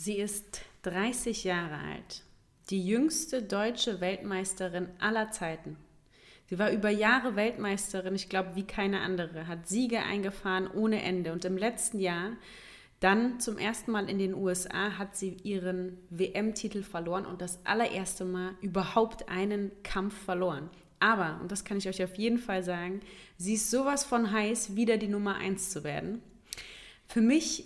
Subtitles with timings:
[0.00, 2.22] Sie ist 30 Jahre alt,
[2.70, 5.76] die jüngste deutsche Weltmeisterin aller Zeiten.
[6.46, 11.32] Sie war über Jahre Weltmeisterin, ich glaube wie keine andere, hat Siege eingefahren ohne Ende
[11.32, 12.36] und im letzten Jahr
[13.00, 18.24] dann zum ersten Mal in den USA hat sie ihren WM-Titel verloren und das allererste
[18.24, 20.70] Mal überhaupt einen Kampf verloren.
[21.00, 23.00] Aber, und das kann ich euch auf jeden Fall sagen,
[23.36, 26.22] sie ist sowas von heiß, wieder die Nummer 1 zu werden.
[27.08, 27.64] Für mich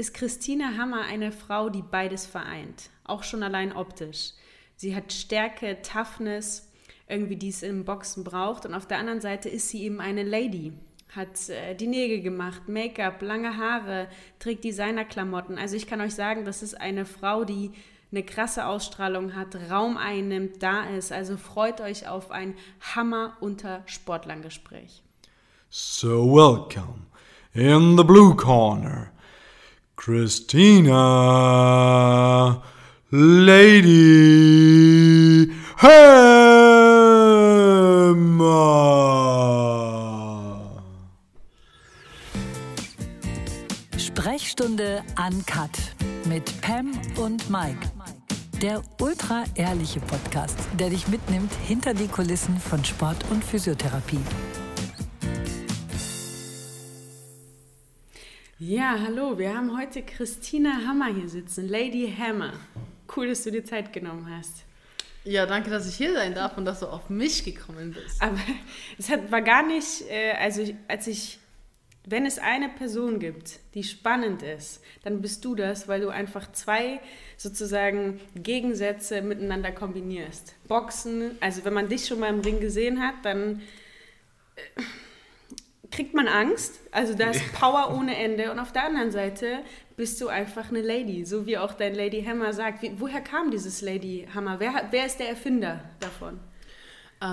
[0.00, 4.32] ist Christina Hammer eine Frau, die beides vereint, auch schon allein optisch.
[4.76, 6.72] Sie hat Stärke, Toughness,
[7.06, 10.22] irgendwie die es im Boxen braucht und auf der anderen Seite ist sie eben eine
[10.24, 10.72] Lady
[11.14, 15.58] hat äh, die Nägel gemacht, Make-up, lange Haare, trägt Designerklamotten.
[15.58, 17.72] Also ich kann euch sagen, das ist eine Frau, die
[18.12, 21.12] eine krasse Ausstrahlung hat, Raum einnimmt, da ist.
[21.12, 22.54] Also freut euch auf ein
[22.94, 25.02] Hammer unter Sportlern-Gespräch.
[25.68, 27.06] So welcome
[27.52, 29.12] in the blue corner,
[30.00, 30.96] Christina
[33.10, 33.92] Lady
[35.76, 36.22] Hammer.
[43.98, 45.70] Sprechstunde Uncut
[46.24, 47.76] mit Pam und Mike.
[48.62, 54.20] Der ultra ehrliche Podcast, der dich mitnimmt hinter die Kulissen von Sport und Physiotherapie.
[58.62, 62.52] Ja, hallo, wir haben heute Christina Hammer hier sitzen, Lady Hammer.
[63.16, 64.64] Cool, dass du dir Zeit genommen hast.
[65.24, 68.20] Ja, danke, dass ich hier sein darf und dass du auf mich gekommen bist.
[68.20, 68.36] Aber
[68.98, 71.38] es hat, war gar nicht, äh, also als ich,
[72.04, 76.52] wenn es eine Person gibt, die spannend ist, dann bist du das, weil du einfach
[76.52, 77.00] zwei
[77.38, 80.54] sozusagen Gegensätze miteinander kombinierst.
[80.68, 83.62] Boxen, also wenn man dich schon mal im Ring gesehen hat, dann
[84.56, 84.82] äh,
[85.90, 86.80] kriegt man Angst.
[86.92, 88.50] Also da ist Power ohne Ende.
[88.52, 89.58] Und auf der anderen Seite
[89.96, 92.82] bist du einfach eine Lady, so wie auch dein Lady Hammer sagt.
[92.82, 94.60] Wie, woher kam dieses Lady Hammer?
[94.60, 96.38] Wer, wer ist der Erfinder davon?
[97.22, 97.24] Äh,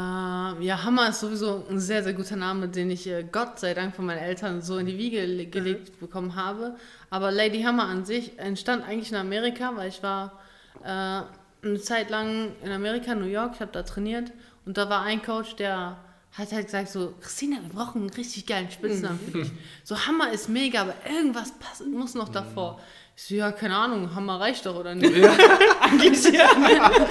[0.65, 3.95] ja, Hammer ist sowieso ein sehr, sehr guter Name, den ich äh, Gott sei Dank
[3.95, 5.99] von meinen Eltern so in die Wiege le- gelegt Mhm.
[5.99, 6.75] bekommen habe.
[7.09, 10.39] Aber Lady Hammer an sich entstand eigentlich in Amerika, weil ich war
[10.83, 11.21] äh,
[11.65, 14.33] eine Zeit lang in Amerika, New York, ich habe da trainiert
[14.65, 15.97] und da war ein Coach, der
[16.37, 19.51] hat halt gesagt so, Christina, wir brauchen einen richtig geilen Spitznamen für dich.
[19.83, 22.79] So Hammer ist mega, aber irgendwas passt, muss noch davor.
[23.15, 25.15] Ich so, ja, keine Ahnung, Hammer reicht doch, oder nicht?
[25.15, 25.35] Ja.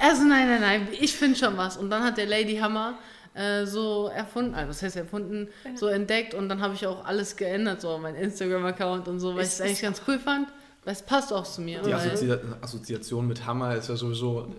[0.00, 1.76] Also nein, nein, nein, ich finde schon was.
[1.76, 2.98] Und dann hat der Lady Hammer
[3.34, 7.36] äh, so erfunden, also das heißt erfunden, so entdeckt und dann habe ich auch alles
[7.36, 10.48] geändert, so mein Instagram-Account und so, weil ich es eigentlich ganz cool fand,
[10.84, 11.80] weil es passt auch zu mir.
[11.80, 14.52] Die weil, Assozi Assoziation mit Hammer ist ja sowieso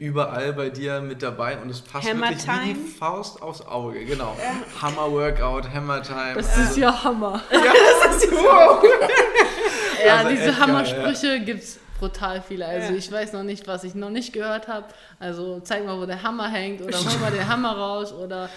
[0.00, 2.86] überall bei dir mit dabei und es passt Hammer wirklich wie die Time.
[2.98, 4.04] Faust aufs Auge.
[4.04, 4.34] Genau.
[4.80, 6.34] Hammer Workout, Hammer Time.
[6.34, 7.40] das ist ja Hammer.
[7.50, 8.82] wow.
[10.04, 12.64] Ja, Also diese Hammersprüche gibt es brutal viele.
[12.64, 12.98] Also Ja.
[12.98, 14.86] ich weiß noch nicht, was ich noch nicht gehört habe.
[15.18, 18.48] Also zeig mal, wo der Hammer hängt oder hol mal den Hammer raus oder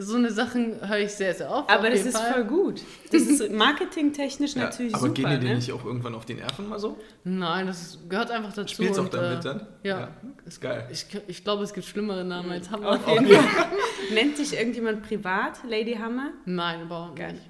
[0.00, 1.70] so eine Sachen höre ich sehr, sehr oft.
[1.70, 2.32] Aber auf das jeden ist Fall.
[2.32, 2.82] voll gut.
[3.12, 5.14] Das ist marketingtechnisch Ja, natürlich aber super.
[5.14, 5.54] gehen die dir ne?
[5.56, 6.98] nicht auch irgendwann auf die Nerven mal so?
[7.24, 8.74] Nein, das ist, gehört einfach dazu.
[8.74, 9.66] Spielst auch und, damit äh, dann?
[9.82, 10.08] Ja.
[10.46, 10.88] Ist geil.
[10.90, 12.90] Ich, ich glaube, es gibt schlimmere Namen als Hammer.
[12.90, 13.66] Auf jeden Fall.
[14.14, 16.30] Nennt dich irgendjemand privat Lady Hammer?
[16.44, 17.32] Nein, überhaupt Geil.
[17.32, 17.44] nicht.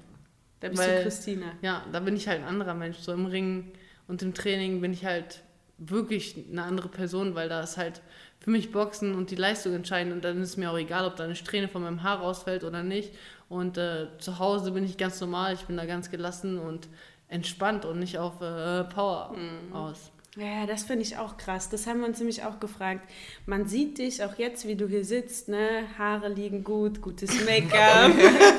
[0.59, 1.45] Da bist Weil- du Christina.
[1.61, 2.97] Ja, da bin ich halt ein anderer Mensch.
[2.97, 3.71] So im Ring
[4.07, 5.41] und im Training bin ich halt
[5.77, 8.01] wirklich eine andere Person, weil da ist halt
[8.39, 11.25] für mich Boxen und die Leistung entscheidend und dann ist mir auch egal, ob da
[11.25, 13.13] eine Strähne von meinem Haar rausfällt oder nicht.
[13.49, 16.87] Und äh, zu Hause bin ich ganz normal, ich bin da ganz gelassen und
[17.27, 19.35] entspannt und nicht auf äh, Power
[19.73, 20.11] aus.
[20.37, 21.69] Ja, das finde ich auch krass.
[21.69, 23.09] Das haben wir uns nämlich auch gefragt.
[23.45, 25.87] Man sieht dich auch jetzt, wie du hier sitzt, ne?
[25.97, 28.11] Haare liegen gut, gutes Make-up.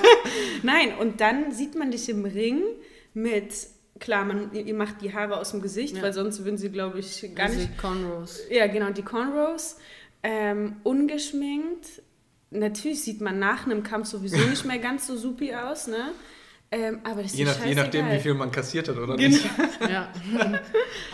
[0.62, 2.62] Nein, und dann sieht man dich im Ring
[3.14, 3.54] mit,
[3.98, 6.02] klar, man, ihr macht die Haare aus dem Gesicht, Ja.
[6.02, 7.78] weil sonst würden sie, glaube ich, gar Diese nicht.
[7.78, 8.40] Cornrows.
[8.50, 9.76] Ja, genau, die Cornrows.
[10.22, 12.02] Ähm, ungeschminkt.
[12.50, 16.12] Natürlich sieht man nach einem Kampf sowieso nicht mehr ganz so supi aus, ne?
[16.72, 19.28] Ähm, aber das ist Je, nach, je nachdem, wie viel man kassiert hat oder Genau.
[19.28, 19.44] nicht.
[19.90, 20.08] Ja.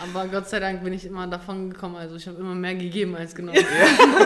[0.03, 1.95] Aber Gott sei Dank bin ich immer davon gekommen.
[1.95, 3.57] Also ich habe immer mehr gegeben als genommen.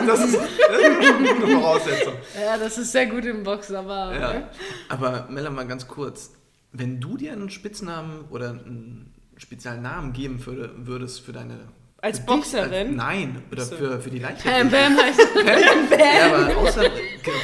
[0.07, 2.13] Das ist, das ist eine Voraussetzung.
[2.43, 4.49] Ja, das ist sehr gut im Boxen, aber Ja.
[4.89, 6.31] Aber Mella, mal ganz kurz.
[6.73, 11.57] Wenn du dir einen Spitznamen oder einen speziellen Namen geben würde, würdest für deine...
[12.03, 12.87] Als für dich, Boxerin?
[12.87, 13.75] Als, nein, oder So.
[13.75, 14.71] für, für die Bam Leichtathletik.
[14.71, 15.19] Bam heißt
[15.89, 16.81] Pam, Ja, aber außer...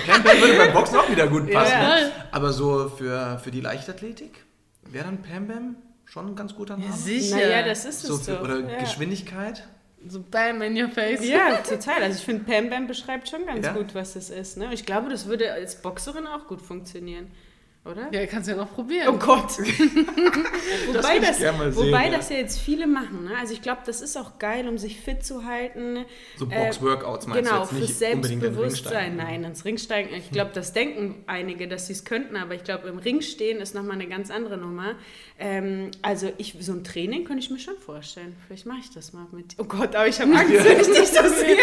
[0.07, 1.71] Pam Pam würde beim Boxen auch wieder gut passen.
[1.71, 1.97] Ja.
[2.31, 4.44] Aber so für, für die Leichtathletik
[4.89, 5.75] wäre dann Pam Bam
[6.06, 6.91] schon ein ganz guter Name?
[6.94, 7.35] sicher.
[7.35, 8.41] Naja, das ist so es für, doch.
[8.44, 8.80] oder ja.
[8.80, 9.68] Geschwindigkeit?
[10.07, 11.23] So Bam in your face.
[11.27, 12.01] Ja, total.
[12.03, 13.73] Also ich finde, Pam Bam beschreibt schon ganz Ja?
[13.73, 14.57] gut, was das ist.
[14.57, 14.69] Ne?
[14.73, 17.27] Ich glaube, das würde als Boxerin auch gut funktionieren.
[17.92, 18.13] Oder?
[18.13, 19.07] Ja, kannst du ja noch probieren.
[19.10, 19.57] Oh Gott.
[19.57, 22.18] wobei ich das, gern mal sehen, wobei ja.
[22.18, 23.25] das ja jetzt viele machen.
[23.25, 23.31] Ne?
[23.39, 26.06] Also ich glaube, das ist auch geil, um sich fit zu halten.
[26.38, 28.92] So Äh, Box-Workouts meinst genau, du jetzt fürs nicht in Selbstbewusstsein.
[28.92, 29.16] steigen?
[29.16, 30.16] Nein, ins Ringsteigen.
[30.16, 33.60] Ich glaube, das denken einige, dass sie es könnten, aber ich glaube, im Ring stehen
[33.60, 34.95] ist nochmal eine ganz andere Nummer.
[35.40, 38.36] Ähm, also ich, so ein Training könnte ich mir schon vorstellen.
[38.48, 39.56] Vielleicht mache ich das mal mit.
[39.60, 41.57] Oh Gott, aber ich habe Angst, wenn ich nicht das sehe.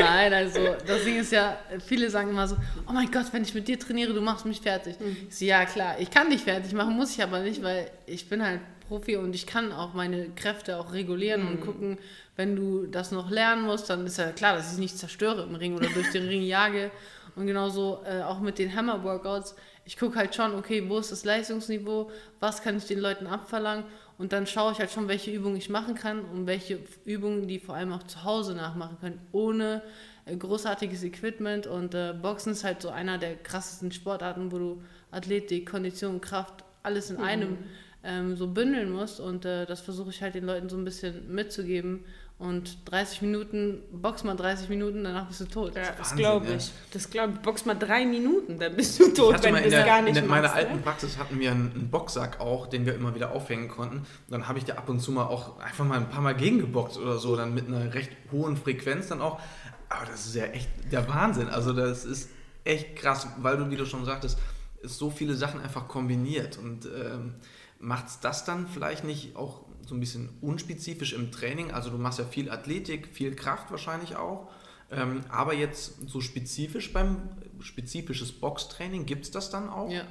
[0.00, 2.56] Nein, also das Ding ist ja, viele sagen immer so,
[2.88, 4.96] oh mein Gott, wenn ich mit dir trainiere, du machst mich fertig.
[5.28, 8.28] Ich so, ja klar, ich kann dich fertig machen, muss ich aber nicht, weil ich
[8.28, 11.98] bin halt Profi und ich kann auch meine Kräfte auch regulieren und gucken,
[12.36, 15.42] wenn du das noch lernen musst, dann ist ja klar, dass ich es nicht zerstöre
[15.42, 16.90] im Ring oder durch den Ring jage.
[17.36, 19.54] Und genauso äh, auch mit den Hammer-Workouts.
[19.84, 22.10] Ich gucke halt schon, okay, wo ist das Leistungsniveau,
[22.40, 23.84] was kann ich den Leuten abverlangen
[24.18, 27.60] und dann schaue ich halt schon, welche Übungen ich machen kann und welche Übungen die
[27.60, 29.80] vor allem auch zu Hause nachmachen können, ohne
[30.26, 31.68] äh, großartiges Equipment.
[31.68, 36.64] Und äh, Boxen ist halt so einer der krassesten Sportarten, wo du Athletik, Kondition, Kraft,
[36.82, 37.58] alles in einem
[38.04, 39.20] ähm, so bündeln musst.
[39.20, 42.04] Und äh, das versuche ich halt den Leuten so ein bisschen mitzugeben.
[42.38, 45.74] Und 30 Minuten, box mal 30 Minuten, danach bist du tot.
[45.74, 46.54] Ja, das glaube ja.
[46.54, 46.70] ich.
[46.92, 47.40] Das glaube ich.
[47.40, 49.84] Box mal drei Minuten, dann bist du Ich tot, hatte wenn du in das der,
[49.84, 50.54] gar in nicht der, meiner machst.
[50.54, 50.82] alten ne?
[50.82, 53.96] Praxis hatten wir einen, einen Boxsack auch, den wir immer wieder aufhängen konnten.
[53.96, 56.36] Und dann habe ich da ab und zu mal auch einfach mal ein paar Mal
[56.36, 59.40] gegengeboxt oder so, dann mit einer recht hohen Frequenz dann auch.
[59.88, 61.48] Aber das ist ja echt der Wahnsinn.
[61.48, 62.30] Also das ist
[62.62, 64.38] echt krass, weil du, wie du schon sagtest,
[64.82, 66.58] so viele Sachen einfach kombiniert.
[66.58, 67.34] Und ähm,
[67.80, 71.70] macht das dann vielleicht nicht auch so ein bisschen unspezifisch im Training?
[71.72, 74.50] Also du machst ja viel Athletik, viel Kraft wahrscheinlich auch.
[74.90, 77.28] Ähm, aber jetzt so spezifisch beim
[77.60, 79.90] spezifisches Boxtraining, gibt es das dann auch?
[79.90, 80.04] Ja,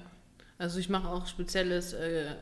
[0.59, 2.35] also ich mache auch spezielles äh,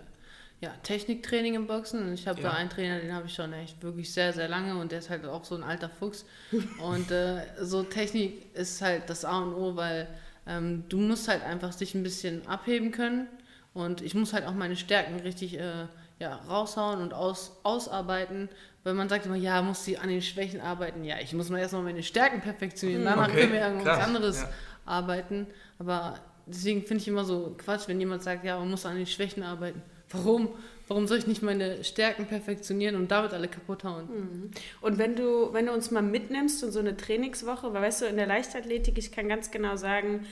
[0.60, 2.14] ja, Techniktraining im Boxen.
[2.14, 2.50] Ich habe Ja.
[2.50, 5.10] da einen Trainer, den habe ich schon echt wirklich sehr, sehr lange und der ist
[5.10, 6.26] halt auch so ein alter Fuchs.
[6.82, 10.08] und äh, so Technik ist halt das A und O, weil
[10.48, 13.28] ähm, du musst halt einfach dich ein bisschen abheben können
[13.74, 15.88] und ich muss halt auch meine Stärken richtig äh,
[16.20, 18.50] ja, raushauen und aus, ausarbeiten.
[18.84, 21.04] Weil man sagt immer, ja, muss sie an den Schwächen arbeiten.
[21.04, 23.04] Ja, ich muss mal erstmal meine Stärken perfektionieren.
[23.04, 24.50] Danach Okay, können wir irgendwas anderes ja.
[24.86, 25.48] arbeiten.
[25.80, 29.08] Aber deswegen finde ich immer so Quatsch, wenn jemand sagt, ja, man muss an den
[29.08, 29.82] Schwächen arbeiten.
[30.10, 30.50] Warum?
[30.88, 34.52] Warum soll ich nicht meine Stärken perfektionieren und damit alle kaputt hauen?
[34.82, 38.06] Und wenn du, wenn du uns mal mitnimmst und so eine Trainingswoche, weil weißt du,
[38.06, 40.26] in der Leichtathletik, ich kann ganz genau sagen,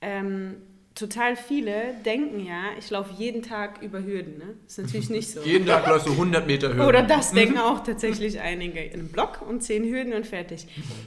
[0.00, 0.62] ähm,
[0.96, 4.38] total viele denken ja, ich laufe jeden Tag über Hürden.
[4.38, 4.54] Ne?
[4.66, 5.42] ist natürlich nicht so.
[5.42, 6.86] Jeden Tag läufst du 100 Meter Höhe.
[6.86, 8.80] Oder das denken auch tatsächlich einige.
[8.82, 10.66] In einem Block und zehn Hürden und fertig.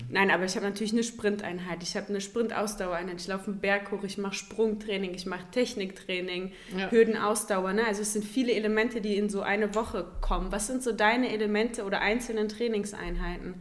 [0.10, 3.92] Nein, aber ich habe natürlich eine Sprinteinheit, ich habe eine Sprintausdauereinheit, ich laufe einen Berg
[3.92, 6.92] hoch, ich mache Sprungtraining, ich mache Techniktraining, Ja.
[6.92, 7.74] Hürdenausdauer.
[7.74, 7.86] Ne?
[7.86, 10.52] Also es sind viele Elemente, die in so eine Woche kommen.
[10.52, 13.56] Was sind so deine Elemente oder einzelnen Trainingseinheiten?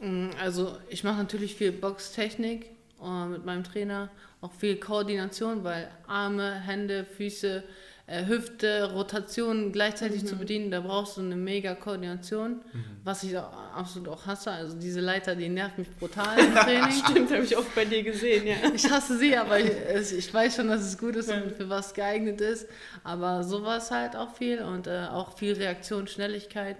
[0.00, 2.66] Mm, Also ich mache natürlich viel Boxtechnik
[3.02, 4.10] äh, mit meinem Trainer,
[4.44, 7.64] auch viel Koordination, weil Arme, Hände, Füße,
[8.06, 12.60] äh, Hüfte, Rotation gleichzeitig zu bedienen, da brauchst du eine mega Koordination,
[13.02, 14.50] was ich auch, absolut auch hasse.
[14.50, 16.90] Also diese Leiter, die nervt mich brutal im Training.
[16.90, 18.56] Stimmt, habe ich oft bei dir gesehen, ja.
[18.74, 19.72] Ich hasse sie, aber ich,
[20.18, 22.68] ich weiß schon, dass es gut ist und für was geeignet ist.
[23.02, 26.76] Aber sowas halt auch viel und äh, auch viel Reaktionsschnelligkeit,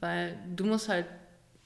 [0.00, 1.06] weil du musst halt,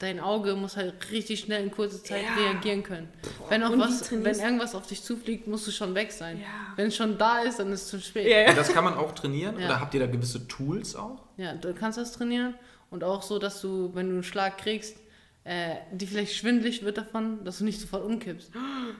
[0.03, 2.43] dein Auge muss halt richtig schnell in kurzer Zeit Ja.
[2.43, 3.07] reagieren können.
[3.49, 6.39] Wenn, auch Und was, wenn irgendwas auf dich zufliegt, musst du schon weg sein.
[6.39, 6.45] Ja.
[6.75, 8.27] Wenn es schon da ist, dann ist es zu spät.
[8.27, 8.53] Ja, ja.
[8.53, 9.57] Das kann man auch trainieren?
[9.59, 9.65] Ja.
[9.65, 11.21] Oder habt ihr da gewisse Tools auch?
[11.37, 12.53] Ja, du kannst das trainieren
[12.91, 14.97] und auch so, dass du, wenn du einen Schlag kriegst,
[15.45, 18.51] äh, die vielleicht schwindlig wird davon, dass du nicht sofort umkippst.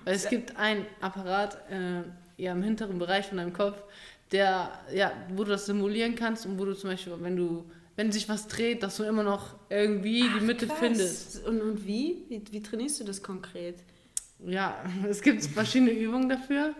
[0.03, 2.01] Weil es gibt einen Apparat äh,
[2.41, 3.81] ja, im hinteren Bereich von deinem Kopf,
[4.31, 7.63] der, ja, wo du das simulieren kannst und wo du zum Beispiel, wenn du,
[7.95, 10.79] wenn sich was dreht, dass du immer noch irgendwie die Mitte Krass.
[10.79, 11.45] findest.
[11.45, 12.25] Und, und wie?
[12.29, 12.41] wie?
[12.51, 13.75] Wie trainierst du das konkret?
[14.45, 16.73] Ja, es gibt verschiedene Übungen dafür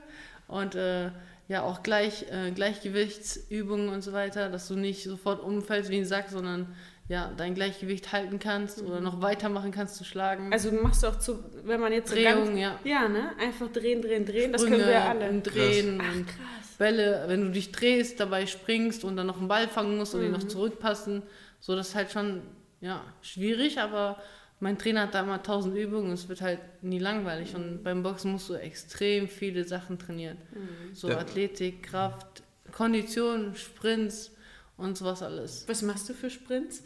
[0.48, 1.12] und äh,
[1.48, 6.06] ja auch gleich, äh, Gleichgewichtsübungen und so weiter, dass du nicht sofort umfällst wie ein
[6.06, 6.68] Sack, sondern
[7.10, 10.54] ja, dein Gleichgewicht halten kannst oder noch weitermachen kannst zu schlagen.
[10.54, 12.80] Also machst du auch zu, wenn man jetzt Drehung, ganz, ja.
[12.86, 13.32] Ja, ne?
[13.40, 14.54] Einfach drehen, drehen, drehen.
[14.54, 15.30] Das Sprünge können wir ja alle.
[15.30, 16.63] und Drehen Ach, und krass.
[16.78, 20.22] Bälle, wenn du dich drehst, dabei springst und dann noch einen Ball fangen musst und
[20.22, 20.34] die Mhm.
[20.34, 21.24] noch zurückpassen.
[21.60, 22.42] So, das ist halt schon
[22.82, 24.22] ja, schwierig, aber
[24.60, 27.56] mein Trainer hat da immer tausend Übungen und es wird halt nie langweilig.
[27.56, 30.38] Und beim Boxen musst du extrem viele Sachen trainieren.
[30.54, 30.94] Mhm.
[30.94, 31.18] So Ja.
[31.20, 34.32] Athletik, Kraft, Kondition, Sprints
[34.78, 35.66] und sowas alles.
[35.68, 36.84] Was machst du für Sprints?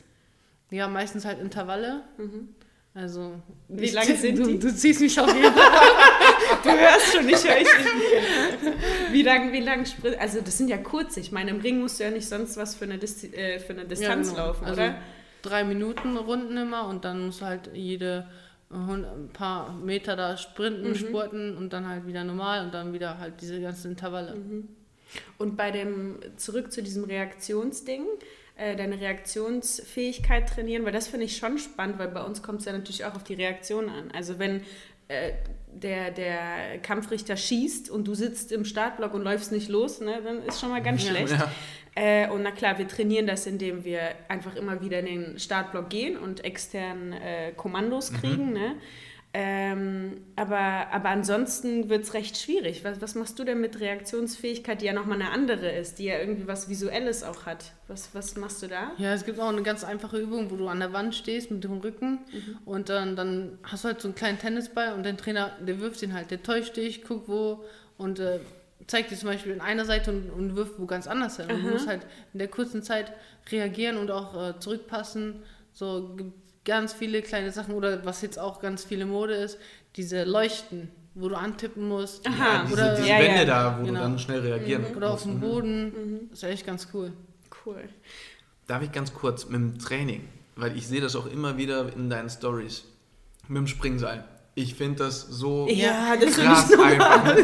[0.69, 2.03] Ja, meistens halt Intervalle.
[2.97, 3.35] Also.
[3.67, 4.59] Wie ich- lang sind du, die?
[4.59, 5.63] Du ziehst mich auf jeden Fall.
[6.63, 8.77] Du hörst schon, ich höre ich nicht.
[9.11, 10.17] Wie lang, wie lang Sprint?
[10.19, 11.19] Also das sind ja kurze.
[11.19, 13.73] Ich meine, im Ring musst du ja nicht sonst was für eine, Disti äh, für
[13.73, 14.47] eine Distanz genau.
[14.47, 14.95] laufen, also oder?
[15.41, 18.27] drei Minuten Runden immer und dann musst du halt jede
[18.71, 20.95] ein paar Meter da sprinten, Mhm.
[20.95, 24.35] spurten und dann halt wieder normal und dann wieder halt diese ganzen Intervalle.
[24.35, 24.67] Mhm.
[25.37, 28.05] Und bei dem, zurück zu diesem Reaktionsding,
[28.57, 32.65] äh, deine Reaktionsfähigkeit trainieren, weil das finde ich schon spannend, weil bei uns kommt es
[32.65, 34.11] ja natürlich auch auf die Reaktion an.
[34.11, 34.61] Also wenn
[35.07, 35.31] äh,
[35.71, 40.43] der, der Kampfrichter schießt und du sitzt im Startblock und läufst nicht los, ne, dann
[40.43, 41.33] ist schon mal ganz schlecht.
[41.33, 41.51] Ja.
[41.95, 45.89] Äh, und na klar, wir trainieren das, indem wir einfach immer wieder in den Startblock
[45.89, 48.53] gehen und extern äh, Kommandos kriegen.
[48.53, 48.75] Ne?
[49.39, 52.83] Ähm, aber, aber ansonsten wird es recht schwierig.
[52.83, 56.17] Was, was machst du denn mit Reaktionsfähigkeit, die ja nochmal eine andere ist, die ja
[56.17, 57.73] irgendwie was Visuelles auch hat?
[57.87, 58.93] Was, was machst du da?
[58.97, 61.63] Ja, es gibt auch eine ganz einfache Übung, wo du an der Wand stehst mit
[61.63, 62.17] dem Rücken
[62.65, 66.01] und dann, dann hast du halt so einen kleinen Tennisball und dein Trainer, der wirft
[66.01, 67.63] den halt, der täuscht dich, guckt wo
[67.99, 68.39] und äh,
[68.87, 71.45] zeigt dir zum Beispiel in einer Seite und, und wirft wo ganz anders hin.
[71.51, 73.13] Und du musst halt in der kurzen Zeit
[73.51, 75.43] reagieren und auch äh, zurückpassen.
[75.73, 79.57] So gibt ganz viele kleine Sachen oder was jetzt auch ganz viele Mode ist,
[79.95, 82.25] diese Leuchten, wo du antippen musst.
[82.25, 83.45] Ja, diese, Oder- diese Ja, Wände ja.
[83.45, 83.93] da, wo Genau.
[83.99, 86.29] du dann schnell reagieren Oder auf dem Boden.
[86.31, 87.13] Ist echt ganz cool.
[87.65, 87.89] Cool.
[88.67, 92.09] Darf ich ganz kurz mit dem Training, weil ich sehe das auch immer wieder in
[92.09, 92.83] deinen Stories,
[93.47, 94.23] mit dem Springseil.
[94.57, 97.37] Ich finde das so Ja, das krass ich einfach.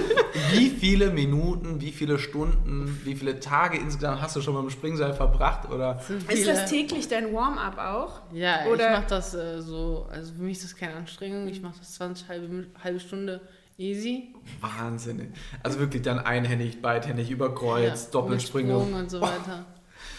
[0.51, 4.70] Wie viele Minuten, wie viele Stunden, wie viele Tage insgesamt hast du schon mit dem
[4.72, 5.70] Springseil verbracht?
[5.72, 8.22] Oder Ist das täglich dein Warm-up auch?
[8.34, 11.48] Ja, Oder- ich mache das äh, so, also für mich ist das keine Anstrengung.
[11.48, 13.41] Ich mache das 20 halbe, halbe Stunde
[13.77, 14.34] easy.
[14.60, 15.34] Wahnsinn.
[15.62, 19.67] Also wirklich dann einhändig, beidhändig, über Kreuz, Ja, Sprung und so weiter.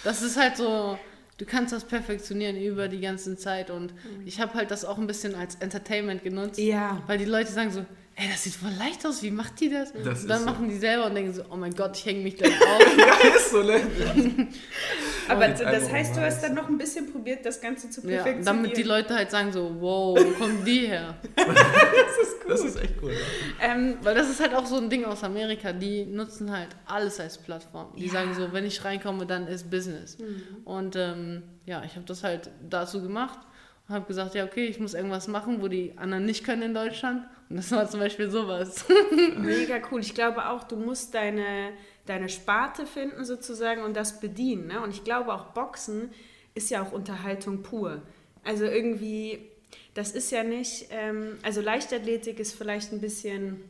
[0.05, 0.97] Das ist halt so,
[1.39, 3.93] du kannst das perfektionieren über die ganze Zeit und
[4.25, 6.59] ich habe halt das auch ein bisschen als Entertainment genutzt.
[6.59, 7.03] Ja.
[7.07, 7.85] Weil die Leute sagen so,
[8.17, 9.93] ey, das sieht voll leicht aus, wie macht die das?
[9.93, 10.47] Das und dann so.
[10.47, 12.53] machen die selber und denken so, oh mein Gott, ich hänge mich da auf.
[12.99, 13.81] Ja, ist so, ne?
[15.29, 18.45] Aber das heißt, du hast dann noch ein bisschen probiert, das Ganze zu ja, perfektionieren.
[18.45, 21.15] damit die Leute halt sagen so, wow, wo kommen die her?
[22.47, 23.13] Das ist echt cool.
[23.63, 27.19] ähm, Weil das ist halt auch so ein Ding aus Amerika, die nutzen halt alles
[27.19, 27.93] als Plattform.
[27.97, 28.13] Die Ja.
[28.13, 30.19] sagen so, wenn ich reinkomme, dann ist Business.
[30.65, 33.39] Und ähm, ja, ich habe das halt dazu gemacht
[33.89, 36.75] und habe gesagt, ja, okay, ich muss irgendwas machen, wo die anderen nicht können in
[36.75, 37.25] Deutschland.
[37.49, 38.85] Und das war zum Beispiel sowas.
[39.39, 40.01] Mega cool.
[40.01, 41.71] Ich glaube auch, du musst deine,
[42.07, 44.67] deine Sparte finden sozusagen und das bedienen.
[44.67, 44.81] Ne?
[44.83, 46.11] Und ich glaube auch, Boxen
[46.55, 48.03] ist ja auch Unterhaltung pur.
[48.45, 49.39] Also irgendwie,
[49.95, 53.63] das ist ja nicht, ähm, also Leichtathletik ist vielleicht ein bisschen,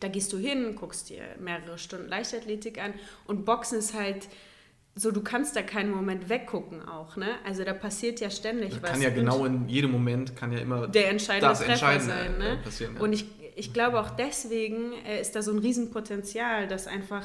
[0.00, 2.94] da gehst du hin, guckst dir mehrere Stunden Leichtathletik an
[3.26, 4.28] und Boxen ist halt
[4.94, 7.36] so, du kannst da keinen Moment weggucken auch, ne?
[7.46, 8.90] Also da passiert ja ständig Das was.
[8.90, 12.34] kann ja genau in jedem Moment, kann ja immer der entscheidende das Treffer sein.
[12.34, 12.58] äh, Ne?
[12.62, 13.00] passieren, ja.
[13.00, 13.24] Und ich,
[13.56, 17.24] ich glaube auch deswegen äh, ist da so ein Riesenpotenzial, das einfach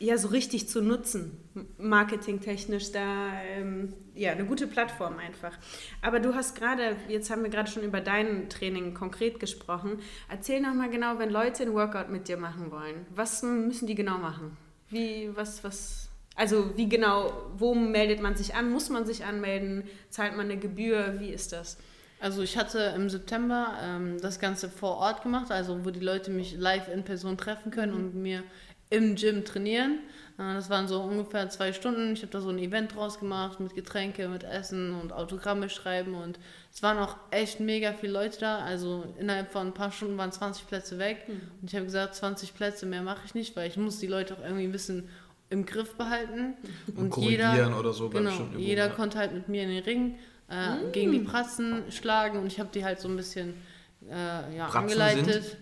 [0.00, 1.36] ja so richtig zu nutzen,
[1.78, 5.52] marketingtechnisch da ähm, ja eine gute Plattform einfach.
[6.00, 9.98] Aber du hast gerade, jetzt haben wir gerade schon über dein Training konkret gesprochen.
[10.28, 13.94] Erzähl noch mal genau, wenn Leute ein Workout mit dir machen wollen, was müssen die
[13.94, 14.56] genau machen?
[14.88, 18.70] Wie was was also wie genau, wo meldet man sich an?
[18.70, 19.84] Muss man sich anmelden?
[20.08, 21.16] Zahlt man eine Gebühr?
[21.18, 21.76] Wie ist das?
[22.20, 26.30] Also ich hatte im September ähm, das Ganze vor Ort gemacht, also wo die Leute
[26.30, 28.42] mich live in Person treffen können und mir
[28.90, 30.00] im Gym trainieren.
[30.38, 32.12] Äh, das waren so ungefähr zwei Stunden.
[32.12, 36.14] Ich habe da so ein Event draus gemacht mit Getränke, mit Essen und Autogramme schreiben
[36.14, 36.38] und
[36.72, 38.58] es waren auch echt mega viele Leute da.
[38.58, 42.54] Also innerhalb von ein paar Stunden waren 20 Plätze weg und ich habe gesagt, 20
[42.54, 45.08] Plätze mehr mache ich nicht, weil ich muss die Leute auch irgendwie ein bisschen
[45.50, 46.54] im Griff behalten.
[46.96, 48.92] Und korrigieren oder so Genau, jeder ja.
[48.92, 50.18] konnte halt mit mir in den Ring
[50.48, 53.54] äh, gegen die Pratzen schlagen und ich habe die halt so ein bisschen
[54.08, 55.56] äh, ja, Pratzen angeleitet.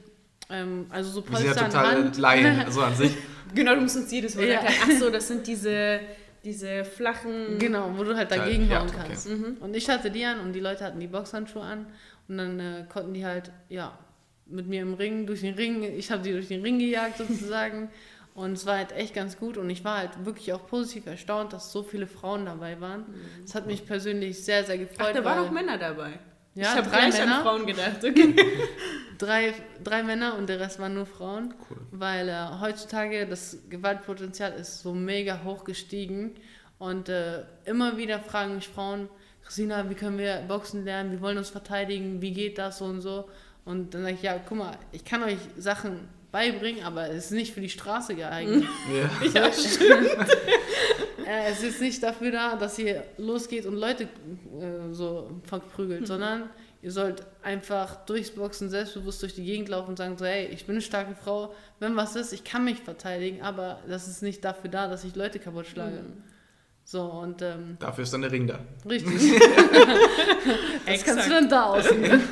[0.51, 2.19] Ähm, also so Wir sind ja Polster an total Hand.
[2.19, 3.17] Laien, also an sich.
[3.55, 4.55] Genau, du musst uns jedes Mal Ja.
[4.61, 4.75] erklären.
[4.85, 6.01] Ach so, das sind diese,
[6.45, 7.59] diese flachen.
[7.59, 8.99] Genau, wo du halt dagegen ja, hauen okay.
[9.09, 9.29] kannst.
[9.29, 11.87] Und ich hatte die an und die Leute hatten die Boxhandschuhe an
[12.29, 13.99] und dann äh, konnten die halt, ja,
[14.47, 17.91] mit mir im Ring, durch den Ring, ich habe die durch den Ring gejagt sozusagen
[18.35, 21.53] und es war halt echt ganz gut und ich war halt wirklich auch positiv erstaunt,
[21.53, 23.05] dass so viele Frauen dabei waren.
[23.43, 25.09] Das hat mich persönlich sehr, sehr gefreut.
[25.11, 26.19] Ach, da waren auch Männer dabei.
[26.59, 27.37] Ja, ich habe drei Männer.
[27.37, 28.05] an Frauen gedacht.
[28.05, 28.35] Okay.
[29.19, 31.55] drei, drei Männer und der Rest waren nur Frauen.
[31.93, 36.35] Weil äh, heutzutage das Gewaltpotenzial ist so mega hoch gestiegen.
[36.79, 39.09] Und äh, immer wieder fragen mich Frauen,
[39.45, 41.13] Christina, wie können wir Boxen lernen?
[41.13, 43.29] Wir wollen uns verteidigen, wie geht das so und so?
[43.65, 47.31] Und dann sage ich, ja, guck mal, ich kann euch Sachen beibringen, aber es ist
[47.31, 48.65] nicht für die Straße geeignet.
[49.33, 49.51] Ja.
[51.29, 56.49] äh, es ist nicht dafür da, dass ihr losgeht und Leute äh, so verprügelt, sondern
[56.81, 60.65] ihr sollt einfach durchs Boxen selbstbewusst durch die Gegend laufen und sagen so, hey, ich
[60.65, 64.43] bin eine starke Frau, wenn was ist, ich kann mich verteidigen, aber das ist nicht
[64.43, 66.03] dafür da, dass ich Leute kaputt schlage.
[66.85, 68.61] So, und ähm, Dafür ist dann der Ring da.
[68.89, 69.39] richtig.
[70.87, 72.23] das kannst du dann da ausüben.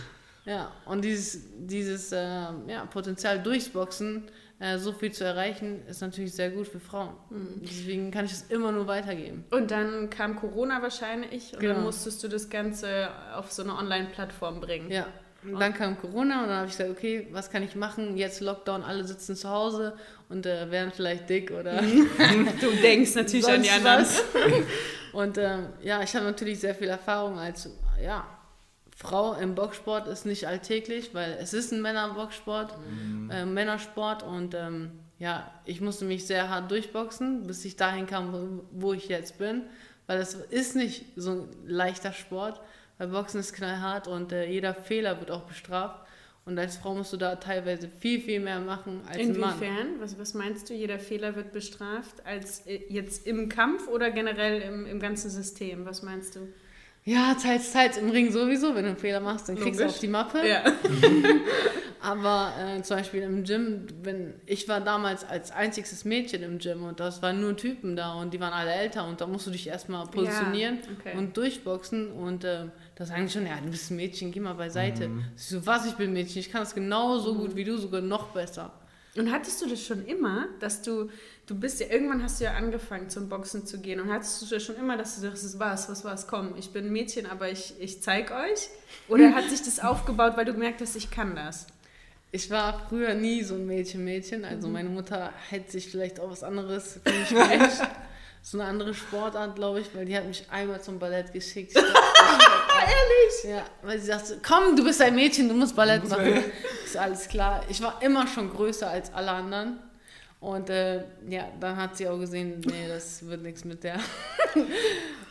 [0.44, 4.30] ja, und dieses, dieses ähm, ja, Potenzial durchs Boxen äh,
[4.78, 7.14] so viel zu erreichen, ist natürlich sehr gut für Frauen.
[7.30, 7.60] Mhm.
[7.62, 9.44] Deswegen kann ich es immer nur weitergeben.
[9.50, 11.80] Und dann kam Corona wahrscheinlich und dann Genau.
[11.82, 14.90] musstest du das Ganze auf so eine Online-Plattform bringen.
[14.90, 15.06] Ja.
[15.44, 18.16] Und dann kam Corona und dann habe ich gesagt, okay, was kann ich machen?
[18.16, 19.94] Jetzt Lockdown, alle sitzen zu Hause
[20.28, 21.80] und äh, werden vielleicht dick oder
[22.60, 24.00] Du denkst natürlich an die anderen.
[24.00, 24.24] was.
[25.12, 27.70] Und ähm, ja, ich habe natürlich sehr viel Erfahrung als
[28.02, 28.26] ja,
[28.98, 32.78] Frau im Boxsport ist nicht alltäglich, weil es ist ein Männerboxsport,
[33.30, 38.32] äh, Männersport und ähm, ja, ich musste mich sehr hart durchboxen, bis ich dahin kam,
[38.32, 39.64] wo, wo ich jetzt bin,
[40.06, 42.58] weil es ist nicht so ein leichter Sport,
[42.96, 46.00] weil Boxen ist knallhart und äh, jeder Fehler wird auch bestraft.
[46.46, 49.60] Und als Frau musst du da teilweise viel, viel mehr machen als ein Mann.
[49.60, 49.86] Inwiefern?
[50.00, 52.24] Was, was meinst du, jeder Fehler wird bestraft?
[52.24, 55.84] Als äh, jetzt im Kampf oder generell im, im ganzen System?
[55.84, 56.48] Was meinst du?
[57.06, 58.74] Ja, teils, teils im Ring sowieso.
[58.74, 59.94] Wenn du einen Fehler machst, dann kriegst du Logisch.
[59.94, 60.46] auf die Mappe.
[60.46, 60.64] Ja.
[62.00, 66.82] Aber äh, zum Beispiel im Gym, wenn ich war damals als einziges Mädchen im Gym
[66.82, 69.50] und das waren nur Typen da und die waren alle älter und da musst du
[69.52, 71.16] dich erstmal positionieren okay.
[71.16, 74.54] und durchboxen und ähm, da sagen die schon, ja, du bist ein Mädchen, geh mal
[74.54, 75.08] beiseite.
[75.36, 78.00] Ich so, was, ich bin ein Mädchen, ich kann das genauso gut wie du, sogar
[78.00, 78.72] noch besser.
[79.18, 81.10] Und hattest du das schon immer, dass du,
[81.46, 84.46] du bist ja, irgendwann hast du ja angefangen zum Boxen zu gehen und hattest du
[84.46, 87.26] das schon immer, dass du sagst, das war's, was war's, komm, ich bin ein Mädchen,
[87.26, 88.68] aber ich, ich zeig euch?
[89.08, 91.66] Oder hat sich das aufgebaut, weil du gemerkt hast, ich kann das?
[92.32, 94.44] Ich war früher nie so ein Mädchen-Mädchen.
[94.44, 97.82] Also meine Mutter hätte sich vielleicht auch was anderes für mich gewünscht.
[98.42, 101.72] so eine andere Sportart, glaube ich, weil die hat mich einmal zum Ballett geschickt.
[101.74, 101.82] Ich
[102.80, 103.56] Ehrlich?
[103.56, 106.44] Ja, weil sie sagte, komm, du bist ein Mädchen, du musst Ballett machen.
[106.84, 107.62] Ist alles klar.
[107.68, 109.78] Ich war immer schon größer als alle anderen.
[110.40, 113.98] Und äh, ja, dann hat sie auch gesehen, nee, das wird nichts mit der.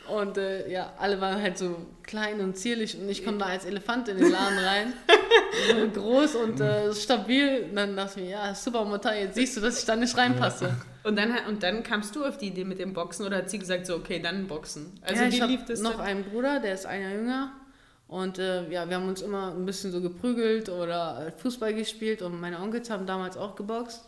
[0.08, 3.66] Und äh, ja, alle waren halt so klein und zierlich und ich komme da als
[3.66, 4.94] Elefant in den Laden rein.
[5.94, 7.66] so groß und äh, stabil.
[7.70, 10.16] Und dann dachte ich mir, ja, super Mutter, jetzt siehst du, dass ich da nicht
[10.16, 10.76] reinpasse.
[11.04, 13.60] Und dann, und dann kamst du auf die Idee mit dem Boxen oder hat sie
[13.60, 14.94] gesagt, so, okay, dann Boxen?
[15.02, 16.02] Also ja, wie ich habe lief das noch dann?
[16.02, 17.52] einen Bruder, der ist ein Jahr jünger.
[18.08, 22.22] Und äh, ja, wir haben uns immer ein bisschen so geprügelt oder äh, Fußball gespielt
[22.22, 24.08] und meine Onkels haben damals auch geboxt.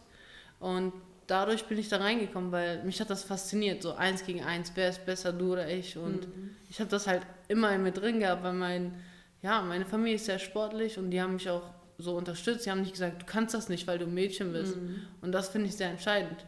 [0.59, 0.93] Und
[1.27, 4.89] dadurch bin ich da reingekommen, weil mich hat das fasziniert, so eins gegen eins, wer
[4.89, 5.97] ist besser, du oder ich.
[5.97, 6.27] Und
[6.69, 8.93] ich habe das halt immer in mir drin gehabt, weil mein,
[9.41, 11.63] ja, meine Familie ist sehr sportlich und die haben mich auch
[11.97, 12.63] so unterstützt.
[12.63, 14.75] Sie haben nicht gesagt, du kannst das nicht, weil du ein Mädchen bist.
[15.21, 16.45] Und das finde ich sehr entscheidend.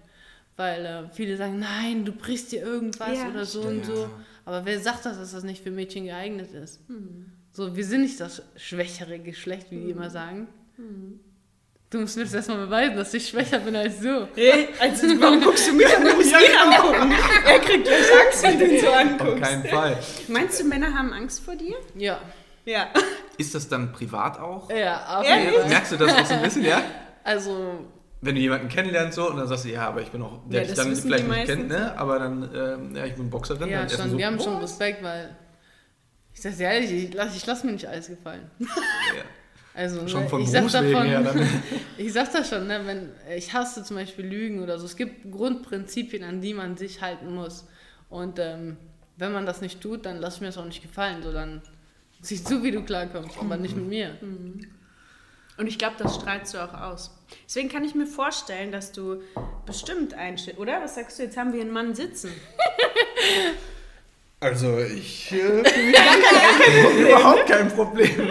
[0.56, 4.10] Weil äh, viele sagen, nein, du brichst dir irgendwas Ja, oder so und so.
[4.46, 6.82] Aber wer sagt das, dass das nicht für Mädchen geeignet ist?
[7.52, 10.48] So, wir sind nicht das schwächere Geschlecht, wie die immer sagen.
[11.92, 14.28] Du musst mir das erstmal beweisen, dass ich schwächer bin als du.
[14.36, 16.06] Hey, also, warum guckst du mich an?
[16.06, 17.12] Du musst ihn angucken.
[17.46, 19.44] Er kriegt gleich Angst, wenn du ihn so Auf anguckst.
[19.44, 19.98] keinen Fall.
[20.28, 21.76] Meinst du, Männer haben Angst vor dir?
[21.96, 22.20] Ja.
[22.66, 22.90] Ja.
[23.40, 24.70] Ist das dann privat auch?
[24.70, 25.68] Ja, auf jeden Fall.
[25.70, 26.84] Merkst du das auch so ein bisschen, ja?
[27.24, 27.80] Also,
[28.22, 30.62] Wenn du jemanden kennenlernst so und dann sagst du, ja, aber ich bin auch, der
[30.62, 31.98] Ja, dich dann vielleicht nicht kennt, ne?
[31.98, 33.68] Aber dann, ähm, ja, ich bin Boxerin.
[33.68, 34.64] ja, schon, so, wir haben schon what?
[34.64, 35.36] Respekt, weil
[36.34, 38.52] ich sag's dir ehrlich, ich lasse ich lass mir nicht alles gefallen.
[38.60, 38.68] Ja.
[39.74, 41.48] Also, Schon ne, von ich sag davon, her dann.
[41.98, 44.86] ich sag das schon, ne, wenn ich hasse zum Beispiel Lügen oder so.
[44.86, 47.68] Es gibt Grundprinzipien, an die man sich halten muss.
[48.10, 48.78] Und ähm,
[49.18, 51.22] wenn man das nicht tut, dann lass ich mir das auch nicht gefallen.
[51.24, 51.62] So, dann
[52.22, 54.18] sieh zu, wie du klarkommst, aber nicht mit mir.
[55.58, 57.12] Und ich glaube, das strahlst du auch aus.
[57.46, 59.22] Deswegen kann ich mir vorstellen, dass du
[59.66, 60.82] bestimmt einstellst, oder?
[60.82, 61.24] Was sagst du?
[61.24, 62.32] Jetzt haben wir einen Mann sitzen.
[64.40, 68.30] Also ich äh, für mich kein, überhaupt kein Problem.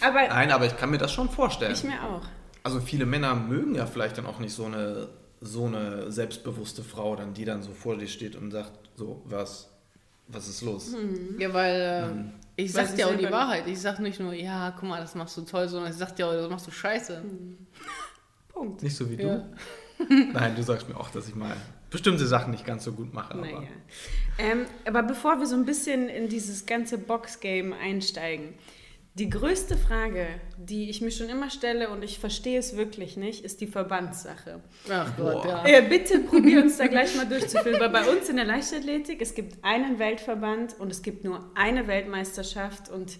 [0.00, 1.72] Aber Nein, aber ich kann mir das schon vorstellen.
[1.72, 2.22] ich mir auch.
[2.62, 5.08] Also viele Männer mögen ja vielleicht dann auch nicht so eine
[5.42, 9.70] so eine selbstbewusste Frau, dann die dann so vor dir steht und sagt, so was
[10.28, 10.94] was ist los?
[11.38, 13.66] Ja, weil äh, ich Weil sag dir auch die Wahrheit.
[13.66, 16.26] Ich sag nicht nur, ja, guck mal, das machst du toll, sondern ich sag dir
[16.26, 17.22] auch, das machst du scheiße.
[18.48, 18.82] Punkt.
[18.82, 19.26] Nicht so wie du.
[19.26, 19.44] Ja.
[20.32, 21.56] Nein, du sagst mir auch, dass ich mal
[21.90, 23.32] bestimmte Sachen nicht ganz so gut mache.
[23.32, 23.62] Aber Naja.
[24.38, 28.54] Ähm, aber bevor wir so ein bisschen in dieses ganze Box-Game einsteigen,
[29.20, 33.44] die größte Frage, die ich mir schon immer stelle und ich verstehe es wirklich nicht,
[33.44, 34.60] ist die Verbandssache.
[34.88, 35.46] Ach Gott, Boah.
[35.46, 35.66] ja.
[35.66, 39.34] Äh, bitte probier uns da gleich mal durchzuführen, weil bei uns in der Leichtathletik, es
[39.34, 43.18] gibt einen Weltverband und es gibt nur eine Weltmeisterschaft und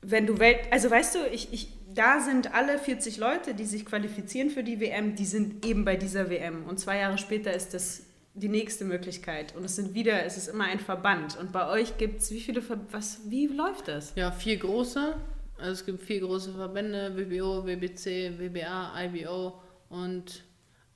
[0.00, 3.86] wenn du Welt, also weißt du, ich, ich, da sind alle 40 Leute, die sich
[3.86, 7.74] qualifizieren für die WM, die sind eben bei dieser WM und zwei Jahre später ist
[7.74, 8.02] das
[8.34, 11.98] die nächste Möglichkeit und es sind wieder, es ist immer ein Verband und bei euch
[11.98, 14.14] gibt es wie viele, Ver was, wie läuft das?
[14.14, 15.14] Ja, vier große.
[15.58, 20.44] Also es gibt vier große Verbände, WBO, WBC, WBA, IBO und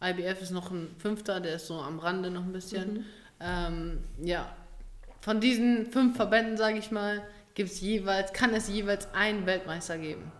[0.02, 3.04] IBF ist noch ein fünfter, der ist so am Rande noch ein bisschen.
[3.38, 4.54] Ähm, ja,
[5.20, 7.22] von diesen fünf Verbänden, sage ich mal,
[7.54, 10.32] gibt's jeweils, kann es jeweils einen Weltmeister geben.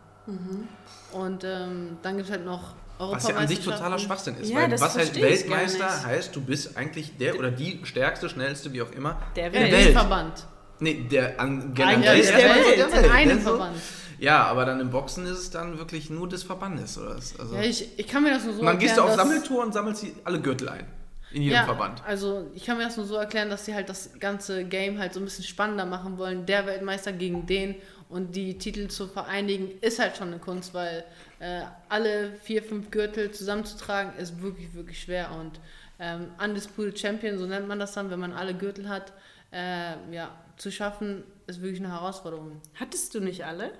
[1.12, 3.98] Und ähm, dann gibt es halt noch Was ja an sich totaler.
[3.98, 4.50] Schwachsinn ist.
[4.50, 8.82] Ja, weil was heißt Weltmeister heißt, du bist eigentlich der oder die stärkste, schnellste, wie
[8.82, 9.72] auch immer, Der der Welt.
[9.72, 9.92] Welt.
[9.92, 10.46] Verband.
[10.78, 13.50] Nee, der an generell der erstmal so Welt, in einem ne, so.
[13.50, 13.76] Verband.
[14.18, 16.98] Ja, aber dann im Boxen ist es dann wirklich nur des Verbandes.
[16.98, 17.16] Oder?
[17.16, 17.38] was?
[17.38, 19.64] Also, Ja, ich, ich kann mir das nur so dann gehst du auf erklären, Sammeltour
[19.64, 20.86] und sammelst die alle Gürtel ein.
[21.32, 22.02] In jedem ja, Verband.
[22.06, 25.12] Also ich kann mir das nur so erklären, dass sie halt das ganze Game halt
[25.12, 26.46] so ein bisschen spannender machen wollen.
[26.46, 27.74] Der Weltmeister gegen den
[28.08, 31.04] und die Titel zu vereinigen, ist halt schon eine Kunst, weil
[31.38, 35.32] äh, alle vier, fünf Gürtel zusammenzutragen, ist wirklich, wirklich schwer.
[35.32, 35.60] Und
[35.98, 39.12] ähm, Undisputed Champion, so nennt man das dann, wenn man alle Gürtel hat,
[39.52, 42.60] äh, ja, zu schaffen, ist wirklich eine Herausforderung.
[42.74, 43.70] Hattest du nicht alle?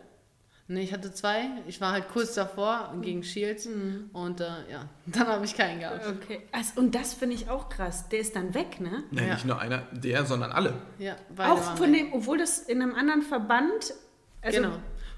[0.68, 1.44] Nee, ich hatte zwei.
[1.68, 3.68] Ich war halt kurz davor gegen Shields
[4.12, 6.04] und äh, ja, dann habe ich keinen gehabt.
[6.06, 6.40] Okay.
[6.50, 8.08] Also, und das finde ich auch krass.
[8.08, 9.04] Der ist dann weg, ne?
[9.12, 9.34] Nee, Ja.
[9.34, 10.74] nicht nur einer, der, sondern alle.
[10.98, 12.10] Ja, beide auch von weg.
[12.10, 13.94] dem, obwohl das in einem anderen Verband.
[14.42, 14.76] Also, genau.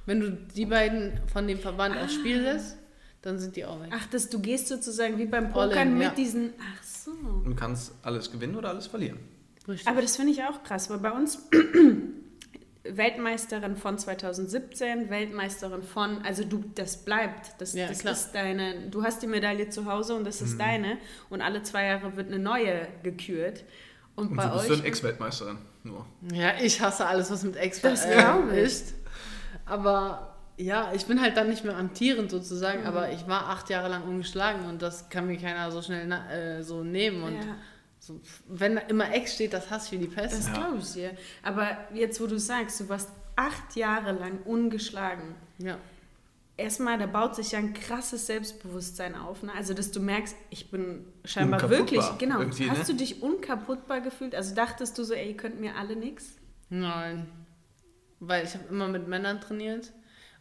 [0.08, 2.78] Wenn du die beiden von dem Verband aufs Spiel lässt,
[3.20, 3.90] dann sind die auch weg.
[3.92, 6.14] Ach, das, du gehst sozusagen wie beim Pokern in, mit ja.
[6.14, 6.54] diesen.
[6.58, 7.12] Ach so.
[7.44, 9.18] Du kannst alles gewinnen oder alles verlieren.
[9.68, 9.86] Richtig.
[9.86, 11.46] Aber das finde ich auch krass, weil bei uns
[12.84, 19.02] Weltmeisterin von 2017, Weltmeisterin von, also du, das bleibt, das, Ja, das ist deine, du
[19.02, 20.58] hast die Medaille zu Hause und das ist Mhm.
[20.58, 23.64] deine und alle zwei Jahre wird eine neue gekürt.
[24.16, 25.58] Und, Und bei du bist euch dann Ex-Weltmeisterin.
[25.84, 26.04] Nur.
[26.32, 28.18] ja, ich hasse alles, was mit Ex Das äh,
[28.52, 28.56] ich.
[28.56, 28.94] ist.
[29.68, 32.86] Aber ja, ich bin halt dann nicht mehr amtierend sozusagen, Mhm.
[32.86, 36.30] aber ich war acht Jahre lang ungeschlagen und das kann mir keiner so schnell na-
[36.32, 37.22] äh, so nehmen.
[37.22, 37.54] Und Ja.
[38.00, 40.36] so, wenn da immer Ex steht, das hasse ich wie die Pest.
[40.36, 40.54] Das Ja.
[40.54, 41.10] glaube ich dir.
[41.42, 45.34] Aber jetzt, wo du sagst, du warst acht Jahre lang ungeschlagen.
[45.58, 45.76] Ja.
[46.56, 49.44] Erstmal, da baut sich ja ein krasses Selbstbewusstsein auf.
[49.44, 49.52] Ne?
[49.56, 52.40] Also, dass du merkst, ich bin scheinbar wirklich, genau.
[52.40, 52.84] irgendwie, Hast ne?
[52.86, 54.34] du dich unkaputtbar gefühlt?
[54.34, 56.24] Also dachtest du so, ey, ihr könnt mir alle nix?
[56.68, 57.28] Nein.
[58.20, 59.92] Weil ich habe immer mit Männern trainiert.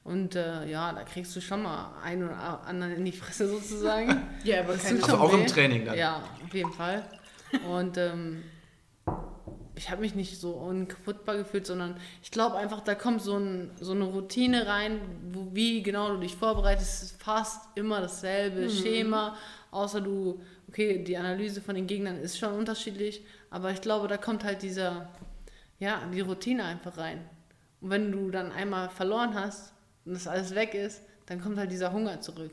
[0.03, 4.23] Und äh, ja, da kriegst du schon mal einen oder anderen in die Fresse sozusagen.
[4.43, 5.45] Ja, aber Das keine Also auch im weh.
[5.45, 5.97] Training dann.
[5.97, 7.03] Ja, auf jeden Fall.
[7.69, 8.43] Und ähm,
[9.75, 13.71] ich habe mich nicht so unkaputtbar gefühlt, sondern ich glaube einfach, da kommt so, ein,
[13.79, 14.99] so eine Routine rein,
[15.31, 19.35] wo, wie genau du dich vorbereitest, ist fast immer dasselbe Schema,
[19.71, 24.17] außer du, okay, die Analyse von den Gegnern ist schon unterschiedlich, aber ich glaube, da
[24.17, 25.09] kommt halt dieser,
[25.79, 27.29] ja, die Routine einfach rein.
[27.81, 29.73] Und wenn du dann einmal verloren hast
[30.05, 32.51] und das alles weg ist, dann kommt halt dieser Hunger zurück.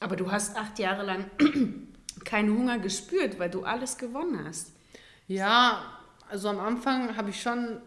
[0.00, 1.30] Aber du hast acht Jahre lang
[2.24, 4.72] keinen Hunger gespürt, weil du alles gewonnen hast.
[5.26, 5.82] Ja,
[6.30, 7.80] also am Anfang habe ich schon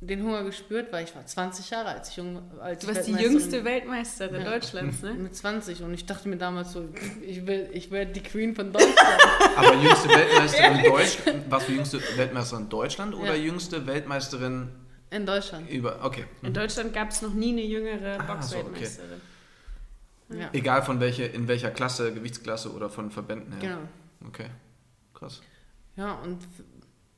[0.00, 3.08] den Hunger gespürt, weil ich war 20 Jahre, als ich jung als Du ich warst
[3.08, 4.50] die jüngste Weltmeisterin Ja.
[4.52, 5.14] Deutschlands, ne?
[5.14, 6.88] mit 20 und ich dachte mir damals so,
[7.22, 8.96] ich will, ich werde die Queen von Deutschland.
[9.56, 13.42] Aber jüngste Weltmeisterin Deutschland, warst du jüngste Weltmeisterin Deutschland oder Ja.
[13.42, 14.68] jüngste Weltmeisterin
[15.10, 15.70] In Deutschland.
[15.70, 16.24] über, okay.
[16.42, 18.64] In Deutschland gab es noch nie eine jüngere Ah, so, okay.
[18.64, 19.20] Boxweltmeisterin.
[20.30, 23.60] Ja, Egal von welche, in welcher Klasse, Gewichtsklasse oder von Verbänden her.
[23.60, 24.28] genau.
[24.28, 24.46] Okay,
[25.14, 25.40] krass.
[25.96, 26.38] Ja, und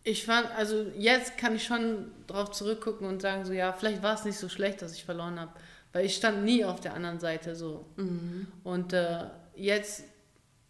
[0.05, 4.15] ich fand, also jetzt kann ich schon drauf zurückgucken und sagen, so ja, vielleicht war
[4.15, 5.51] es nicht so schlecht, dass ich verloren habe.
[5.93, 7.85] Weil ich stand nie auf der anderen Seite so.
[8.63, 9.25] Und äh,
[9.57, 10.05] jetzt,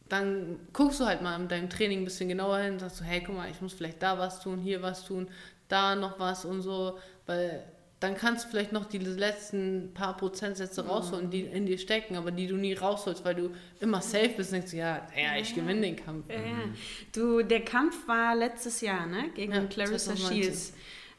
[0.09, 3.05] dann guckst du halt mal in deinem Training ein bisschen genauer hin und sagst so,
[3.05, 5.29] hey, guck mal, ich muss vielleicht da was tun, hier was tun,
[5.71, 6.99] da noch was und so.
[7.27, 7.65] Weil
[8.01, 12.31] dann kannst du vielleicht noch diese letzten paar Prozentsätze rausholen, die in dir stecken, aber
[12.31, 15.83] die du nie rausholst, weil du immer safe bist und denkst, ja, ja, ich gewinne
[15.83, 16.25] den Kampf.
[16.31, 16.65] Ja, ja.
[17.13, 19.29] Du, der Kampf war letztes Jahr, ne?
[19.35, 20.43] Gegen Ja, Clarissa 2019.
[20.43, 20.73] Shields.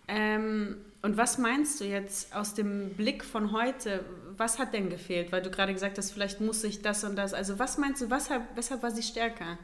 [0.07, 4.03] Ähm, und was meinst du jetzt aus dem Blick von heute?
[4.37, 5.31] Was hat denn gefehlt?
[5.31, 7.33] Weil du gerade gesagt hast, vielleicht muss ich das und das.
[7.33, 9.59] Also was meinst du, weshalb, weshalb war sie stärker?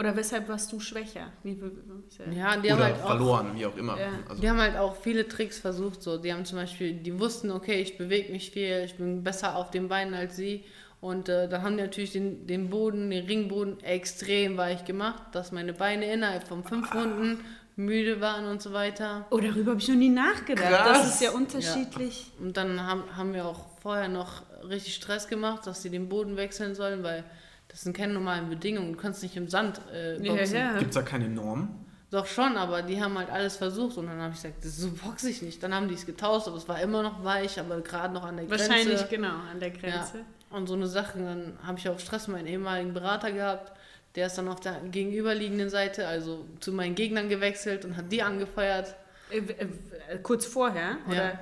[0.00, 1.30] Oder weshalb warst du schwächer?
[1.42, 4.00] Wie, wie, wie, Ja, die haben Oder halt auch verloren, wie auch immer.
[4.00, 4.08] Ja.
[4.26, 6.02] Also, Die haben halt auch viele Tricks versucht.
[6.02, 6.16] So.
[6.16, 9.70] Die haben zum Beispiel, die wussten, okay, ich bewege mich viel, ich bin besser auf
[9.70, 10.64] den Beinen als sie.
[11.02, 15.52] Und äh, dann haben die natürlich den, den Boden, den Ringboden extrem weich gemacht, dass
[15.52, 17.44] meine Beine innerhalb von fünf Runden
[17.76, 19.26] müde waren und so weiter.
[19.30, 20.66] Oh, darüber habe ich noch nie nachgedacht.
[20.66, 20.98] Krass.
[20.98, 22.32] Das ist ja unterschiedlich.
[22.40, 26.38] Und dann haben, haben wir auch vorher noch richtig Stress gemacht, dass sie den Boden
[26.38, 27.24] wechseln sollen, weil
[27.70, 28.92] das sind keine normalen Bedingungen.
[28.92, 30.56] Du kannst nicht im Sand äh, Ja, boxen.
[30.56, 30.78] ja.
[30.78, 31.68] Gibt es da keine Norm?
[32.10, 34.90] Doch schon, aber die haben halt alles versucht und dann habe ich gesagt, das so
[34.90, 35.62] boxe ich nicht.
[35.62, 38.36] Dann haben die es getauscht, aber es war immer noch weich, aber gerade noch an
[38.36, 38.68] der Grenze.
[38.68, 40.18] Wahrscheinlich, genau, an der Grenze.
[40.18, 40.56] Ja.
[40.56, 43.70] Und so eine Sache, dann habe ich auch Stress mit meinem ehemaligen Berater gehabt.
[44.16, 48.22] Der ist dann auf der gegenüberliegenden Seite, also zu meinen Gegnern gewechselt und hat die
[48.22, 48.96] angefeuert.
[49.30, 49.68] Äh, äh,
[50.08, 50.96] äh, kurz vorher?
[51.06, 51.16] Oder?
[51.16, 51.38] Ja.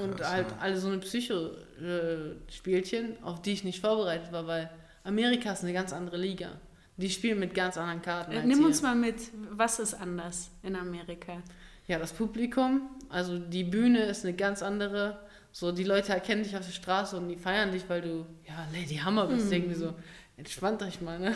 [0.00, 4.70] Und halt alle so eine Psycho-Spielchen, auf die ich nicht vorbereitet war, weil
[5.04, 6.48] Amerika ist eine ganz andere Liga.
[6.96, 8.32] Die spielen mit ganz anderen Karten.
[8.32, 8.66] Äh, als Nimm hier.
[8.66, 9.16] uns mal mit,
[9.50, 11.42] was ist anders in Amerika?
[11.86, 15.18] Ja, das Publikum, also die Bühne ist eine ganz andere.
[15.50, 18.66] So, die Leute erkennen dich auf der Straße und die feiern dich, weil du, ja,
[18.72, 19.46] Lady Hammer bist.
[19.46, 19.52] Mhm.
[19.52, 19.94] Irgendwie so,
[20.36, 21.34] entspannt euch mal, ne?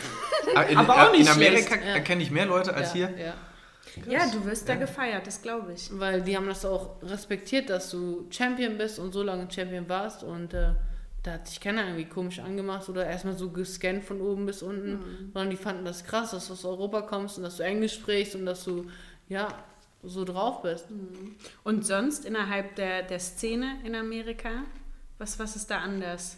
[0.55, 1.93] Ah, In, Aber auch in nicht Amerika schlecht, ja.
[1.95, 3.17] erkenne ich mehr Leute als ja, hier.
[3.17, 3.33] Ja.
[4.07, 5.89] Ja, du wirst da gefeiert, das glaube ich.
[5.93, 10.23] Weil die haben das auch respektiert, dass du Champion bist und so lange Champion warst
[10.23, 10.73] und äh,
[11.25, 14.93] da hat sich keiner irgendwie komisch angemacht oder erstmal so gescannt von oben bis unten,
[14.93, 15.31] Mhm.
[15.33, 18.35] sondern die fanden das krass, dass du aus Europa kommst und dass du Englisch sprichst
[18.35, 18.85] und dass du,
[19.27, 19.47] ja,
[20.03, 20.91] so drauf bist.
[20.91, 21.35] Mhm.
[21.63, 24.49] Und sonst innerhalb der, der Szene in Amerika,
[25.17, 26.37] was, was ist da anders?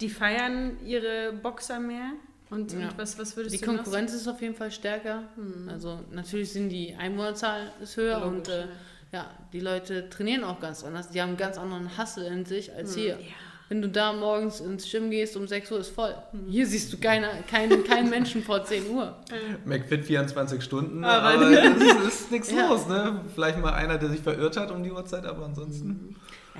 [0.00, 2.12] Die feiern ihre Boxer mehr?
[2.50, 2.90] Und, Ja.
[2.90, 5.24] und was, was würdest Die du noch Konkurrenz ist auf jeden Fall stärker.
[5.68, 8.66] Also natürlich sind die Einwohnerzahl ist höher Logisch, und äh,
[9.12, 11.08] ja, die Leute trainieren auch ganz anders.
[11.10, 13.18] Die haben einen ganz anderen Hustle in sich als hier.
[13.68, 16.14] Wenn du da morgens ins Gym gehst, um 6 Uhr ist voll.
[16.48, 19.16] Hier siehst du keine, keinen, keinen Menschen vor 10 Uhr.
[19.64, 21.50] McFit 24 Stunden, Aber- aber,
[22.06, 22.68] es ist nichts Ja.
[22.68, 23.20] los, ne?
[23.34, 26.14] Vielleicht mal einer, der sich verirrt hat um die Uhrzeit, aber ansonsten.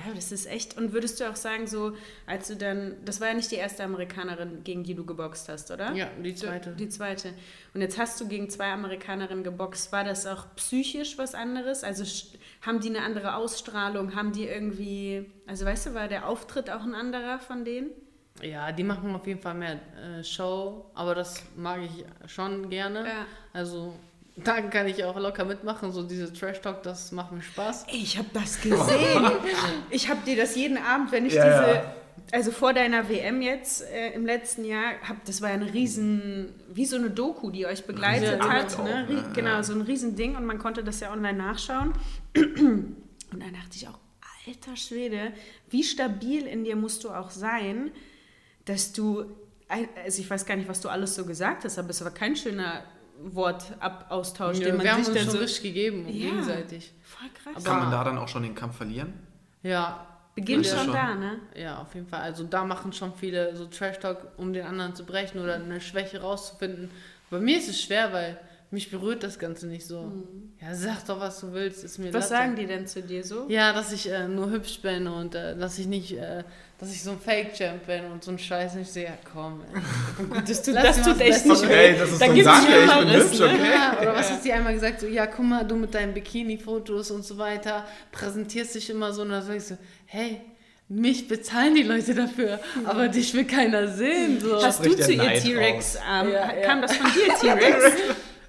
[0.05, 0.77] Ja, das ist echt.
[0.77, 1.93] Und würdest du auch sagen, so,
[2.25, 5.71] als du dann, das war ja nicht die erste Amerikanerin, gegen die du geboxt hast,
[5.71, 5.93] oder?
[5.93, 6.71] Ja, die zweite.
[6.71, 7.33] Die zweite.
[7.73, 9.91] Und jetzt hast du gegen zwei Amerikanerinnen geboxt.
[9.91, 11.83] War das auch psychisch was anderes?
[11.83, 12.03] Also
[12.61, 14.15] haben die eine andere Ausstrahlung?
[14.15, 17.89] Haben die irgendwie, also weißt du, war der Auftritt auch ein anderer von denen?
[18.41, 22.99] Ja, die machen auf jeden Fall mehr äh, Show, aber das mag ich schon gerne.
[22.99, 23.25] Ja.
[23.51, 23.95] Also
[24.37, 25.91] da kann ich auch locker mitmachen.
[25.91, 27.85] So diese Trash Talk, das macht mir Spaß.
[27.87, 29.31] Ey, ich habe das gesehen.
[29.89, 31.93] ich habe dir das jeden Abend, wenn ich Ja, diese, ja.
[32.31, 36.53] also vor deiner WM jetzt äh, im letzten Jahr, hab, das war ja eine riesen,
[36.71, 38.75] wie so eine Doku, die euch begleitet Ja, hat.
[38.77, 39.07] auch, Ne?
[39.09, 41.93] Rie- Genau, so ein riesen Ding und man konnte das ja online nachschauen.
[42.35, 43.99] Und dann dachte ich auch,
[44.47, 45.33] alter Schwede,
[45.69, 47.91] wie stabil in dir musst du auch sein,
[48.63, 49.25] dass du,
[49.67, 52.37] also ich weiß gar nicht, was du alles so gesagt hast, aber es war kein
[52.37, 52.83] schöner
[53.21, 55.39] Wortaustausch, Ja, den man wir haben sich uns dann schon so...
[55.39, 56.29] richtig gegeben, Ja.
[56.29, 56.93] gegenseitig.
[57.01, 57.53] Voll krass.
[57.55, 59.13] Aber- Kann man da dann auch schon den Kampf verlieren?
[59.63, 60.93] Ja, Beginnt schon schon.
[60.93, 61.39] da, ne?
[61.55, 62.21] Ja, auf jeden Fall.
[62.21, 66.21] Also da machen schon viele so Trash-Talk, um den anderen zu brechen oder eine Schwäche
[66.21, 66.91] rauszufinden.
[67.31, 70.11] Bei mir ist es schwer, weil mich berührt das Ganze nicht so.
[70.61, 72.13] Ja, sag doch, was du willst, ist mir Mhm.
[72.13, 72.43] Was Latte.
[72.43, 73.47] sagen die denn zu dir so?
[73.49, 76.43] Ja, dass ich äh, nur hübsch bin und äh, dass ich nicht, äh,
[76.79, 78.75] dass ich so ein Fake-Champ bin und so ein Scheiß.
[78.75, 79.81] Und ich so, ja komm, ey.
[80.47, 81.97] Das tut, das tut echt nicht Okay, weh.
[81.99, 83.71] das ist Da so ein gibt's Sache, ich bin hübsch, okay.
[83.73, 85.01] Ja, oder was hat sie einmal gesagt?
[85.01, 89.23] So, ja, guck mal, du mit deinen Bikini-Fotos und so weiter präsentierst dich immer so.
[89.23, 90.41] Und dann sag ich so, hey,
[90.89, 94.39] mich bezahlen die Leute dafür, aber dich will keiner sehen.
[94.39, 94.63] So.
[94.63, 95.95] Hast du zu ihr T-Rex?
[95.95, 96.61] Ähm, Ja, ja.
[96.65, 97.85] Kam das von dir, T-Rex?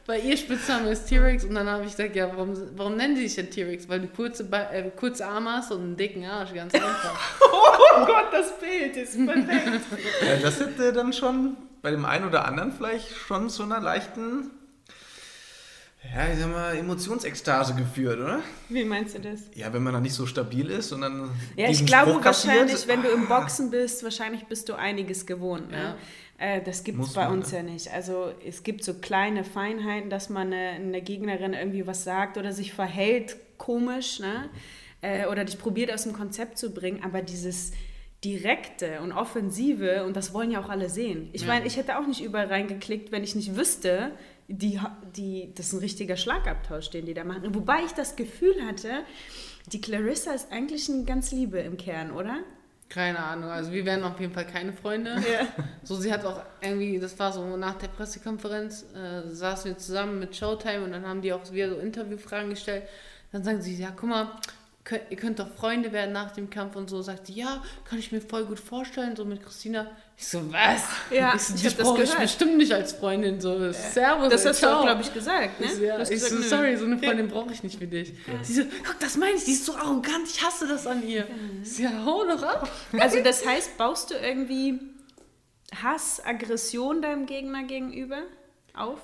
[0.09, 3.25] Bei ihr Spitzname ist T-Rex und dann habe ich gesagt, ja, warum, warum nennen die
[3.25, 3.91] dich denn T-Rex?
[3.91, 7.15] Weil du kurze, äh, kurze Arme hast und einen dicken Arsch, ganz einfach.
[7.43, 9.85] oh Gott, das Bild ist perfekt.
[10.27, 14.51] Ja, das hätte dann schon bei dem einen oder anderen vielleicht schon zu einer leichten,
[16.03, 18.41] ja, ich sag mal, Emotionsekstase geführt, oder?
[18.71, 19.41] Wie meinst du das?
[19.55, 21.33] Ja, wenn man dann nicht so stabil ist und dann.
[21.55, 25.27] Ja, ich glaube Spruch kassiert, wahrscheinlich, wenn du im Boxen bist, wahrscheinlich bist du einiges
[25.27, 25.71] gewohnt.
[25.71, 25.77] Ne?
[25.77, 25.97] Ja.
[26.39, 27.93] Äh, das gibt es bei uns ja nicht.
[27.93, 32.53] Also es gibt so kleine Feinheiten, dass man eine, eine Gegnerin irgendwie was sagt oder
[32.53, 34.49] sich verhält komisch, ne?
[35.01, 37.73] Äh, oder dich probiert aus dem Konzept zu bringen, aber dieses
[38.25, 41.29] direkte und offensive, und das wollen ja auch alle sehen.
[41.33, 41.49] Ich Ja.
[41.49, 44.11] meine, ich hätte auch nicht überall reingeklickt, wenn ich nicht wüsste,
[44.49, 44.81] die,
[45.17, 47.55] die, das ist ein richtiger Schlagabtausch, den die da machen.
[47.55, 48.91] Wobei ich das Gefühl hatte,
[49.67, 52.39] die Clarissa ist eigentlich eine ganz Liebe im Kern, oder?
[52.89, 55.17] Keine Ahnung, also wir werden auf jeden Fall keine Freunde.
[55.83, 60.19] So, sie hat auch irgendwie, das war so nach der Pressekonferenz, äh, saßen wir zusammen
[60.19, 62.85] mit Showtime und dann haben die auch wieder so Interviewfragen gestellt.
[63.31, 64.31] Dann sagen sie, ja, guck mal,
[64.85, 67.03] könnt, ihr könnt doch Freunde werden nach dem Kampf und so.
[67.03, 69.91] Sagt die, ja, kann ich mir voll gut vorstellen, so mit Christina.
[70.21, 70.83] Ich so, was?
[71.11, 73.41] Ja, ich so, ich das brauche ich bestimmt nicht als Freundin.
[73.41, 74.31] So, Servus.
[74.31, 74.83] Das hast du auch, ciao.
[74.83, 75.67] glaube ich, gesagt, ne?
[75.67, 78.15] Ich so, ja, ich gesagt, so, sorry, so eine Freundin brauche ich nicht für dich.
[78.43, 81.25] Sie so, guck, das meine ich, die ist so arrogant, ich hasse das an ihr.
[81.63, 82.69] Ich so, ja, hau doch ab.
[82.99, 84.81] Also das heißt, baust du irgendwie
[85.85, 88.23] Hass, Aggression deinem Gegner gegenüber
[88.75, 88.99] auf?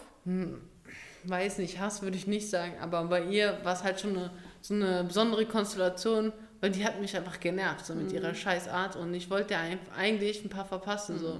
[1.24, 4.30] weiß nicht, Hass würde ich nicht sagen, aber bei ihr war es halt schon eine,
[4.60, 6.32] so eine besondere Konstellation,
[6.64, 9.54] weil die hat mich einfach genervt, so mit ihrer Scheißart und ich wollte
[9.98, 11.38] eigentlich ein paar verpassen, so.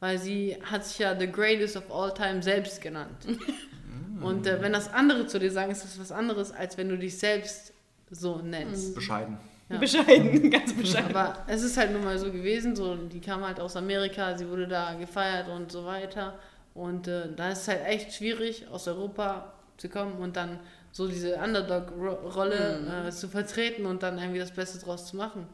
[0.00, 3.26] Weil sie hat sich ja The Greatest of All Time selbst genannt.
[4.20, 6.98] und äh, wenn das andere zu dir sagen, ist das was anderes, als wenn du
[6.98, 7.72] dich selbst
[8.10, 8.94] so nennst.
[8.94, 9.38] Bescheiden.
[9.70, 9.78] Ja.
[9.80, 11.16] Bescheiden, ganz bescheiden.
[11.16, 14.46] Aber es ist halt nun mal so gewesen, so, die kam halt aus Amerika, sie
[14.46, 16.38] wurde da gefeiert und so weiter.
[16.74, 20.58] Und äh, da ist es halt echt schwierig, aus Europa zu kommen und dann
[20.96, 25.46] so diese Underdog-Rolle äh, zu vertreten und dann irgendwie das Beste draus zu machen.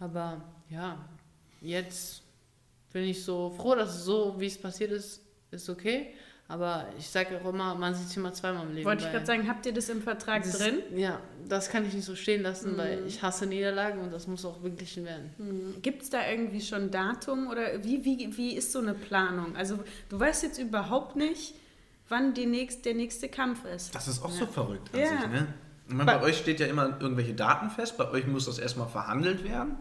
[0.00, 0.98] Aber ja,
[1.60, 2.22] jetzt
[2.92, 5.20] bin ich so froh, dass es so, wie es passiert ist,
[5.50, 6.14] ist okay.
[6.50, 8.86] Aber ich sage auch immer, man sieht sich immer zweimal im Leben.
[8.86, 10.78] Wollte ich gerade sagen, habt ihr das im Vertrag das- drin?
[10.96, 14.46] Ja, das kann ich nicht so stehen lassen, weil ich hasse Niederlagen und das muss
[14.46, 15.74] auch beglichen werden.
[15.82, 19.54] Gibt es da irgendwie schon ein Datum oder wie, wie, wie ist so eine Planung?
[19.56, 21.54] Also du weißt jetzt überhaupt nicht,
[22.08, 23.94] wann die nächst, der nächste Kampf ist.
[23.94, 25.06] Das ist auch so verrückt an Ja.
[25.08, 25.54] sich, ne?
[25.88, 28.88] Ich meine, bei euch steht ja immer irgendwelche Daten fest, bei euch muss das erstmal
[28.88, 29.76] verhandelt werden.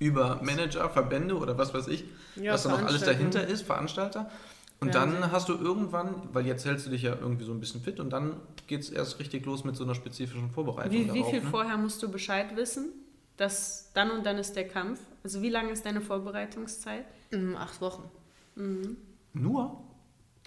[0.00, 4.30] Über Manager, Verbände oder was weiß ich, Ja, was da noch alles dahinter ist, Veranstalter.
[4.80, 5.20] Und Fernsehen.
[5.20, 8.00] dann hast du irgendwann, weil jetzt hältst du dich ja irgendwie so ein bisschen fit
[8.00, 8.34] und dann
[8.66, 10.90] geht es erst richtig los mit so einer spezifischen Vorbereitung.
[10.92, 11.48] Wie, wie darauf, viel ne?
[11.50, 12.86] vorher musst du Bescheid wissen?
[13.36, 14.98] Dass dann und dann ist der Kampf.
[15.22, 17.04] Also wie lange ist deine Vorbereitungszeit?
[17.30, 18.02] In acht Wochen.
[19.34, 19.84] Nur?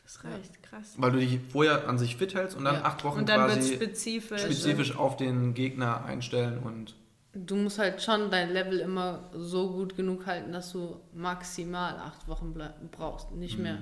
[0.05, 0.93] Das reicht, krass.
[0.97, 2.83] Weil du dich vorher an sich fit hältst und dann Ja.
[2.85, 4.41] acht Wochen Und dann quasi spezifisch.
[4.41, 6.95] spezifisch auf den Gegner einstellen und
[7.37, 12.29] Du musst halt schon dein Level immer so gut genug halten, dass du maximal acht
[12.29, 12.55] Wochen
[12.91, 13.79] brauchst, nicht mehr.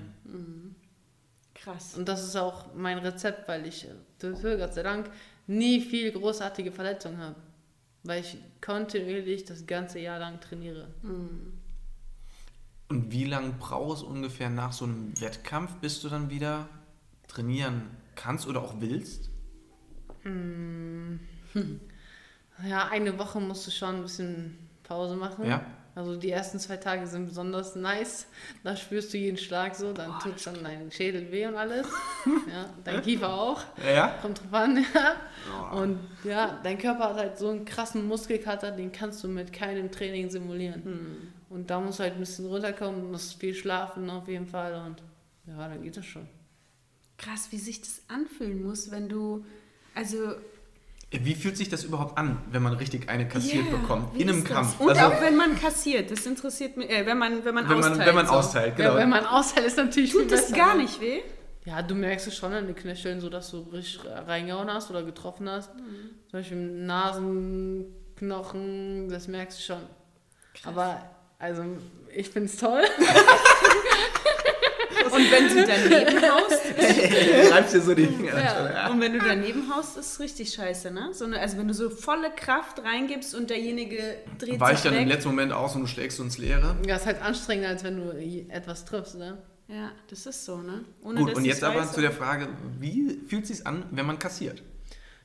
[1.54, 1.96] Krass.
[1.96, 5.12] Und das ist auch mein Rezept, weil ich, äh, Gott sei Dank,
[5.46, 7.36] nie viel großartige Verletzungen habe.
[8.04, 10.88] Weil ich kontinuierlich das ganze Jahr lang trainiere.
[12.94, 16.70] Und wie lange brauchst du ungefähr nach so einem Wettkampf, bis du dann wieder
[17.28, 19.32] trainieren kannst oder auch willst?
[22.64, 25.46] Ja, eine Woche musst du schon ein bisschen Pause machen.
[25.48, 25.66] Ja.
[25.96, 28.28] Also die ersten zwei Tage sind besonders nice.
[28.64, 31.88] Da spürst du jeden Schlag so, dann tut schon dein Schädel weh und alles.
[32.26, 33.62] ja, dein Kiefer auch.
[33.84, 34.20] Ja?
[34.22, 35.72] Kommt drauf an, ja.
[35.72, 39.92] Und ja, dein Körper hat halt so einen krassen Muskelkater, den kannst du mit keinem
[39.92, 41.34] Training simulieren.
[41.54, 45.04] Und da musst du halt ein bisschen runterkommen, musst viel schlafen auf jeden Fall und
[45.46, 46.28] ja, dann geht das schon.
[47.18, 49.46] Krass, wie sich das anfühlen muss, wenn du.
[49.94, 50.34] Also.
[51.12, 54.20] Wie fühlt sich das überhaupt an, wenn man richtig eine kassiert ja, bekommt?
[54.20, 54.44] In einem?
[54.44, 54.80] Kampf.
[54.80, 56.89] Und also, auch wenn man kassiert, das interessiert mich.
[56.89, 58.08] Äh, wenn man, wenn man wenn man, austeilt.
[58.08, 58.34] wenn man so.
[58.34, 58.94] austeilt, genau.
[58.94, 60.82] Ja, wenn man aushält, ist natürlich Tut das besser, gar ne?
[60.82, 61.22] nicht weh?
[61.66, 65.04] Ja, du merkst es schon an den Knöcheln, so dass du richtig reingehauen hast oder
[65.04, 65.70] getroffen hast.
[65.70, 69.84] Zum Beispiel im Nasenknochen, das merkst du schon.
[70.66, 71.00] Aber
[71.39, 71.63] also
[72.15, 72.84] ich find's toll.
[75.12, 76.62] Und wenn du daneben haust,
[77.52, 78.39] Reibst dir so die Finger.
[78.39, 78.89] Ja.
[78.89, 81.10] und wenn du daneben haust, ist es richtig scheiße, ne?
[81.13, 85.02] So eine, also wenn du so volle Kraft reingibst und derjenige dreht Weicht sich dann
[85.02, 86.76] im letzten Moment aus und du schlägst ins Leere.
[86.88, 88.12] Ja, ist halt anstrengender, als wenn du
[88.50, 89.38] etwas triffst, ne?
[89.67, 90.84] Ja, das ist so, ne?
[91.04, 92.48] Ohne, Gut, und jetzt aber weiß, zu der Frage,
[92.80, 94.62] wie fühlt es sich an, wenn man kassiert?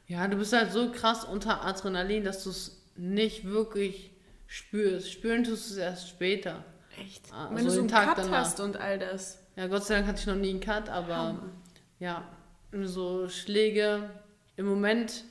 [0.06, 4.10] Ja, du bist halt so krass unter Adrenalin, dass du es nicht wirklich
[4.48, 5.12] spürst.
[5.12, 6.64] Spüren tust du es erst später.
[7.00, 7.32] Echt?
[7.32, 8.38] Ah, wenn so du so den einen Tag Cut danach.
[8.40, 9.38] hast und all das.
[9.54, 11.40] Ja, Gott sei Dank hatte ich noch nie einen Cut, aber
[12.00, 12.26] ja,
[12.82, 14.10] so Schläge
[14.56, 15.24] im Moment,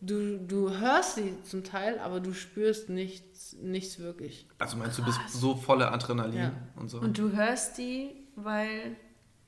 [0.00, 4.46] du, du hörst sie zum Teil, aber du spürst nichts, nichts wirklich.
[4.58, 6.52] Also meinst du, bist so voller Adrenalin Ja.
[6.76, 6.98] und so?
[7.00, 8.96] Und du hörst die, weil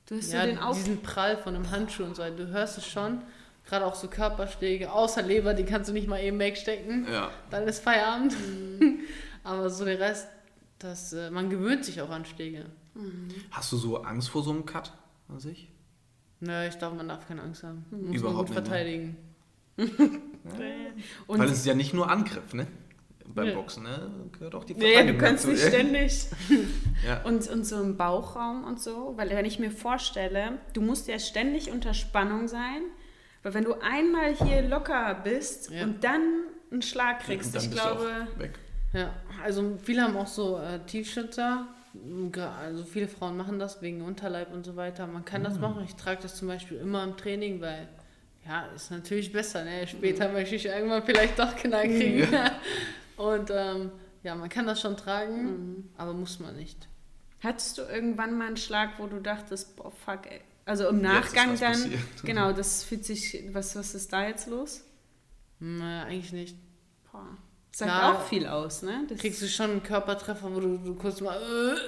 [0.07, 0.77] du hast Ja, so den Auf...
[0.77, 3.21] diesen Prall von einem Handschuh und so, du hörst es schon.
[3.65, 7.07] Gerade auch so Körperschläge, außer Leber, die kannst du nicht mal eben wegstecken.
[7.11, 7.31] Ja.
[7.49, 8.35] Dann ist Feierabend.
[9.43, 10.27] aber so der Rest,
[10.79, 12.65] das, äh, man gewöhnt sich auch an Schläge.
[13.51, 14.91] Hast du so Angst vor so einem Cut
[15.29, 15.69] an sich?
[16.41, 17.85] Nö, ich glaube, man darf keine Angst haben.
[17.89, 18.63] Muss Überhaupt man gut nicht, ne?
[18.67, 19.17] verteidigen.
[21.27, 22.67] Und Weil es ist ja nicht nur Angriff, ne?
[23.25, 23.55] Beim Ja.
[23.55, 24.11] Boxen, ne?
[24.33, 26.25] Gehört auch die Nee, du Verteidigung kannst dazu, nicht ständig.
[27.07, 27.21] Ja.
[27.23, 31.19] Und, und so im Bauchraum und so, weil wenn ich mir vorstelle, du musst ja
[31.19, 32.81] ständig unter Spannung sein,
[33.43, 35.83] weil wenn du einmal hier locker bist Ja.
[35.83, 36.21] und dann
[36.71, 38.57] einen Schlag kriegst, Dann ich glaube, auch weg.
[38.93, 39.11] Ja,
[39.43, 41.67] also viele haben auch so äh, Tiefschützer.
[42.59, 45.05] Also viele Frauen machen das wegen Unterleib und so weiter.
[45.05, 45.45] Man kann Mm.
[45.45, 45.83] das machen.
[45.85, 47.87] Ich trage das zum Beispiel immer im Training, weil
[48.47, 49.63] ja, ist natürlich besser.
[49.63, 49.85] Ne?
[49.87, 50.33] Später Mm.
[50.33, 52.27] möchte ich irgendwann vielleicht doch Knall kriegen.
[53.17, 53.91] und ähm,
[54.23, 55.43] ja, man kann das schon tragen,
[55.77, 55.89] Mm.
[55.97, 56.87] aber muss man nicht.
[57.43, 60.41] hattest du irgendwann mal einen Schlag, wo du dachtest, boah, fuck, ey.
[60.65, 61.99] Also im Nachgang dann, passiert.
[62.23, 64.81] genau, das fühlt sich, was, was ist da jetzt los?
[65.59, 66.57] Naja, eigentlich nicht.
[67.11, 67.37] Boah.
[67.75, 68.13] Sagt Ja.
[68.13, 69.05] auch viel aus, ne?
[69.09, 71.37] Das Kriegst du schon einen Körpertreffer, wo du, du kurz mal,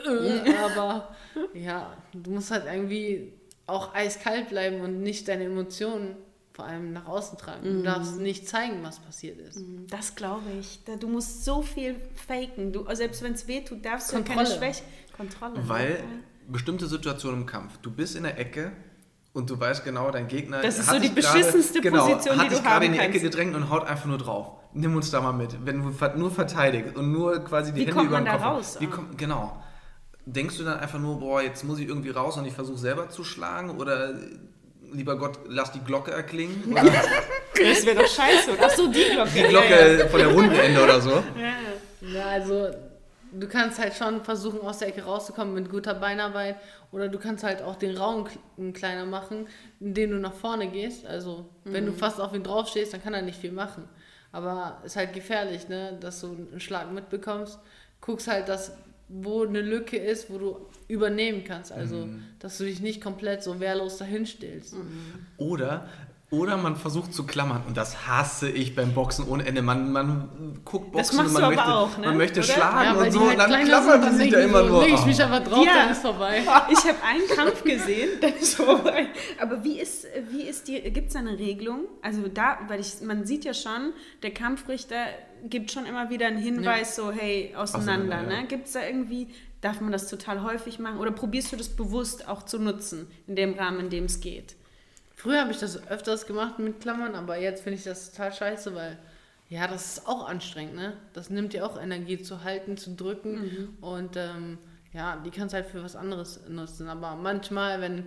[0.07, 0.09] äh,
[0.49, 1.15] äh, aber
[1.53, 3.33] ja, du musst halt irgendwie
[3.67, 6.15] auch eiskalt bleiben und nicht deine Emotionen
[6.53, 7.63] vor allem nach außen tragen.
[7.63, 7.83] Du Mhm.
[7.83, 9.59] darfst nicht zeigen, was passiert ist.
[9.89, 10.79] Das glaube ich.
[10.99, 11.95] Du musst so viel
[12.27, 12.71] faken.
[12.71, 14.45] Du, selbst wenn es weh tut, darfst du keine.
[14.45, 14.83] Schwäche.
[15.17, 15.67] Kontrolle.
[15.67, 16.03] Weil Ja.
[16.47, 18.71] Bestimmte Situationen im Kampf, du bist in der Ecke
[19.33, 22.05] und du weißt genau, dein Gegner Das ist hat so die dich gerade- beschissenste genau,
[22.07, 23.31] Position, hat die du dich gerade in die haben Ecke kannst.
[23.31, 24.47] gedrängt und haut einfach nur drauf.
[24.73, 25.65] Nimm uns da mal mit.
[25.65, 28.37] Wenn du nur verteidigst und nur quasi die Wie Hände kommt über man den da
[28.37, 28.77] Kopf raus?
[28.79, 29.61] Wie kommt, genau.
[30.25, 33.09] Denkst du dann einfach nur, boah, jetzt muss ich irgendwie raus und ich versuche selber
[33.09, 34.13] zu schlagen oder
[34.91, 36.63] lieber Gott, lass die Glocke erklingen?
[36.71, 38.51] Oder Das wäre doch scheiße.
[38.61, 39.29] Ach so, die Glocke.
[39.35, 41.09] die Glocke von der Rundenende oder so?
[41.11, 41.21] Ja,
[42.01, 42.07] ja.
[42.19, 42.67] Ja, also
[43.39, 46.55] du kannst halt schon versuchen, aus der Ecke rauszukommen mit guter Beinarbeit.
[46.91, 49.47] Oder du kannst halt auch den Raum kl- kleiner machen,
[49.79, 51.05] indem du nach vorne gehst.
[51.05, 53.87] Also, wenn du fast auf ihn draufstehst, dann kann er nicht viel machen.
[54.31, 55.97] Aber ist halt gefährlich, ne?
[55.99, 57.59] dass du einen Schlag mitbekommst.
[58.01, 58.71] Guckst halt, dass
[59.07, 61.71] wo eine Lücke ist, wo du übernehmen kannst.
[61.71, 62.07] Also,
[62.39, 64.75] dass du dich nicht komplett so wehrlos dahin stellst.
[65.37, 65.87] Oder,
[66.35, 67.63] oder man versucht zu klammern.
[67.67, 69.61] Und das hasse ich beim Boxen ohne Ende.
[69.61, 72.07] Man, man guckt Das Boxen machst und man du möchte, aber auch, ne?
[72.07, 72.47] man möchte Oder?
[72.49, 73.19] schlagen weil und so.
[73.21, 74.83] halt Und dann klammern die sich da immer so, nur.
[74.85, 75.73] leg ich mich einfach drauf, Ja.
[75.75, 76.41] dann ist vorbei.
[76.71, 79.07] Ich habe einen Kampf gesehen, dann ist vorbei.
[79.41, 81.85] Aber wie ist, wie ist die, gibt es eine Regelung?
[82.01, 84.95] Also da, weil ich, man sieht ja schon, der Kampfrichter
[85.49, 88.15] gibt schon immer wieder einen Hinweis, so hey, auseinander.
[88.15, 88.41] Auseinander, ja.
[88.41, 88.47] ne?
[88.47, 89.27] Gibt es da irgendwie,
[89.61, 90.97] darf man das total häufig machen?
[90.99, 94.55] Oder probierst du das bewusst auch zu nutzen, in dem Rahmen, in dem es geht?
[95.25, 98.73] Früher habe ich das öfters gemacht mit Klammern, aber jetzt finde ich das total scheiße,
[98.75, 98.97] weil
[99.49, 100.93] ja, das ist auch anstrengend, ne?
[101.13, 104.57] Das nimmt dir auch Energie zu halten, zu drücken und ähm,
[104.93, 106.87] ja, die kannst halt für was anderes nutzen.
[106.87, 108.05] Aber manchmal, wenn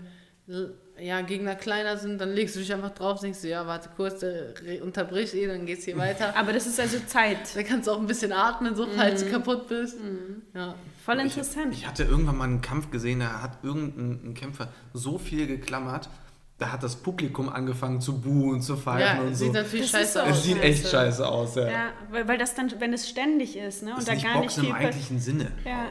[0.99, 4.21] ja, Gegner kleiner sind, dann legst du dich einfach drauf, denkst du, ja, warte kurz,
[4.21, 6.35] der re- unterbricht eh, dann geht's hier weiter.
[6.37, 7.55] Aber das ist also Zeit.
[7.55, 9.99] Da kannst du auch ein bisschen atmen, so falls du kaputt bist.
[10.55, 10.75] Ja.
[11.05, 11.73] Voll interessant.
[11.75, 16.09] Ich hatte irgendwann mal einen Kampf gesehen, da hat irgendein ein Kämpfer so viel geklammert,
[16.59, 19.45] da hat das Publikum angefangen zu buhen, zu pfeifen Ja, und so.
[19.45, 20.31] sieht natürlich Das scheiße aus.
[20.31, 21.27] Es sieht echt Scheiße.
[21.27, 21.69] aus, ja.
[21.69, 23.93] ja, weil, weil das dann, wenn es ständig ist, ne?
[23.93, 25.53] Und ist da nicht gar nicht Boxen viel im eigentlichen Sinne.
[25.65, 25.87] Ja.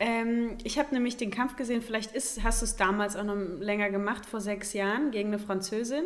[0.00, 3.36] Ähm, ich habe nämlich den Kampf gesehen, vielleicht ist, hast du es damals auch noch
[3.60, 6.04] länger gemacht, vor sechs Jahren, gegen eine Französin.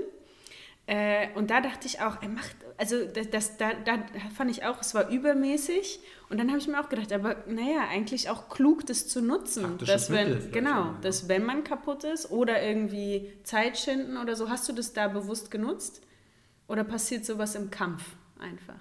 [0.87, 3.99] Äh, und da dachte ich auch, er macht, also das, das, da, da
[4.37, 6.01] fand ich auch, es war übermäßig.
[6.29, 9.63] Und dann habe ich mir auch gedacht, aber naja, eigentlich auch klug, das zu nutzen.
[9.63, 10.99] Taktisches Dass wenn, genau, ja.
[11.03, 15.07] dass wenn man kaputt ist oder irgendwie Zeit schinden oder so, hast du das da
[15.09, 16.03] bewusst genutzt?
[16.69, 18.03] Oder passiert sowas im Kampf
[18.41, 18.81] einfach?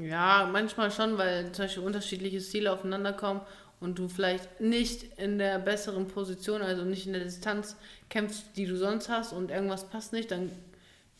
[0.00, 3.40] Ja, manchmal schon, weil zum Beispiel unterschiedliche Stile aufeinander kommen
[3.80, 7.76] und du vielleicht nicht in der besseren Position, also nicht in der Distanz
[8.10, 10.50] kämpfst, die du sonst hast und irgendwas passt nicht, dann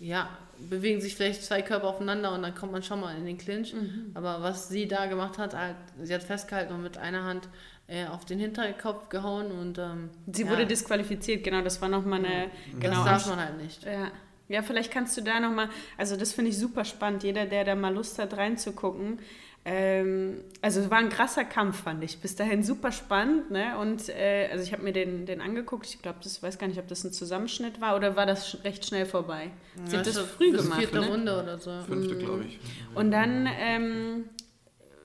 [0.03, 0.29] ja,
[0.59, 3.73] bewegen sich vielleicht zwei Körper aufeinander und dann kommt man schon mal in den Clinch.
[4.15, 7.49] Aber was sie da gemacht hat, halt, sie hat festgehalten und mit einer Hand
[7.87, 12.19] äh, auf den Hinterkopf gehauen und ähm, Sie ja, wurde disqualifiziert, genau, das war nochmal
[12.25, 12.51] eine.
[12.81, 13.85] Genau, das darf man halt nicht.
[13.85, 14.11] Ja.
[14.49, 17.75] ja, vielleicht kannst du da nochmal, also das finde ich super spannend, jeder, der da
[17.77, 19.21] mal Lust hat reinzugucken.
[19.65, 22.19] Ähm, also es war ein krasser Kampf, fand ich.
[22.19, 23.79] Bis dahin super spannend, ne?
[23.79, 26.81] Und äh, also ich habe mir den, den angeguckt, ich glaube, das weiß gar nicht,
[26.81, 29.51] ob das ein Zusammenschnitt war oder war das sch- recht schnell vorbei.
[29.85, 31.09] Sie hat das früh bis gemacht, vierte ne?
[31.09, 31.71] Runde oder so.
[31.87, 32.59] Fünfte, glaube ich.
[32.97, 34.25] Und dann ähm,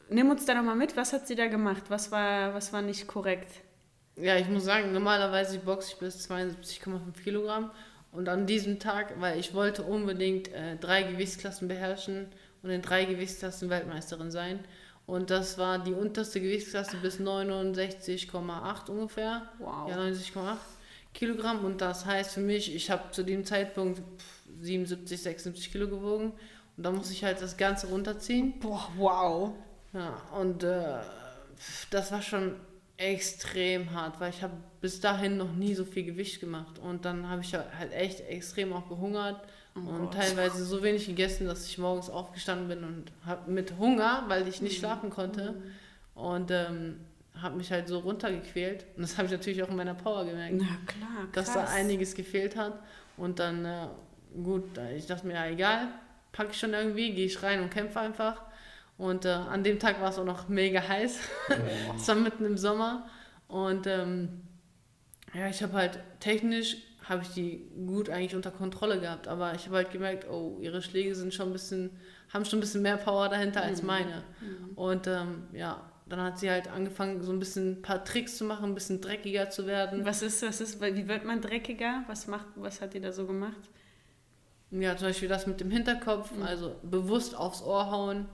[0.10, 1.84] nimm uns da nochmal mit, was hat sie da gemacht?
[1.90, 3.52] Was war, was war nicht korrekt?
[4.16, 7.70] Ja, ich muss sagen, normalerweise boxe ich bis 72,5 Kilogramm.
[8.12, 12.28] Und an diesem Tag, weil ich wollte unbedingt äh, drei Gewichtsklassen beherrschen
[12.64, 14.60] und in drei Gewichtsklassen Weltmeisterin sein.
[15.06, 19.50] Und das war die unterste Gewichtsklasse bis 69,8 ungefähr.
[19.58, 19.90] Wow.
[19.90, 20.58] Ja, 69,8
[21.14, 21.64] Kilogramm.
[21.64, 26.34] Und das heißt für mich, ich habe zu dem Zeitpunkt pff, 77, 76 Kilo gewogen.
[26.76, 28.60] Und da muss ich halt das Ganze runterziehen.
[28.60, 29.54] Boah, wow.
[29.94, 30.98] Ja, und äh,
[31.90, 32.56] das war schon
[32.98, 36.80] extrem hart, weil ich habe bis dahin noch nie so viel Gewicht gemacht.
[36.80, 39.42] Und dann habe ich halt echt extrem auch gehungert
[39.86, 44.48] und teilweise so wenig gegessen, dass ich morgens aufgestanden bin und hab mit Hunger, weil
[44.48, 45.56] ich nicht schlafen konnte.
[46.16, 47.00] Und ähm,
[47.42, 48.86] habe mich halt so runtergequält.
[48.96, 51.46] Und das habe ich natürlich auch in meiner Power gemerkt Na klar, krass.
[51.46, 52.80] dass da einiges gefehlt hat.
[53.18, 53.88] Und dann, äh,
[54.44, 54.64] gut,
[54.96, 55.88] ich dachte mir, ja, egal,
[56.32, 58.42] packe ich schon irgendwie, gehe ich rein und kämpfe einfach.
[58.98, 61.20] Und äh, an dem Tag war es auch noch mega heiß.
[61.96, 63.08] es war mitten im Sommer.
[63.48, 64.42] Und ähm,
[65.34, 69.28] ja, ich habe halt technisch, habe ich die gut eigentlich unter Kontrolle gehabt.
[69.28, 71.92] Aber ich habe halt gemerkt, oh, ihre Schläge sind schon ein bisschen,
[72.34, 74.24] haben schon ein bisschen mehr Power dahinter als meine.
[74.76, 78.46] Und ähm, ja, dann hat sie halt angefangen, so ein bisschen ein paar Tricks zu
[78.46, 80.06] machen, ein bisschen dreckiger zu werden.
[80.06, 82.04] Was ist, was ist, wie wird man dreckiger?
[82.08, 83.70] Was macht, was hat die da so gemacht?
[84.72, 88.26] Ja, zum Beispiel das mit dem Hinterkopf, also bewusst aufs Ohr hauen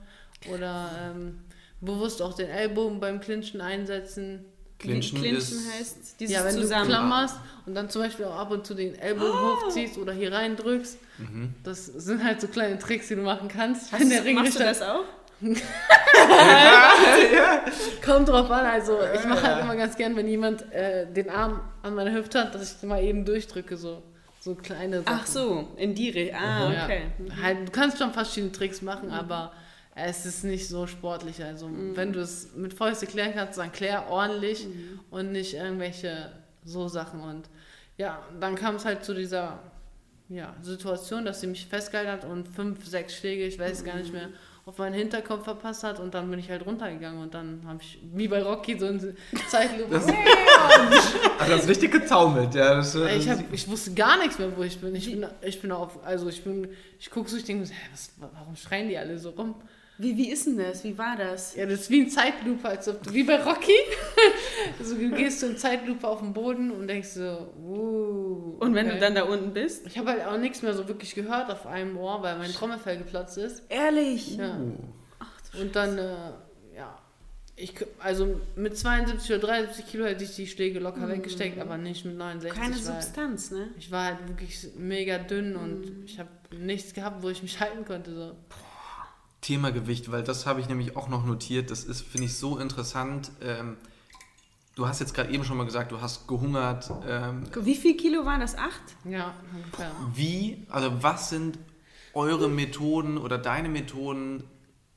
[0.52, 1.44] oder ähm,
[1.80, 4.44] bewusst auch den Ellbogen beim Clinchen einsetzen.
[4.84, 5.72] Clinchen, Clinchen ist.
[5.78, 6.84] heißt dieses ja, wenn zusammen.
[6.84, 10.32] du klammerst und dann zum Beispiel auch ab und zu den Ellbogen hochziehst oder hier
[10.32, 10.98] reindrückst.
[11.62, 13.92] Das sind halt so kleine Tricks, die du machen kannst.
[13.92, 15.04] Hast der machst du das auch?
[18.04, 18.66] kommt drauf an.
[18.66, 22.40] Also ich mache halt immer ganz gern, wenn jemand äh, den Arm an meiner Hüfte
[22.40, 24.02] hat, dass ich mal eben durchdrücke, so,
[24.40, 25.18] so kleine Sachen.
[25.22, 26.38] Ach so, in die Richtung.
[26.40, 26.84] Ah, Ja.
[26.84, 27.02] okay.
[27.42, 29.52] Halt, du kannst schon verschiedene Tricks machen, aber
[29.96, 31.42] es ist nicht so sportlich.
[31.42, 31.96] Also Mhm.
[31.96, 35.00] wenn du es mit Fäuste klären kannst, dann klär ordentlich Mhm.
[35.10, 36.32] und nicht irgendwelche
[36.64, 37.20] so Sachen.
[37.20, 37.48] Und
[37.96, 39.58] ja, dann kam es halt zu dieser
[40.30, 43.96] ja, Situation, dass sie mich festgehalten hat und fünf, sechs Schläge, ich weiß es gar
[43.96, 44.18] nicht Mhm.
[44.18, 44.28] mehr.
[44.66, 47.98] auf meinen Hinterkopf verpasst hat und dann bin ich halt runtergegangen und dann habe ich,
[48.14, 49.14] wie bei Rocky, so eine
[49.50, 49.90] Zeitlupe.
[49.92, 50.06] Das-
[51.38, 52.76] Ach, das ist richtig getaumelt, ja.
[52.76, 54.94] Das, ich, hab, ich wusste gar nichts mehr, wo ich bin.
[54.94, 56.68] Ich bin, ich bin auf, also ich bin,
[56.98, 59.54] ich gucke so, ich denke, so, hä, was, warum schreien die alle so rum?
[59.96, 60.82] Wie, wie ist denn das?
[60.82, 61.54] Wie war das?
[61.54, 63.76] Ja, das ist wie ein Zeitlupe, als ob du, wie bei Rocky.
[64.78, 68.56] also du gehst so in Zeitlupe auf den Boden und denkst so, uh.
[68.58, 68.94] Und wenn okay.
[68.96, 69.86] du dann da unten bist?
[69.86, 72.98] Ich habe halt auch nichts mehr so wirklich gehört auf einem Ohr, weil mein Trommelfell
[72.98, 73.62] geplatzt ist.
[73.68, 74.36] Ehrlich?
[74.36, 74.58] Ja.
[75.60, 76.32] Und dann, äh,
[76.76, 76.98] ja.
[77.54, 82.04] Ich, also mit 72 oder 73 Kilo hätte ich die Schläge locker weggesteckt, aber nicht
[82.04, 82.60] mit 69.
[82.60, 83.68] Keine weil Substanz, ne?
[83.78, 87.84] ich war halt wirklich mega dünn und ich habe nichts gehabt, wo ich mich halten
[87.84, 88.12] konnte.
[88.12, 88.32] So.
[89.44, 91.70] Thema Gewicht, weil das habe ich nämlich auch noch notiert.
[91.70, 93.30] Das ist, finde ich, so interessant.
[93.42, 93.76] Ähm,
[94.74, 96.90] du hast jetzt gerade eben schon mal gesagt, du hast gehungert.
[97.06, 98.56] Ähm, Wie viel Kilo waren das?
[98.56, 98.82] Acht?
[99.04, 99.92] Ja, ungefähr.
[100.14, 101.58] wie, also was sind
[102.14, 104.44] eure Methoden oder deine Methoden,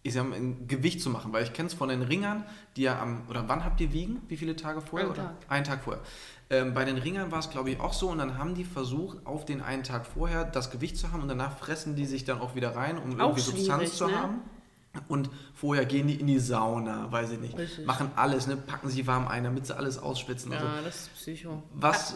[0.04, 1.34] ich sag mal, ein Gewicht zu machen?
[1.34, 2.46] Weil ich kenne es von den Ringern,
[2.78, 4.22] die ja am, oder wann habt ihr wiegen?
[4.30, 5.10] Wie viele Tage vorher?
[5.10, 5.24] Einen oder?
[5.24, 5.36] Tag.
[5.50, 6.02] Einen Tag vorher.
[6.50, 9.26] Ähm, bei den Ringern war es, glaube ich, auch so und dann haben die versucht,
[9.26, 12.40] auf den einen Tag vorher das Gewicht zu haben und danach fressen die sich dann
[12.40, 14.18] auch wieder rein, um Auch irgendwie Substanz zu ne?
[14.18, 14.42] haben.
[15.10, 17.58] Und vorher gehen die in die Sauna, weiß ich nicht.
[17.58, 17.86] Richtig.
[17.86, 18.56] Machen alles, ne?
[18.56, 20.54] packen sie warm ein, damit sie alles ausschwitzen.
[20.54, 21.62] Also, Ja, das ist Psycho.
[21.74, 22.16] was,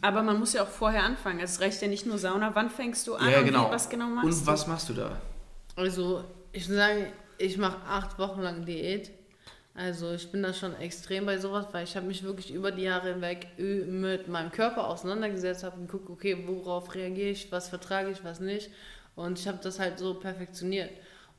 [0.00, 1.40] Aber man muss ja auch vorher anfangen.
[1.40, 2.54] Es reicht ja nicht nur Sauna.
[2.54, 3.68] Wann fängst du an ja, und genau.
[3.68, 4.46] wie, was genau machst und du?
[4.46, 5.16] was machst du da?
[5.76, 7.06] Also, ich würde sagen,
[7.38, 9.10] ich mache acht Wochen lang Diät.
[9.74, 12.82] Also, ich bin da schon extrem bei sowas, weil ich habe mich wirklich über die
[12.82, 18.22] Jahre hinweg mit meinem Körper auseinandergesetzt, habe geguckt, okay, worauf reagiere ich, was vertrage ich,
[18.22, 18.70] was nicht.
[19.14, 20.90] Und ich habe das halt so perfektioniert.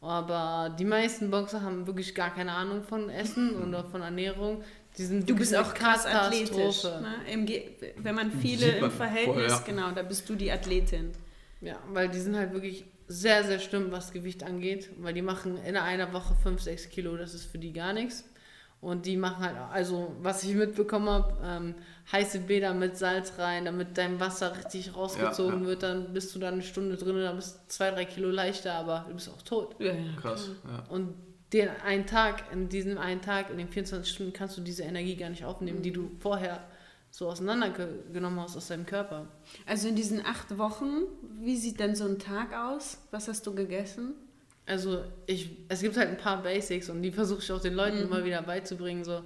[0.02, 4.64] Aber die meisten Boxer haben wirklich gar keine Ahnung von Essen oder von Ernährung.
[4.98, 6.82] Die sind Du bist auch krass athletisch.
[6.82, 7.02] Katastrophe.
[7.02, 7.92] Ne?
[7.98, 9.64] Wenn man viele man im Verhältnis, ja.
[9.66, 11.12] genau, da bist du die Athletin.
[11.62, 14.90] Ja, weil die sind halt wirklich sehr, sehr schlimm, was Gewicht angeht.
[14.98, 18.24] Weil die machen in einer Woche 5, 6 Kilo, das ist für die gar nichts.
[18.82, 21.76] Und die machen halt, also was ich mitbekommen habe, ähm,
[22.12, 25.68] heiße Bäder mit Salz rein, damit dein Wasser richtig rausgezogen Ja, ja.
[25.68, 25.84] wird.
[25.84, 29.06] Dann bist du da eine Stunde drin, dann bist du 2, 3 Kilo leichter, aber
[29.08, 29.76] du bist auch tot.
[29.80, 30.02] Ja, ja.
[30.20, 30.50] Krass.
[30.66, 30.84] Ja.
[30.90, 31.14] Und
[31.54, 35.16] den einen Tag, in diesem einen Tag, in den 24 Stunden kannst du diese Energie
[35.16, 36.62] gar nicht aufnehmen, die du vorher
[37.14, 39.28] so auseinandergenommen hast aus deinem Körper.
[39.68, 41.04] Also in diesen acht Wochen,
[41.42, 42.98] wie sieht denn so ein Tag aus?
[43.12, 44.16] Was hast du gegessen?
[44.66, 48.00] Also ich, es gibt halt ein paar Basics und die versuche ich auch den Leuten
[48.00, 49.22] immer wieder beizubringen, so,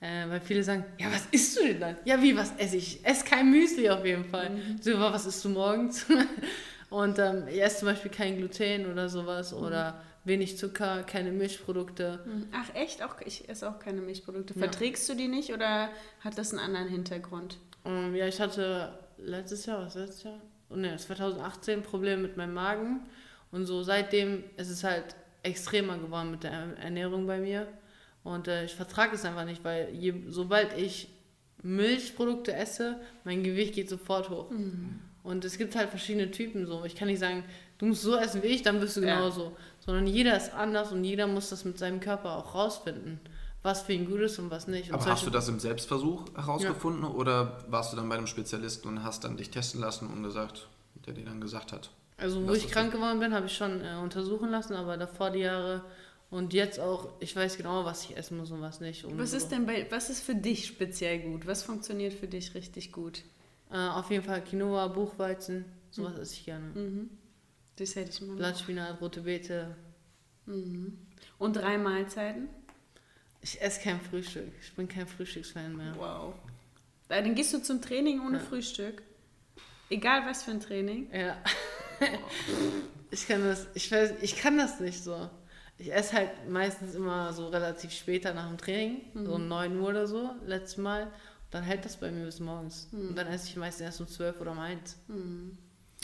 [0.00, 1.96] äh, weil viele sagen, ja, was isst du denn dann?
[2.04, 3.04] Ja, wie, was esse ich?
[3.04, 4.52] Esse kein Müsli auf jeden Fall.
[4.80, 6.06] So, "Aber was isst du morgens?
[6.90, 12.20] und ähm, ich esse zum Beispiel kein Gluten oder sowas oder wenig Zucker, keine Milchprodukte.
[12.52, 13.02] Ach echt?
[13.02, 14.54] Auch, ich esse auch keine Milchprodukte.
[14.54, 15.88] Verträgst du die nicht oder
[16.20, 17.58] hat das einen anderen Hintergrund?
[17.84, 20.40] Ähm, ja, ich hatte letztes Jahr, was letztes Jahr?
[20.70, 23.00] Oh, ne, 2018 Probleme mit meinem Magen.
[23.50, 27.66] Und so seitdem ist es halt extremer geworden mit der Ernährung bei mir.
[28.24, 31.08] Und äh, ich vertrage es einfach nicht, weil je, sobald ich
[31.62, 34.50] Milchprodukte esse, mein Gewicht geht sofort hoch.
[35.22, 36.84] Und es gibt halt verschiedene Typen so.
[36.84, 37.44] Ich kann nicht sagen,
[37.78, 39.16] du musst so essen wie ich, dann bist du Ja.
[39.16, 39.56] genauso.
[39.84, 43.18] Sondern jeder ist anders und jeder muss das mit seinem Körper auch rausfinden,
[43.62, 44.90] was für ihn gut ist und was nicht.
[44.90, 48.88] Und Aber hast du das im Selbstversuch herausgefunden oder warst du dann bei einem Spezialisten
[48.88, 50.68] und hast dann dich testen lassen und gesagt,
[51.06, 51.90] der dir dann gesagt hat?
[52.16, 55.40] Also wo ich krank geworden bin, habe ich schon äh, untersuchen lassen, aber davor die
[55.40, 55.82] Jahre
[56.30, 59.04] und jetzt auch, ich weiß genau, was ich essen muss und was nicht.
[59.04, 59.36] Und Was so.
[59.36, 61.46] ist denn bei, was ist für dich speziell gut?
[61.46, 63.22] Was funktioniert für dich richtig gut?
[63.70, 67.08] Äh, auf jeden Fall Quinoa, Buchweizen, sowas esse ich gerne.
[67.76, 68.36] Das hätte ich mal.
[68.36, 69.76] Blattspinat, rote Beete.
[71.38, 72.48] Und drei Mahlzeiten?
[73.40, 74.52] Ich esse kein Frühstück.
[74.60, 75.94] Ich bin kein Frühstücksfan mehr.
[75.96, 76.34] Wow.
[77.08, 78.44] Dann gehst du zum Training ohne Ja.
[78.44, 79.02] Frühstück?
[79.90, 81.10] Egal was für ein Training.
[81.12, 81.36] Ja.
[83.10, 85.28] ich kann das, ich weiß, ich kann das nicht so.
[85.78, 89.88] Ich esse halt meistens immer so relativ später nach dem Training, so um 9 Uhr
[89.88, 91.12] oder so, letztes Mal.
[91.50, 92.88] Dann hält das bei mir bis morgens.
[92.92, 94.96] Und dann esse ich meistens erst um 12 oder um 1.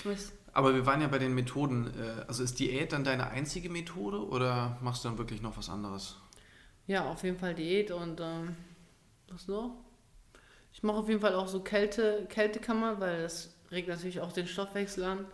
[0.04, 0.32] Was?
[0.58, 1.86] Aber wir waren ja bei den Methoden.
[1.86, 5.70] äh, Also ist Diät dann deine einzige Methode oder machst du dann wirklich noch was
[5.70, 6.16] anderes?
[6.88, 8.56] Ja, auf jeden Fall Diät und ähm,
[9.30, 9.76] was noch?
[10.72, 14.48] Ich mache auf jeden Fall auch so Kälte, Kältekammer, weil das regt natürlich auch den
[14.48, 15.26] Stoffwechsel an.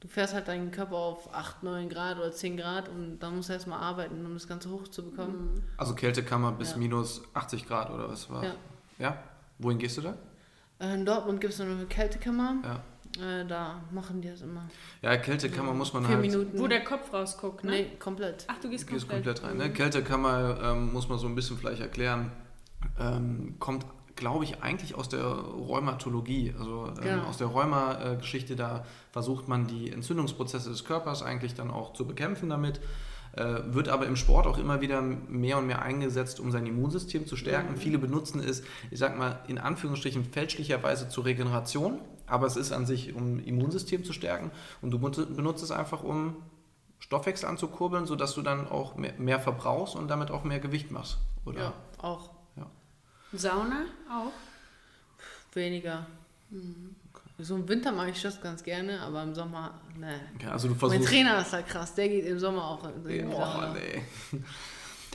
[0.00, 3.50] Du fährst halt deinen Körper auf 8, 9 Grad oder 10 Grad und dann musst
[3.50, 5.62] du erstmal arbeiten, um das Ganze hochzubekommen.
[5.76, 6.78] Also Kältekammer bis Ja.
[6.78, 8.42] minus 80 Grad oder was war?
[8.42, 8.54] Ja.
[8.98, 9.22] Ja?
[9.60, 10.16] Wohin gehst du da?
[10.80, 12.56] Äh, In Dortmund gibt es eine Kältekammer.
[12.64, 12.82] Ja.
[13.20, 14.68] Äh, da machen die das immer.
[15.02, 16.20] Ja, Kältekammer muss man Vier halt.
[16.26, 16.58] Minuten.
[16.58, 17.70] Wo der Kopf rausguckt, ne?
[17.70, 18.44] Nee, komplett.
[18.48, 19.40] Ach, du gehst Gehst komplett.
[19.40, 19.68] komplett rein.
[19.68, 19.72] Ne?
[19.72, 22.32] Kältekammer ähm, muss man so ein bisschen vielleicht erklären.
[22.98, 23.86] Ähm, kommt,
[24.16, 26.54] glaube ich, eigentlich aus der Rheumatologie.
[26.58, 27.24] Also ähm, Genau.
[27.24, 28.56] aus der Rheuma-Geschichte.
[28.56, 32.80] Da versucht man die Entzündungsprozesse des Körpers eigentlich dann auch zu bekämpfen damit.
[33.36, 37.26] Äh, wird aber im Sport auch immer wieder mehr und mehr eingesetzt, um sein Immunsystem
[37.26, 37.76] zu stärken.
[37.76, 38.62] Viele benutzen es,
[38.92, 44.04] ich sag mal, in Anführungsstrichen fälschlicherweise zur Regeneration, aber es ist an sich, um Immunsystem
[44.04, 44.50] zu stärken
[44.82, 46.36] und du benut- benutzt es einfach, um
[46.98, 51.18] Stoffwechsel anzukurbeln, sodass du dann auch mehr, mehr verbrauchst und damit auch mehr Gewicht machst.
[51.44, 51.60] Oder?
[51.60, 52.30] Ja, auch
[53.32, 54.32] Sauna auch?
[55.54, 56.06] weniger.
[57.38, 60.20] So im Winter mache ich das ganz gerne, aber im Sommer, ne.
[60.40, 61.08] Ja, also du Mein versuchst.
[61.08, 63.72] Trainer ist halt krass, der geht im Sommer auch in die Oh, Sauna.
[63.74, 64.02] nee.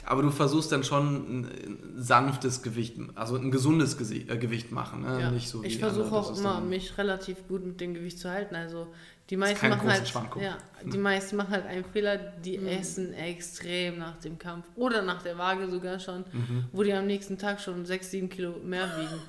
[0.06, 5.20] Aber du versuchst dann schon ein sanftes Gewicht, also ein gesundes äh, Gewicht machen, ne?
[5.22, 5.32] Ja.
[5.32, 8.56] Nicht so wie ich versuche auch immer, mich relativ gut mit dem Gewicht zu halten.
[8.56, 8.88] Also
[9.30, 12.58] die ist meisten keine machen große halt, ja, die meisten machen halt einen Fehler, die
[12.66, 16.66] essen extrem nach dem Kampf oder nach der Waage sogar schon, Mhm.
[16.72, 19.22] wo die am nächsten Tag schon 6, 7 Kilo mehr wiegen.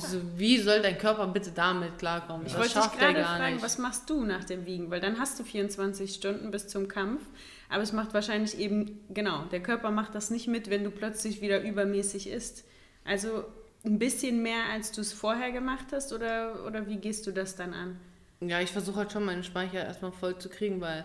[0.00, 2.46] So, wie soll dein Körper bitte damit klarkommen?
[2.46, 3.64] Ich das wollte dich er gerade gar fragen, nicht.
[3.64, 4.90] was machst du nach dem Wiegen?
[4.90, 7.22] Weil dann hast du 24 Stunden bis zum Kampf,
[7.68, 11.40] aber es macht wahrscheinlich eben, genau, der Körper macht das nicht mit, wenn du plötzlich
[11.40, 12.64] wieder übermäßig isst.
[13.04, 13.44] Also
[13.84, 17.56] ein bisschen mehr, als du es vorher gemacht hast oder, oder wie gehst du das
[17.56, 17.98] dann an?
[18.40, 21.04] Ja, ich versuche halt schon meinen Speicher erstmal voll zu kriegen, weil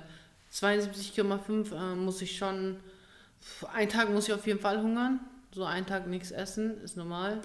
[0.51, 2.78] 72,5 äh, muss ich schon.
[3.74, 5.20] Einen Tag muss ich auf jeden Fall hungern.
[5.53, 7.41] So einen Tag nichts essen ist normal.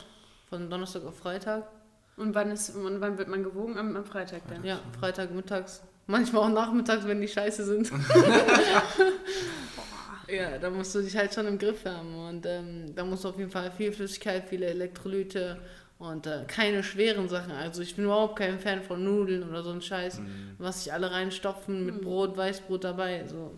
[0.49, 1.69] Von Donnerstag auf Freitag.
[2.17, 3.79] Und wann, ist, und wann wird man gewogen?
[3.79, 4.65] Am, am Freitag dann.
[4.65, 5.83] Ja, Freitag mittags.
[6.11, 7.91] Manchmal auch nachmittags, wenn die scheiße sind.
[10.27, 12.15] ja, da musst du dich halt schon im Griff haben.
[12.15, 15.61] Und ähm, da musst du auf jeden Fall viel Flüssigkeit, viele Elektrolyte
[15.99, 17.53] und äh, keine schweren Sachen.
[17.53, 20.23] Also ich bin überhaupt kein Fan von Nudeln oder so ein Scheiß,
[20.57, 23.27] was sich alle reinstopfen mit Brot, Weißbrot dabei.
[23.27, 23.53] So.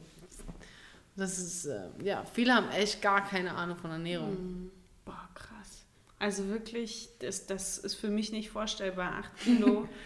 [1.14, 4.72] Das ist, äh, ja, viele haben echt gar keine Ahnung von Ernährung.
[5.04, 5.84] Boah, krass.
[6.18, 9.12] Also wirklich, das, das ist für mich nicht vorstellbar.
[9.20, 9.88] 8 Kilo.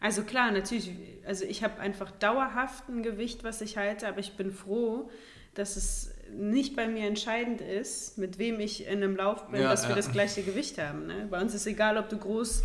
[0.00, 0.90] also klar, natürlich,
[1.26, 5.10] also ich habe einfach dauerhaft ein Gewicht, was ich halte, aber ich bin froh,
[5.54, 9.70] dass es nicht bei mir entscheidend ist, mit wem ich in einem Lauf bin, Ja,
[9.70, 9.96] dass wir ja.
[9.96, 11.06] das gleiche Gewicht haben.
[11.06, 11.26] Ne?
[11.28, 12.62] Bei uns ist egal, ob du groß,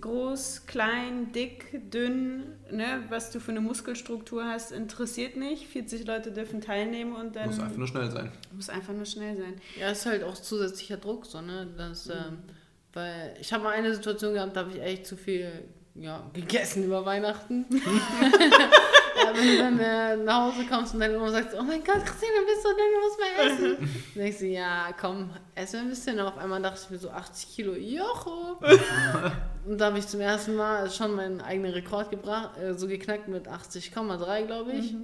[0.00, 3.04] groß, klein, dick, dünn, ne?
[3.08, 5.66] was du für eine Muskelstruktur hast, interessiert nicht.
[5.68, 8.30] 40 Leute dürfen teilnehmen und dann Muss einfach nur schnell sein.
[8.52, 9.54] muss einfach nur schnell sein.
[9.80, 11.68] Ja, ist halt auch zusätzlicher Druck, so, ne?
[11.76, 12.38] Das, ähm,
[12.92, 15.50] weil ich habe mal eine Situation gehabt, da habe ich echt zu viel
[15.94, 17.66] ja, gegessen über Weihnachten.
[17.70, 22.04] ja, wenn du dann äh, nach Hause kommst und deine Oma sagt, oh mein Gott,
[22.04, 24.00] Christine, bist du denn, du musst mal essen.
[24.14, 26.18] dann denkst du, ja, komm, ess mir ein bisschen.
[26.18, 28.58] Und auf einmal dachte ich mir so, 80 Kilo, jocho.
[29.66, 33.28] und da habe ich zum ersten Mal schon meinen eigenen Rekord gebracht, äh, so geknackt
[33.28, 34.94] mit 80,3, glaube ich.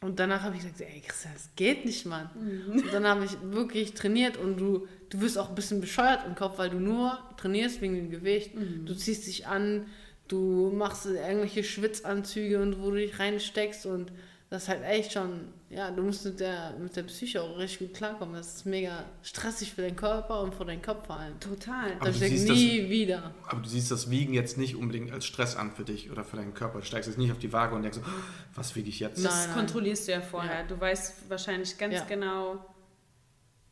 [0.00, 2.30] Und danach habe ich gesagt, ey Christian, das geht nicht, Mann.
[2.70, 6.34] Und dann habe ich wirklich trainiert und du, du wirst auch ein bisschen bescheuert im
[6.34, 8.50] Kopf, weil du nur trainierst wegen dem Gewicht.
[8.84, 9.86] Du ziehst dich an,
[10.28, 14.12] du machst irgendwelche Schwitzanzüge und wo du dich reinsteckst und
[14.50, 17.80] das ist halt echt schon, ja, du musst mit der, mit der Psyche auch richtig
[17.88, 18.34] gut klarkommen.
[18.34, 21.38] Das ist mega stressig für deinen Körper und für deinen Kopf vor allem.
[21.38, 21.92] Total.
[22.00, 23.34] Aber ich du siehst nie wieder.
[23.46, 26.36] Aber du siehst das Wiegen jetzt nicht unbedingt als Stress an für dich oder für
[26.36, 26.78] deinen Körper.
[26.78, 28.10] Du steigst jetzt nicht auf die Waage und denkst, so, "Oh,
[28.54, 29.18] was wiege ich jetzt?
[29.18, 29.54] Nein, Das nein.
[29.56, 30.60] kontrollierst du ja vorher.
[30.60, 30.66] Ja.
[30.66, 32.04] Du weißt wahrscheinlich ganz Ja.
[32.04, 32.64] genau.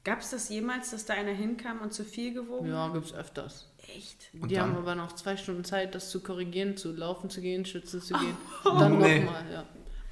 [0.07, 3.67] Gab es das jemals, dass da einer hinkam und zu viel gewogen Ja, gibt's öfters.
[3.83, 3.89] hat?
[3.97, 4.29] Echt?
[4.41, 4.71] Und die dann?
[4.71, 8.15] haben aber noch zwei Stunden Zeit, das zu korrigieren, zu laufen zu gehen, schützen zu
[8.15, 8.37] gehen.
[8.65, 9.25] und dann nee.
[9.25, 9.65] nochmal, ja.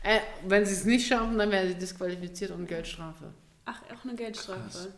[0.02, 0.18] Äh,
[0.48, 3.32] wenn sie es nicht schaffen, dann werden sie disqualifiziert und Geldstrafe.
[3.66, 4.62] Ach, auch eine Geldstrafe.
[4.62, 4.88] Krass.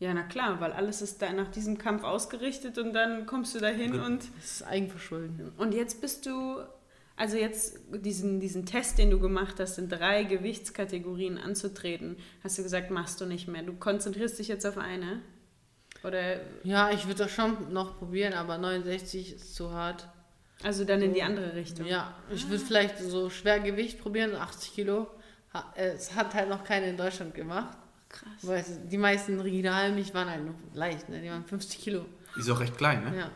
[0.00, 3.58] Ja, na klar, weil alles ist da nach diesem Kampf ausgerichtet und dann kommst du
[3.58, 5.52] da hin und, Das ist Eigenverschulden.
[5.58, 6.56] und jetzt bist du,
[7.16, 12.62] also jetzt diesen, diesen Test, den du gemacht hast, in drei Gewichtskategorien anzutreten, hast du
[12.62, 13.62] gesagt, machst du nicht mehr.
[13.62, 15.20] Du konzentrierst dich jetzt auf eine?
[16.04, 20.08] Oder Ja, ich würde das schon noch probieren, aber 69 ist zu hart.
[20.64, 21.86] also dann in die andere Richtung?
[21.86, 25.06] Ja, ich würde vielleicht so Schwergewicht probieren, 80 Kilo.
[25.76, 27.76] Äh, Es hat halt noch keine in Deutschland gemacht.
[28.08, 28.30] Krass.
[28.42, 31.20] Weil die meisten Regionalen mich waren halt nur leicht, ne?
[31.20, 32.04] die waren 50 Kilo.
[32.36, 33.10] Die ist auch recht klein, ne?
[33.16, 33.22] Ja.
[33.22, 33.30] Ja.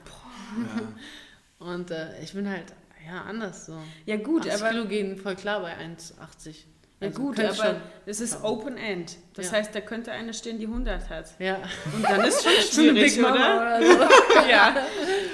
[1.59, 2.73] Und äh, ich bin halt,
[3.07, 3.79] ja, anders so.
[4.05, 4.71] Ja gut, 80 aber...
[4.71, 6.55] Kilo gehen voll klar bei 1,80.
[6.99, 7.77] Ja Also gut, aber
[8.07, 9.17] es ist Open End.
[9.35, 9.53] Das Ja.
[9.59, 11.27] heißt, da könnte eine stehen, die 100 hat.
[11.39, 11.59] Ja.
[11.95, 12.53] Und dann ist schon
[12.95, 13.29] schwierig, oder?
[13.31, 13.99] oder so.
[14.51, 14.75] ja.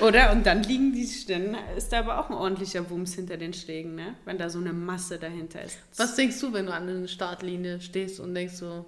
[0.01, 0.33] Oder?
[0.33, 3.95] Und dann liegen die Stände, ist da aber auch ein ordentlicher Wumms hinter den Schlägen,
[3.95, 4.14] ne?
[4.25, 5.79] Wenn da so eine Masse dahinter ist.
[5.97, 8.85] Was denkst du, wenn du an der Startlinie stehst und denkst so,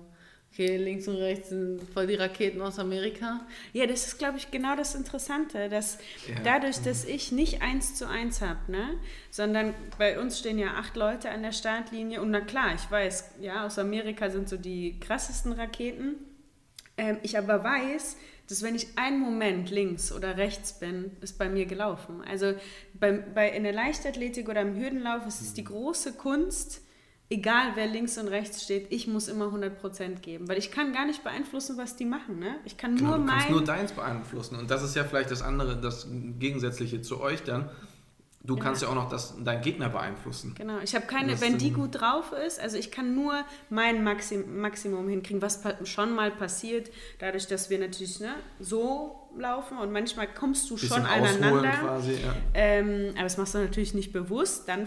[0.55, 3.41] okay, links und rechts sind voll die Raketen aus Amerika?
[3.73, 5.99] Ja, das ist, glaube ich, genau das Interessante, dass
[6.29, 6.37] Ja.
[6.45, 8.95] dadurch, dass ich nicht eins zu eins habe, ne,
[9.31, 13.33] sondern bei uns stehen ja acht Leute an der Startlinie und na klar, ich weiß,
[13.41, 16.15] ja, aus Amerika sind so die krassesten Raketen.
[16.97, 18.17] Ähm, ich aber weiß,
[18.49, 22.23] dass wenn ich einen Moment links oder rechts bin, ist bei mir gelaufen.
[22.29, 22.55] Also
[22.93, 26.83] bei, bei, in der Leichtathletik oder im Hürdenlauf ist es die große Kunst,
[27.31, 30.49] egal wer links und rechts steht, ich muss immer 100% geben.
[30.49, 32.39] Weil ich kann gar nicht beeinflussen, was die machen.
[32.39, 32.57] Ne?
[32.65, 33.53] Ich kann Genau, nur du kannst mein...
[33.53, 34.59] nur deins beeinflussen.
[34.59, 36.07] Und das ist ja vielleicht das andere, das
[36.39, 37.71] Gegensätzliche zu euch dann.
[38.47, 40.55] Du kannst ja auch noch das, deinen Gegner beeinflussen.
[40.55, 44.05] Genau, ich habe keine, Das wenn die gut drauf ist, also ich kann nur mein
[44.05, 49.93] Maxim, Maximum hinkriegen, was schon mal passiert, dadurch, dass wir natürlich ne, so laufen und
[49.93, 51.71] manchmal kommst du schon aneinander.
[51.71, 52.13] quasi.
[52.23, 52.35] Ja.
[52.53, 54.69] Ähm, aber das machst du natürlich nicht bewusst.
[54.69, 54.87] Dann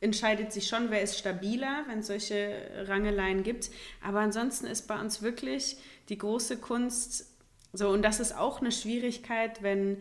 [0.00, 2.52] entscheidet sich schon, wer ist stabiler, wenn es solche
[2.86, 3.70] Rangeleien gibt.
[4.02, 5.76] Aber ansonsten ist bei uns wirklich
[6.08, 7.26] die große Kunst
[7.72, 9.98] so, und das ist auch eine Schwierigkeit, wenn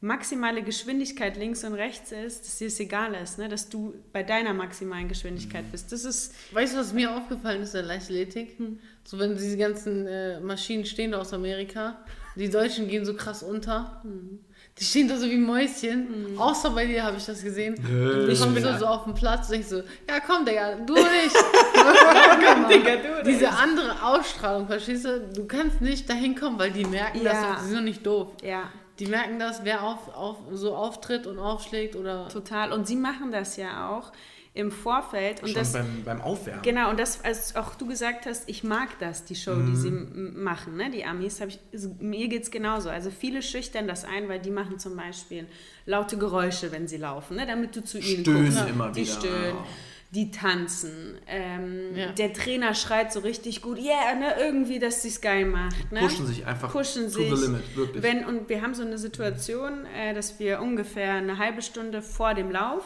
[0.00, 3.48] maximale Geschwindigkeit links und rechts ist, dass dir es egal ist, ne?
[3.48, 5.92] dass du bei deiner maximalen Geschwindigkeit bist.
[5.92, 8.58] Das ist, Weißt du, was mir aufgefallen ist, der Leichtathletik?
[8.58, 8.80] Hm.
[9.04, 14.00] So, wenn diese ganzen äh, Maschinen stehen aus Amerika, die Deutschen gehen so krass unter.
[14.02, 14.40] Hm.
[14.78, 16.36] Die stehen da so wie Mäuschen.
[16.38, 17.74] Außer bei dir habe ich das gesehen.
[17.88, 18.28] Nö.
[18.30, 21.36] Ich kommst bin- so, auf den Platz und denkst so, ja komm, Digga, du nicht.
[21.74, 25.20] komm, Digga, du Diese andere Ausstrahlung, verstehst du?
[25.34, 27.32] Du kannst nicht dahin kommen, weil die merken Ja.
[27.54, 28.28] das, die sind nicht doof.
[28.42, 28.64] ja,
[28.98, 32.28] Die merken das, wer auf, auf, so auftritt und aufschlägt oder...
[32.28, 32.72] total.
[32.72, 34.10] Und sie machen das ja auch
[34.54, 35.40] im Vorfeld.
[35.42, 36.60] Und Schon das, beim, beim Aufwärmen.
[36.62, 39.90] Genau, und das, als auch du gesagt hast, ich mag das, die Show, die sie
[39.90, 40.42] Mhm.
[40.42, 40.90] machen, ne?
[40.90, 41.58] die Amis, ich,
[42.00, 42.90] mir geht es genauso.
[42.90, 45.46] Also viele schüchtern das ein, weil die machen zum Beispiel
[45.86, 47.46] laute Geräusche, wenn sie laufen, ne?
[47.46, 48.68] damit du zu ihnen Stöhnen guckst.
[48.68, 49.12] immer die wieder.
[49.12, 49.66] stöhnen, Ja.
[50.10, 51.16] die tanzen.
[51.26, 52.12] Ähm, Ja.
[52.12, 54.34] Der Trainer schreit so richtig gut, yeah, ne?
[54.38, 55.90] irgendwie, dass sie es geil macht.
[55.90, 56.00] Ne?
[56.00, 57.34] Pushen sich einfach Pushen to sich.
[57.34, 58.02] the limit, wirklich.
[58.02, 62.34] Wenn, und wir haben so eine Situation, äh, dass wir ungefähr eine halbe Stunde vor
[62.34, 62.84] dem Lauf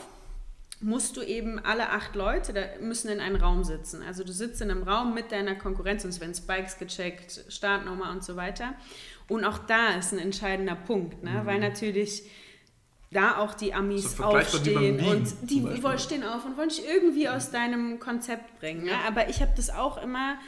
[0.80, 4.02] musst du eben alle acht Leute da müssen in einem Raum sitzen.
[4.02, 8.10] Also du sitzt in einem Raum mit deiner Konkurrenz und es werden Spikes gecheckt, Startnummer
[8.10, 8.74] und so weiter.
[9.28, 11.42] Und auch da ist ein entscheidender Punkt, ne?
[11.44, 12.24] weil natürlich
[13.10, 17.28] da auch die Amis aufstehen Wiegen und die wollen stehen auf und wollen dich irgendwie
[17.28, 18.84] aus deinem Konzept bringen.
[18.84, 18.92] Ne?
[19.06, 20.38] Aber ich habe das auch immer,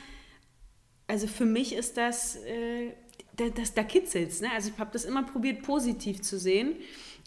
[1.06, 2.92] also für mich ist das, äh,
[3.36, 4.40] da, das da kitzelt's.
[4.40, 4.48] Ne?
[4.54, 6.76] Also ich habe das immer probiert, positiv zu sehen.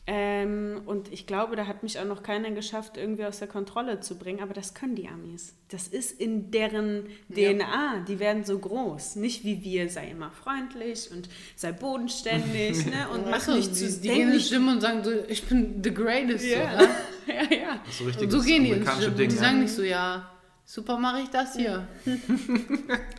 [0.07, 3.99] Ähm, und ich glaube, da hat mich auch noch keiner geschafft, irgendwie aus der Kontrolle
[3.99, 4.41] zu bringen.
[4.41, 5.53] Aber das können die Amis.
[5.69, 8.05] Das ist in deren DNA.
[8.07, 9.17] Die werden so groß.
[9.17, 13.09] Nicht wie wir, sei immer freundlich und sei bodenständig ne?
[13.13, 15.43] und mach Achso, nicht die, zu die gehen ins nicht Gym und sagen so, ich
[15.43, 16.45] bin the greatest.
[16.51, 16.79] Ja.
[16.79, 16.89] So, ne?
[17.27, 17.81] ja, ja.
[17.85, 19.15] Das ist so so gehen die ins Gym.
[19.15, 19.29] Ding.
[19.29, 19.41] Die ja.
[19.41, 20.31] sagen nicht so, ja,
[20.65, 21.87] super mache ich das hier.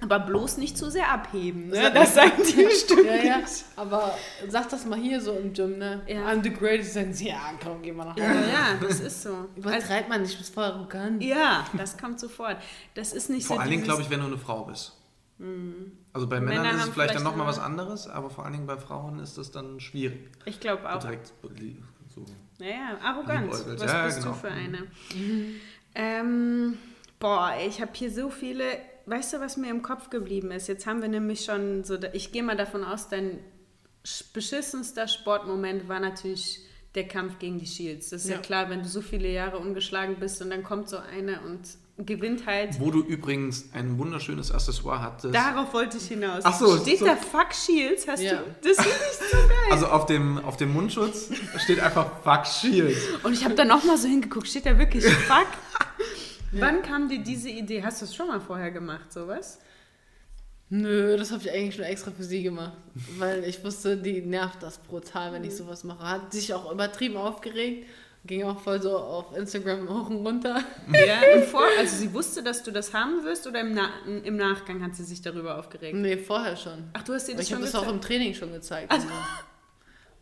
[0.01, 1.69] Aber bloß nicht zu sehr abheben.
[1.69, 1.91] Ne?
[1.93, 3.41] Das sagen die bestimmt Ja, ja.
[3.77, 4.17] Aber
[4.49, 6.03] sag das mal hier so im Gym, ne?
[6.07, 6.27] Ja.
[6.29, 6.99] I'm the greatest.
[7.17, 8.25] Sie, ja, komm, geh mal nach Hause.
[8.25, 9.29] Ja, ja, das ist so.
[9.31, 11.23] Also, Übertreibt man nicht, du bist voll arrogant.
[11.23, 12.57] ja, das kommt sofort.
[12.95, 14.97] Das ist nicht Vor so allen Dingen, glaube ich, wenn du eine Frau bist.
[16.13, 18.45] Also bei Männern Männer ist es haben vielleicht dann vielleicht nochmal was anderes, aber vor
[18.45, 20.31] allen Dingen bei Frauen ist das dann schwierig.
[20.45, 21.01] Ich glaube auch.
[21.01, 21.33] Direkt
[22.15, 22.25] so.
[22.61, 23.51] Naja, arrogant.
[23.51, 24.31] Was Ja, bist genau.
[24.33, 24.87] du für eine?
[25.97, 26.79] Ähm,
[27.23, 28.65] boah, ich habe hier so viele.
[29.07, 30.69] Weißt du, was mir im Kopf geblieben ist?
[30.69, 31.97] Jetzt haben wir nämlich schon so.
[32.13, 33.39] Ich gehe mal davon aus, dein
[34.05, 36.61] sch- beschissenster Sportmoment war natürlich
[36.95, 38.11] der Kampf gegen die Shields.
[38.11, 38.43] Das ist ja, Ja.
[38.43, 41.61] klar, wenn du so viele Jahre ungeschlagen bist und dann kommt so eine und
[42.07, 42.79] gewinnt halt.
[42.81, 45.35] Wo du übrigens ein wunderschönes Accessoire hattest.
[45.35, 46.43] Darauf wollte ich hinaus.
[46.45, 48.07] Ach so, Steht so- da Fuck Shields?
[48.09, 48.37] Hast Ja.
[48.39, 48.45] du.
[48.69, 49.49] Das finde ich so geil.
[49.71, 52.97] Also auf dem, auf dem Mundschutz steht einfach Fuck Shield.
[53.25, 55.47] Und ich habe da nochmal so hingeguckt, steht da wirklich Fuck?
[56.53, 57.83] Wann kam dir diese Idee?
[57.83, 59.59] Hast du es schon mal vorher gemacht, sowas?
[60.69, 62.73] Nö, das habe ich eigentlich schon extra für sie gemacht.
[63.19, 66.03] Weil ich wusste, die nervt das brutal, wenn ich sowas mache.
[66.09, 67.87] Hat sich auch übertrieben aufgeregt.
[68.25, 70.63] Ging auch voll so auf Instagram hoch und runter.
[70.93, 74.37] Ja, im Vor also sie wusste, dass du das haben wirst oder im, Na im
[74.37, 75.95] Nachgang hat sie sich darüber aufgeregt?
[75.97, 76.85] Nee, vorher schon.
[76.93, 78.93] Ach, du hast dir das Ich schon habe das auch im Training schon gezeigt.
[78.95, 79.09] und so.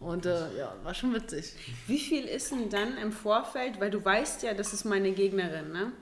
[0.00, 1.52] Und äh, ja, war schon witzig.
[1.86, 5.72] Wie viel ist denn dann im Vorfeld, weil du weißt ja, das ist meine Gegnerin,
[5.72, 5.92] ne?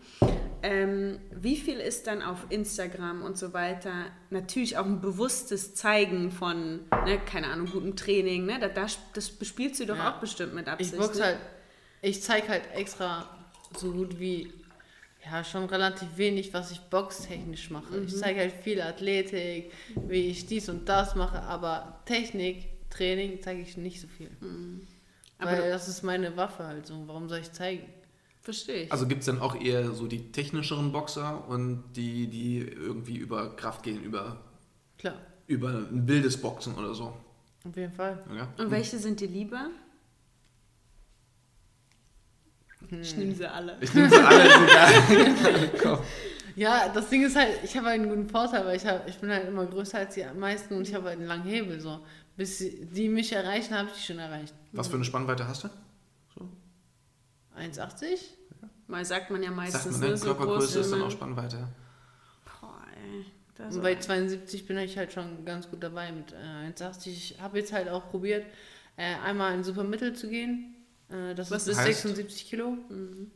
[0.62, 6.30] Ähm, wie viel ist dann auf Instagram und so weiter natürlich auch ein bewusstes Zeigen
[6.32, 8.58] von, ne, keine Ahnung, gutem Training, ne?
[8.60, 10.12] Da, da, das bespielst du doch Ja.
[10.14, 10.94] auch bestimmt mit Absicht.
[10.94, 11.24] Ich box ne?
[11.24, 11.38] halt,
[12.02, 13.28] ich zeige halt extra
[13.76, 14.52] so gut wie,
[15.24, 17.98] ja, schon relativ wenig, was ich boxtechnisch mache.
[18.06, 18.18] Ich Mhm.
[18.18, 19.72] zeige halt viel Athletik,
[20.08, 24.30] wie ich dies und das mache, aber Technik, Training zeige ich nicht so viel.
[24.40, 24.86] Mhm.
[25.38, 27.04] Aber Weil das ist meine Waffe halt so.
[27.06, 27.84] Warum soll ich zeigen?
[28.42, 28.92] Verstehe ich.
[28.92, 33.54] Also gibt es dann auch eher so die technischeren Boxer und die, die irgendwie über
[33.56, 34.40] Kraft gehen, über,
[34.96, 35.14] Klar,
[35.46, 37.14] über ein wildes Boxen oder so.
[37.64, 38.24] auf jeden Fall.
[38.34, 38.48] Ja?
[38.56, 39.70] Und welche sind dir lieber?
[42.90, 43.76] Ich nehme sie alle.
[43.80, 45.70] Ich nehme sie alle.
[45.82, 45.98] Komm.
[46.56, 49.18] Ja, das Ding ist halt, ich habe halt einen guten Vorteil, weil ich, hab, ich
[49.18, 51.80] bin halt immer größer als die meisten und ich habe halt einen langen Hebel.
[51.80, 52.00] So.
[52.38, 54.54] Bis sie- die mich erreichen, habe ich die schon erreicht.
[54.72, 55.68] Was für eine Spannweite hast du?
[56.34, 56.48] So?
[57.56, 58.20] 1,80?
[58.86, 60.06] Mal sagt man ja Sagt meistens, man, ne?
[60.10, 61.68] ne, so groß Körpergröße ist dann auch Spannweite.
[62.60, 63.26] Boah, ey.
[63.56, 67.08] Das Und bei 72 bin ich halt schon ganz gut dabei mit äh, 1,80.
[67.08, 68.46] Ich habe jetzt halt auch probiert,
[68.96, 70.76] äh, einmal in Supermittel zu gehen.
[71.10, 72.02] Äh, das Was ist bis heißt?
[72.02, 72.78] 76 Kilo.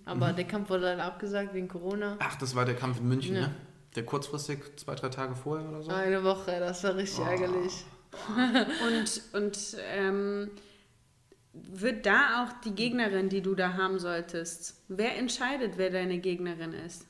[0.04, 2.16] Aber der Kampf wurde leider abgesagt wegen Corona.
[2.20, 3.40] Ach, das war der Kampf in München, Ja.
[3.48, 3.54] ne?
[3.96, 5.90] Der kurzfristig zwei, drei Tage vorher oder so?
[5.90, 7.84] Eine Woche, das war richtig ärgerlich.
[8.86, 10.50] Und, und ähm,
[11.52, 16.72] wird da auch die Gegnerin, die du da haben solltest, wer entscheidet, wer deine Gegnerin
[16.72, 17.06] ist?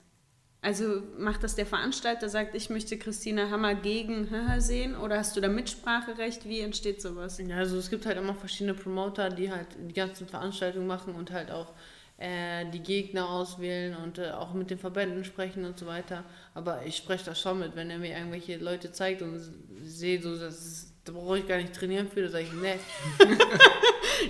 [0.63, 4.29] Also macht das der Veranstalter, sagt, ich möchte Christina Hammer gegen
[4.59, 6.49] sehen oder hast du da Mitspracherecht?
[6.49, 7.39] Wie entsteht sowas?
[7.39, 11.33] Ja, also es gibt halt immer verschiedene Promoter, die halt die ganzen Veranstaltungen machen und
[11.33, 11.73] halt auch
[12.19, 16.25] äh, die Gegner auswählen und äh, auch mit den Verbänden sprechen und so weiter.
[16.55, 19.41] Aber ich spreche das schon mit, wenn er mir irgendwelche Leute zeigt und
[19.83, 22.75] sehe, so, das ist, da brauche ich gar nicht trainieren für, da sage ich, nee.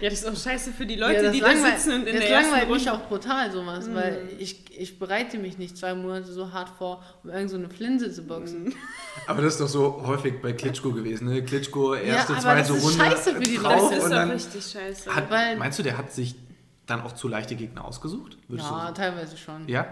[0.01, 2.25] Ja, das ist auch scheiße für die Leute, ja, die da sitzen und in das
[2.25, 2.93] der ersten langweilt mich Runde...
[3.05, 7.31] auch brutal sowas, weil ich, ich bereite mich nicht zwei Monate so hart vor, um
[7.31, 8.75] irgend so eine Flinse zu boxen.
[9.27, 11.43] Aber das ist doch so häufig bei Klitschko gewesen, ne?
[11.45, 14.05] Klitschko, erste, aber zweite das ist Runde scheiße für die drauf Das Leute.
[14.05, 15.14] ist doch richtig scheiße.
[15.14, 16.35] hat, Weil- meinst du, der hat sich
[16.87, 18.39] dann auch zu leichte Gegner ausgesucht?
[18.49, 19.68] Würdest Ja, du teilweise schon.
[19.68, 19.87] Ja?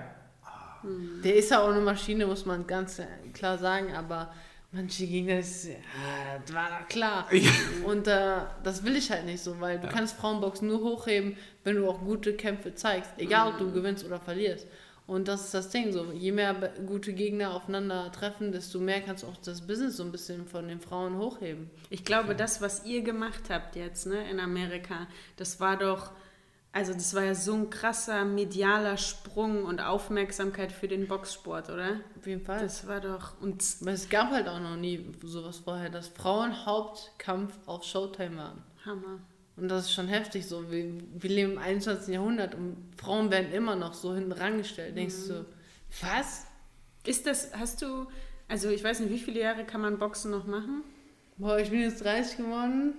[1.22, 3.03] Der ist ja auch eine Maschine, muss man ganz
[3.35, 4.33] klar sagen, aber
[4.72, 5.74] manche Gegner ist, ja,
[6.44, 7.28] das war doch klar.
[7.32, 7.50] Ja.
[7.84, 11.76] Und äh, das will ich halt nicht so, weil du kannst Frauenboxen nur hochheben, wenn
[11.76, 14.66] du auch gute Kämpfe zeigst, egal ob du gewinnst oder verlierst.
[15.06, 16.54] Und das ist das Ding, so je mehr
[16.86, 20.68] gute Gegner aufeinander treffen, desto mehr kannst du auch das Business so ein bisschen von
[20.68, 21.68] den Frauen hochheben.
[21.88, 26.12] Ich glaube, das, was ihr gemacht habt jetzt ne, in Amerika, das war doch,
[26.72, 32.00] also das war ja so ein krasser medialer Sprung und Aufmerksamkeit für den Boxsport, oder?
[32.16, 32.60] Auf jeden Fall.
[32.60, 36.64] Das war doch, und Aber es gab halt auch noch nie sowas vorher, dass Frauen
[36.64, 38.62] Hauptkampf auf Showtime waren.
[38.84, 39.18] Hammer.
[39.56, 40.70] Und das ist schon heftig so.
[40.70, 42.14] Wir, wir leben im 21.
[42.14, 44.96] Jahrhundert und Frauen werden immer noch so hinten rangestellt.
[44.96, 45.44] Denkst du, so,
[46.02, 46.46] was?
[47.04, 48.06] Ist das, hast du,
[48.46, 50.82] also ich weiß nicht, wie viele Jahre kann man Boxen noch machen?
[51.36, 52.94] Boah, ich bin jetzt 30 geworden.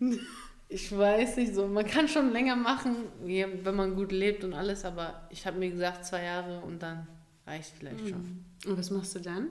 [0.70, 1.66] Ich weiß nicht so.
[1.66, 5.70] Man kann schon länger machen, wenn man gut lebt und alles, aber ich habe mir
[5.70, 7.06] gesagt, zwei Jahre und dann
[7.46, 8.44] reicht vielleicht schon.
[8.66, 9.48] Und was machst du dann?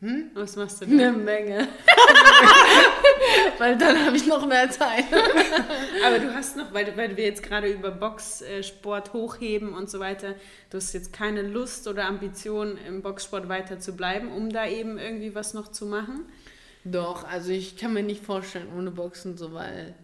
[0.00, 0.30] Hm?
[0.34, 1.00] Was machst du dann?
[1.00, 1.68] Eine Menge.
[3.58, 5.04] Weil dann habe ich noch mehr Zeit.
[6.06, 10.34] Aber du hast noch, weil, weil wir jetzt gerade über Boxsport hochheben und so weiter,
[10.70, 14.98] du hast jetzt keine Lust oder Ambition, im Boxsport weiter zu bleiben, um da eben
[14.98, 16.26] irgendwie was noch zu machen?
[16.84, 19.94] Doch, also ich kann mir nicht vorstellen ohne Boxen so, weil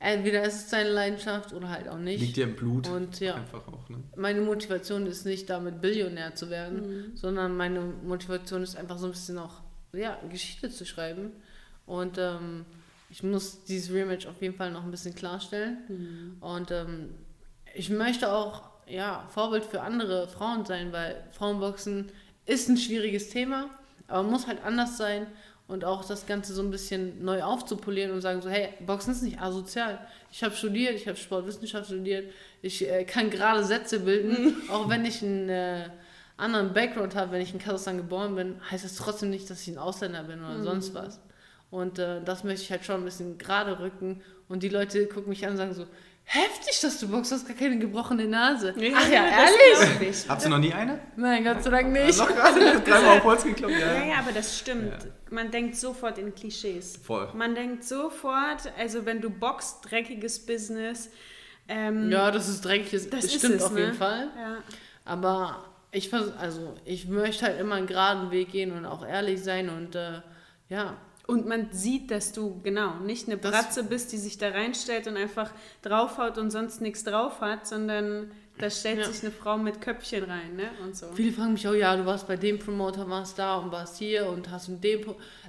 [0.00, 2.20] entweder ist es seine Leidenschaft oder halt auch nicht.
[2.20, 2.88] Liegt dir im Blut.
[2.88, 3.34] Und ja.
[3.34, 4.02] Einfach auch, ne?
[4.16, 9.12] Meine Motivation ist nicht damit Billionär zu werden, sondern meine Motivation ist einfach so ein
[9.12, 11.30] bisschen auch, ja, Geschichte zu schreiben.
[11.86, 12.64] Und ähm,
[13.10, 16.38] ich muss dieses Rematch auf jeden Fall noch ein bisschen klarstellen.
[16.40, 17.10] Und ähm,
[17.74, 22.10] ich möchte auch, ja, Vorbild für andere Frauen sein, weil Frauenboxen
[22.46, 23.70] ist ein schwieriges Thema,
[24.08, 25.26] aber muss halt anders sein
[25.70, 29.22] und auch das Ganze so ein bisschen neu aufzupolieren und sagen so, hey, Boxen ist
[29.22, 30.00] nicht asozial.
[30.32, 35.04] Ich habe studiert, ich habe Sportwissenschaft studiert, ich äh, kann gerade Sätze bilden, auch wenn
[35.04, 35.88] ich einen äh,
[36.36, 39.68] anderen Background habe, wenn ich in Kasachstan geboren bin, heißt das trotzdem nicht, dass ich
[39.68, 41.20] ein Ausländer bin oder sonst was.
[41.70, 45.28] Und äh, das möchte ich halt schon ein bisschen gerade rücken und die Leute gucken
[45.28, 45.86] mich an und sagen so,
[46.32, 48.72] heftig, dass du boxst, du hast gar keine gebrochene Nase.
[48.76, 50.24] Ach ja, ehrlich?
[50.28, 51.00] Hast du noch nie eine?
[51.16, 52.18] Nein, Gott sei Dank nicht.
[52.18, 53.78] Noch gerade dreimal auf Holz geklopft?
[53.78, 55.08] Ja, ja, aber das stimmt.
[55.30, 56.98] Man denkt sofort in Klischees.
[57.02, 57.28] Voll.
[57.34, 61.10] Man denkt sofort, also wenn du boxst, dreckiges Business.
[61.68, 63.80] Ähm, Ja, das ist dreckig, das, das ist stimmt es, auf ne?
[63.80, 64.28] jeden Fall.
[64.36, 64.58] Ja.
[65.04, 69.68] Aber ich also ich möchte halt immer einen geraden Weg gehen und auch ehrlich sein
[69.68, 70.20] und äh,
[70.68, 70.96] ja,
[71.30, 75.16] Und man sieht, dass du genau nicht eine Bratze bist, die sich da reinstellt und
[75.16, 79.04] einfach draufhaut und sonst nichts drauf hat, sondern da stellt Ja.
[79.04, 80.70] sich eine Frau mit Köpfchen rein, ne?
[80.82, 81.06] Und so.
[81.14, 84.28] viele fragen mich, oh ja, du warst bei dem Promoter, warst da und warst hier
[84.28, 85.02] und hast einen dem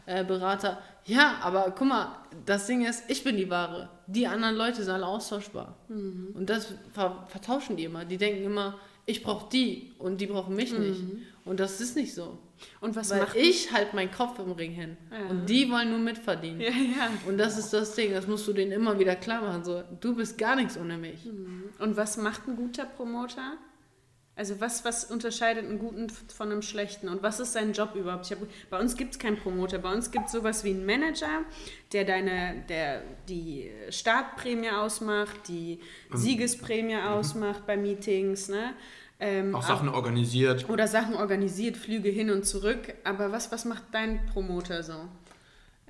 [0.05, 0.79] äh, Berater.
[1.05, 2.15] Ja, aber guck mal,
[2.45, 3.89] das Ding ist, ich bin die Ware.
[4.05, 5.75] Die anderen Leute sind alle austauschbar.
[5.87, 6.29] Mhm.
[6.35, 8.05] Und das ver vertauschen die immer.
[8.05, 11.01] Die denken immer, ich brauche die und die brauchen mich nicht.
[11.43, 12.37] Und das ist nicht so.
[12.79, 14.97] Und was Weil macht ich halt meinen Kopf im Ring hin.
[15.11, 15.29] Ja.
[15.29, 16.61] Und die wollen nur mitverdienen.
[16.61, 17.11] Ja, ja.
[17.27, 19.63] Und das ist das Ding, das musst du denen immer wieder klar machen.
[19.63, 21.27] So, du bist gar nichts ohne mich.
[21.79, 23.57] Und was macht ein guter Promoter?
[24.33, 27.09] Also was, was unterscheidet einen guten von einem schlechten?
[27.09, 28.25] Und was ist sein Job überhaupt?
[28.25, 28.39] Ich hab,
[28.69, 29.77] bei uns gibt es keinen Promoter.
[29.77, 31.43] Bei uns gibt es sowas wie einen Manager,
[31.91, 35.79] der deine, der die Startprämie ausmacht, die
[36.13, 38.73] Siegesprämie ausmacht bei Meetings, ne?
[39.23, 40.67] Ähm, Auch Sachen organisiert.
[40.67, 42.95] oder Sachen organisiert, Flüge hin und zurück.
[43.03, 44.95] Aber was, was macht dein Promoter so?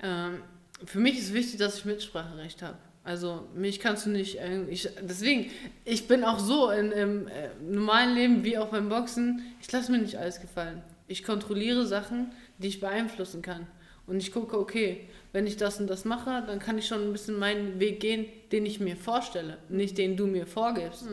[0.02, 0.42] Ähm,
[0.84, 2.76] für mich ist wichtig, dass ich Mitspracherecht habe.
[3.04, 5.50] Also mich kannst du nicht, ich, deswegen,
[5.84, 9.90] ich bin auch so in, im äh, normalen Leben wie auch beim Boxen, ich lasse
[9.90, 10.82] mir nicht alles gefallen.
[11.08, 13.66] Ich kontrolliere Sachen, die ich beeinflussen kann.
[14.06, 17.12] Und ich gucke, okay, wenn ich das und das mache, dann kann ich schon ein
[17.12, 21.04] bisschen meinen Weg gehen, den ich mir vorstelle, nicht den du mir vorgibst.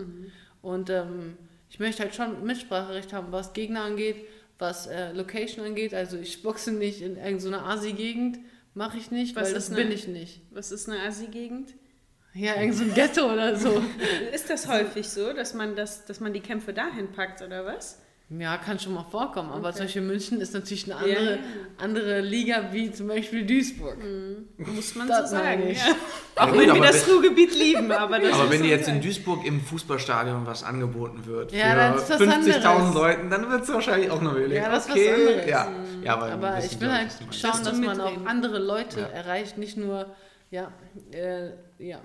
[0.62, 1.38] Und ähm,
[1.70, 4.18] ich möchte halt schon Mitspracherecht haben, was Gegner angeht,
[4.58, 5.94] was äh, Location angeht.
[5.94, 8.40] Also ich boxe nicht in irgendeiner Asi-Gegend,
[8.74, 10.42] mache ich nicht, Was weil das eine- bin ich nicht.
[10.52, 11.74] Was ist eine Assi-Gegend?
[12.34, 13.82] Ja, irgend so ein Ghetto oder so.
[14.34, 18.00] Ist das häufig so, dass man, das, dass man die Kämpfe dahin packt, oder was?
[18.32, 19.78] Ja, kann schon mal vorkommen, aber Okay.
[19.78, 21.38] zum Beispiel München ist natürlich eine andere, ja.
[21.80, 23.98] andere Liga wie zum Beispiel Duisburg.
[24.58, 25.64] Muss man Das so sagen.
[25.68, 25.80] ich.
[25.80, 25.96] Ja.
[26.36, 29.02] Auch Ja, gut, wenn wir das Ruhrgebiet lieben, aber das Aber wenn dir jetzt in.
[29.02, 32.94] Duisburg im Fußballstadion was angeboten wird Ja, dann ist für das 50.000 anderes.
[32.94, 34.62] Leuten, dann wird es wahrscheinlich auch noch überlegen.
[34.62, 35.50] Ja, das ist was okay, anderes.
[35.50, 35.68] Ja.
[36.04, 39.08] ja, aber, Aber ich will halt was schauen, Dass man auch andere Leute Ja.
[39.08, 40.06] erreicht, nicht nur,
[40.52, 40.72] ja,
[41.12, 41.50] äh,
[41.80, 41.98] ja,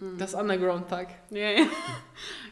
[0.00, 0.18] Mhm.
[0.18, 1.08] das Underground-Pack.
[1.30, 1.64] Ja, ja.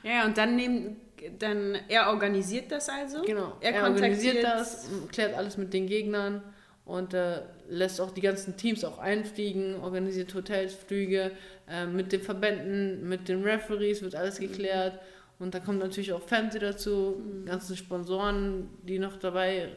[0.02, 0.96] ja, und dann nehmen,
[1.38, 3.22] dann, er organisiert das also.
[3.22, 3.56] Genau.
[3.60, 6.42] Er, Er, organisiert kontaktiert- das, klärt alles mit den Gegnern
[6.84, 11.30] und äh, lässt auch die ganzen Teams auch einfliegen, organisiert Hotels, Flüge,
[11.68, 14.98] äh, mit den Verbänden, mit den Referees wird alles geklärt.
[15.38, 19.70] Und da kommt natürlich auch Fernseh dazu, ganzen Sponsoren, die noch dabei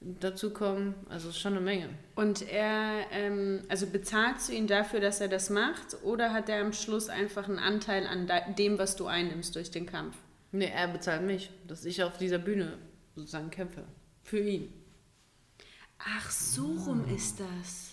[0.00, 0.94] dazukommen.
[1.08, 1.88] Also es ist schon eine Menge.
[2.14, 6.60] Und er, ähm, also bezahlst du ihn dafür, dass er das macht, oder hat er
[6.60, 10.16] am Schluss einfach einen Anteil an de- dem, was du einnimmst durch den Kampf?
[10.54, 12.78] Nee, er bezahlt mich, dass ich auf dieser Bühne
[13.16, 13.82] sozusagen kämpfe.
[14.22, 14.72] Für ihn.
[15.98, 17.90] Ach, so rum ist das.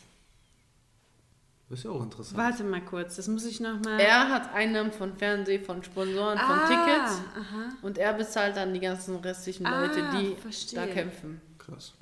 [1.68, 2.38] Das ist ja auch interessant.
[2.38, 3.99] Warte mal kurz, das muss ich nochmal.
[3.99, 7.22] Er hat Einnahmen von Fernseh, von Sponsoren, von ah, Tickets.
[7.36, 7.70] Aha.
[7.82, 10.86] Und er bezahlt dann die ganzen restlichen Ah, Leute, die verstehe.
[10.86, 11.41] da kämpfen.
[11.57, 11.93] Krass.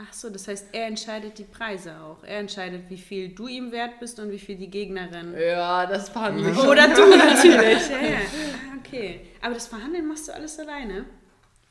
[0.00, 2.22] Ach so, das heißt, er entscheidet die Preise auch.
[2.22, 5.34] Er entscheidet, wie viel du ihm wert bist und wie viel die Gegnerin.
[5.36, 6.68] Ja, das ich schon.
[6.68, 7.88] Oder du natürlich.
[7.90, 8.18] ja, ja.
[8.18, 9.22] Ah, okay.
[9.42, 11.04] Aber das Verhandeln machst du alles alleine?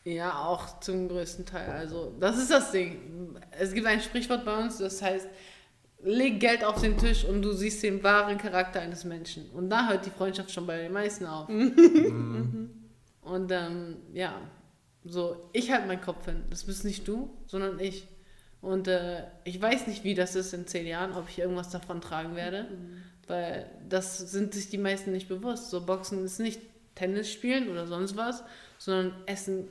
[0.04, 1.70] Ja, auch zum größten Teil.
[1.70, 3.40] Also, das ist das Ding.
[3.52, 5.30] Es gibt ein Sprichwort bei uns, das heißt,
[6.04, 9.50] leg Geld auf den Tisch und du siehst den wahren Charakter eines Menschen.
[9.52, 11.48] Und da hört die Freundschaft schon bei den meisten auf.
[11.48, 12.72] und
[13.52, 14.34] ähm, ja,
[15.06, 16.44] so, ich halte meinen Kopf hin.
[16.50, 18.06] Das bist nicht du, sondern ich.
[18.62, 22.02] Und äh, ich weiß nicht, wie das ist in zehn Jahren, ob ich irgendwas davon
[22.02, 22.68] tragen werde.
[23.28, 25.70] Weil das sind sich die meisten nicht bewusst.
[25.70, 26.62] So Boxen ist nicht
[26.96, 28.44] Tennis spielen oder sonst was,
[28.78, 29.68] sondern essen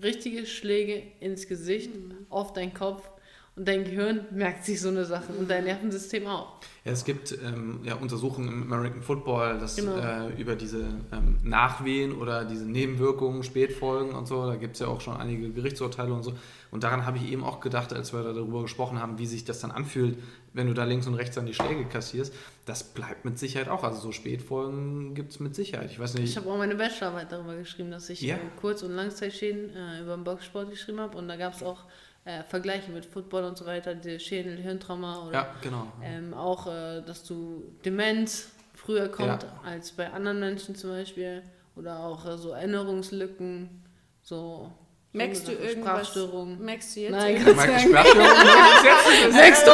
[0.00, 1.90] richtige Schläge ins Gesicht,
[2.30, 3.08] auf deinen Kopf
[3.54, 6.54] und dein Gehirn merkt sich so eine Sache und dein Nervensystem auch.
[6.84, 9.96] Ja, es gibt ähm, ja, Untersuchungen im American Football, dass Genau.
[9.98, 10.80] äh, über diese
[11.12, 15.50] ähm, Nachwehen oder diese Nebenwirkungen, Spätfolgen und so, da gibt es ja auch schon einige
[15.50, 16.32] Gerichtsurteile und so.
[16.70, 19.44] Und daran habe ich eben auch gedacht, als wir da darüber gesprochen haben, wie sich
[19.44, 20.16] das dann anfühlt,
[20.54, 22.32] wenn du da links und rechts dann die Schläge kassierst.
[22.64, 23.84] Das bleibt mit Sicherheit auch.
[23.84, 25.90] Also so Spätfolgen gibt es mit Sicherheit.
[25.90, 26.24] Ich weiß nicht.
[26.24, 28.36] Ich habe auch meine Bachelorarbeit darüber geschrieben, dass ich Ja.
[28.36, 31.84] äh, Kurz- und Langzeitschäden äh, über den Boxsport geschrieben habe und da gab es auch
[32.24, 35.86] äh, Vergleiche mit Football und so weiter, die Schädel-Hirntrauma oder ja, genau.
[36.02, 39.60] ähm, auch, äh, dass du Demenz früher kommt Ja.
[39.64, 41.42] als bei anderen Menschen zum Beispiel
[41.76, 43.82] oder auch äh, so Erinnerungslücken,
[44.22, 44.70] so
[45.14, 46.08] Merkst du irgendwas?
[46.08, 46.64] Sprachstörungen.
[46.64, 47.10] Merkst du jetzt?
[47.12, 47.66] Nein, irgendwas?
[47.66, 49.72] Mike, Sprachstörung, das ist jetzt- Merkst du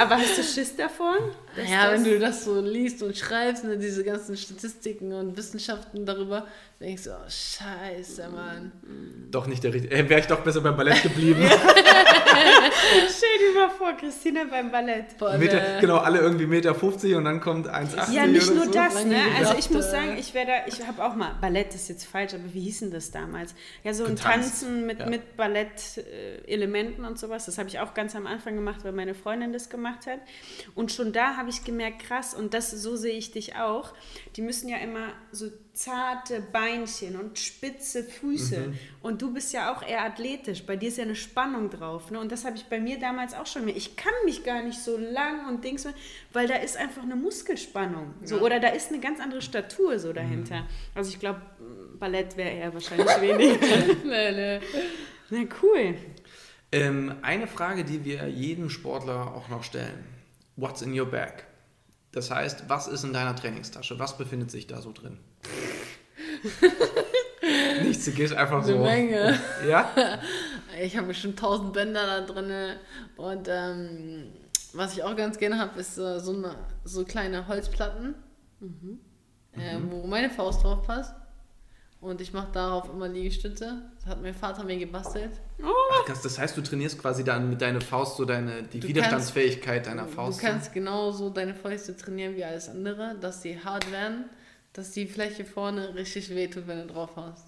[0.00, 1.16] Aber hast du Schiss davor?
[1.58, 5.36] Dass Ja, das- wenn du das so liest und schreibst, ne, diese ganzen Statistiken und
[5.36, 6.46] Wissenschaften darüber,
[6.80, 8.72] denkst du, oh scheiße, Mann.
[9.30, 9.94] Doch nicht der richtige.
[9.94, 11.42] Äh, Wäre ich doch besser beim Ballett geblieben.
[13.10, 15.18] Stell dir mal vor, Christina beim Ballett.
[15.18, 18.64] Boah, Meter, der- genau, alle irgendwie Meter 50 und dann kommt 1,80 Ja, nicht nur
[18.66, 18.70] so.
[18.70, 19.16] das, ne?
[19.38, 22.04] Also ich muss äh, sagen, ich wäre da, ich habe auch mal, Ballett ist jetzt
[22.06, 23.54] falsch, aber wie hieß denn das damals?
[23.84, 25.06] Ja, so ein Getanzt, Tanzen mit, ja.
[25.06, 27.46] mit Ballett-Elementen und sowas.
[27.46, 30.20] Das habe ich auch ganz am Anfang gemacht, weil meine Freundin das gemacht hat.
[30.74, 33.94] Und schon da habe ich gemerkt, krass, und das so sehe ich dich auch,
[34.36, 38.58] die müssen ja immer so zarte Beinchen und spitze Füße.
[38.58, 38.78] Mhm.
[39.00, 40.64] Und du bist ja auch eher athletisch.
[40.66, 42.10] Bei dir ist ja eine Spannung drauf.
[42.10, 42.18] Ne?
[42.18, 43.68] Und das habe ich bei mir damals auch schon.
[43.68, 45.86] Ich kann mich gar nicht so lang und Dings,
[46.32, 48.14] weil da ist einfach eine Muskelspannung.
[48.24, 50.66] So, Oder da ist eine ganz andere Statur so dahinter.
[50.94, 51.42] Also ich glaube,
[51.98, 53.94] Ballett wäre eher wahrscheinlich weniger.
[54.04, 54.60] nee, nee.
[55.30, 55.94] Na cool.
[56.72, 60.17] Ähm, eine Frage, die wir jedem Sportler auch noch stellen.
[60.58, 61.44] What's in your bag?
[62.10, 63.96] Das heißt, was ist in deiner Trainingstasche?
[64.00, 65.20] Was befindet sich da so drin?
[67.84, 68.78] Nichts, du gehst einfach Eine so.
[68.78, 69.38] Menge.
[69.66, 69.90] Ja?
[70.80, 72.76] Ich habe bestimmt tausend Bänder da drin
[73.16, 74.32] und ähm,
[74.74, 76.54] was ich auch ganz gerne habe, ist so, eine,
[76.84, 78.14] so kleine Holzplatten,
[79.56, 81.16] äh, wo meine Faust drauf passt.
[82.00, 83.82] Und ich mache darauf immer Liegestütze.
[83.98, 85.32] Das hat mein Vater mir gebastelt.
[85.60, 88.86] Ach, krass, das heißt, du trainierst quasi dann mit deiner Faust so deine, die Du
[88.88, 90.40] Widerstandsfähigkeit deiner Faust.
[90.40, 94.26] Du kannst genauso deine Fäuste trainieren wie alles andere, dass die hart werden,
[94.72, 97.46] dass die Fläche vorne richtig wehtut, wenn du drauf hast.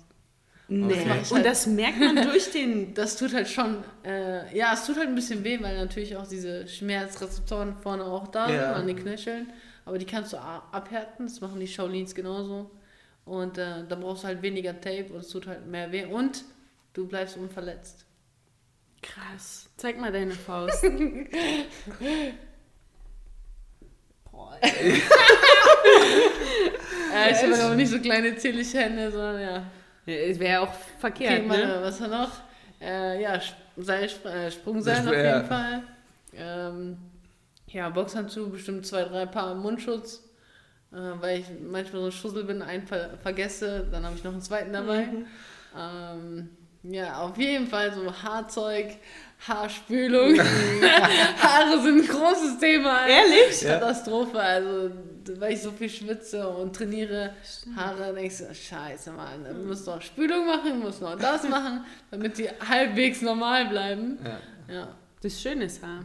[0.66, 0.94] Nee.
[0.94, 1.20] Okay.
[1.22, 2.92] ich Und halt- das merkt man durch den.
[2.94, 6.26] Das tut halt schon, äh, ja, es tut halt ein bisschen weh, weil natürlich auch
[6.26, 8.66] diese Schmerzrezeptoren vorne auch da Ja.
[8.66, 9.52] sind, an den Knöcheln.
[9.84, 12.70] Aber die kannst du abhärten, das machen die Shaolins genauso.
[13.24, 16.04] Und äh, da brauchst du halt weniger Tape und es tut halt mehr weh.
[16.04, 16.44] Und
[16.94, 18.04] du bleibst unverletzt.
[19.02, 19.68] Krass.
[19.76, 20.82] Zeig mal deine Faust.
[24.30, 24.56] Boah.
[24.62, 24.88] äh,
[27.32, 29.62] ich habe aber nicht so kleine zierliche Hände, sondern ja.
[30.06, 31.78] Es wäre auch verkehrt, Okay, meine, ne?
[31.82, 32.30] was war noch?
[32.80, 33.38] Äh, ja,
[33.76, 35.44] Seil, äh, Sprungseil Sp- auf jeden ja.
[35.44, 35.82] Fall.
[36.34, 36.96] Ähm,
[37.68, 40.22] ja, Boxhandschuhe, bestimmt zwei, drei Paar Mundschutz.
[40.92, 44.32] Äh, weil ich manchmal so ein Schussel bin, einen ver vergesse, dann habe ich noch
[44.32, 45.06] einen zweiten dabei.
[45.06, 45.26] Mhm.
[45.78, 46.48] Ähm,
[46.82, 48.96] ja, auf jeden Fall so Haarzeug,
[49.46, 50.38] Haarspülung.
[51.42, 53.06] Haare sind ein großes Thema.
[53.06, 53.60] Ehrlich?
[53.60, 53.78] Ja.
[53.78, 54.40] Katastrophe.
[54.40, 54.90] Also,
[55.38, 57.34] weil ich so viel schwitze und trainiere
[57.76, 62.38] Haare, denkst du, scheiße, Mann, du musst noch Spülung machen, musst noch das machen, damit
[62.38, 64.18] die halbwegs normal bleiben.
[64.24, 64.74] Ja.
[64.74, 64.88] Ja.
[65.22, 66.04] Das ist schönes Haar.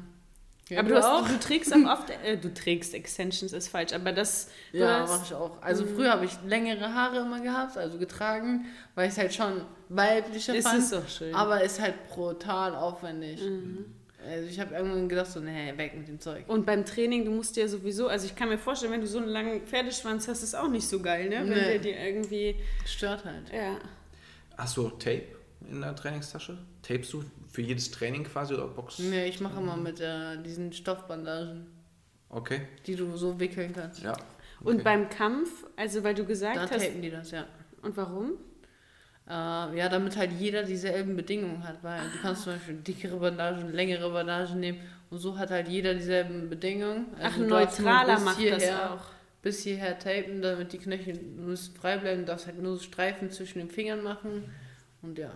[0.69, 1.27] Ja, aber du du, hast, auch?
[1.27, 5.21] du trägst auch oft, äh, du trägst Extensions ist falsch, aber das, Ja, hast- mache
[5.25, 5.61] ich auch.
[5.61, 9.61] Also früher habe ich längere Haare immer gehabt, also getragen, weil ich es halt schon
[9.89, 10.79] weiblicher ist fand.
[10.81, 11.35] es doch schön.
[11.35, 13.39] Aber ist halt brutal aufwendig.
[14.27, 16.45] Also ich habe irgendwann gedacht so, nee, weg mit dem Zeug.
[16.47, 19.19] Und beim Training, du musst dir sowieso, also ich kann mir vorstellen, wenn du so
[19.19, 21.41] einen langen Pferdeschwanz hast, ist auch nicht so geil, ne?
[21.41, 21.53] Wenn Nee.
[21.73, 22.55] der dir irgendwie,
[22.87, 23.51] Stört halt.
[23.53, 23.77] ja.
[24.57, 25.25] Hast du Tape
[25.69, 26.57] in der Trainingstasche?
[26.81, 27.23] Tapest du
[27.55, 28.99] für jedes Training quasi oder Box?
[28.99, 31.67] Nee, ich mache immer mit äh, diesen Stoffbandagen,
[32.29, 32.67] Okay.
[32.85, 34.03] die du so wickeln kannst.
[34.03, 34.13] Ja.
[34.61, 34.83] Und Okay.
[34.83, 37.45] beim Kampf, also weil du gesagt Da hast, tapen die das, ja.
[37.81, 38.33] und warum?
[39.27, 39.31] Äh,
[39.77, 44.11] ja, damit halt jeder dieselben Bedingungen hat, weil du kannst zum Beispiel dickere Bandagen, längere
[44.11, 44.79] Bandagen nehmen
[45.09, 47.07] und so hat halt jeder dieselben Bedingungen.
[47.19, 49.01] Ach, Also nur neutraler macht das hierher- auch.
[49.41, 53.29] Bis hierher tapen, damit die Knöchel müssen frei bleiben, du darfst halt nur so Streifen
[53.29, 54.43] zwischen den Fingern machen
[55.05, 55.31] und ja.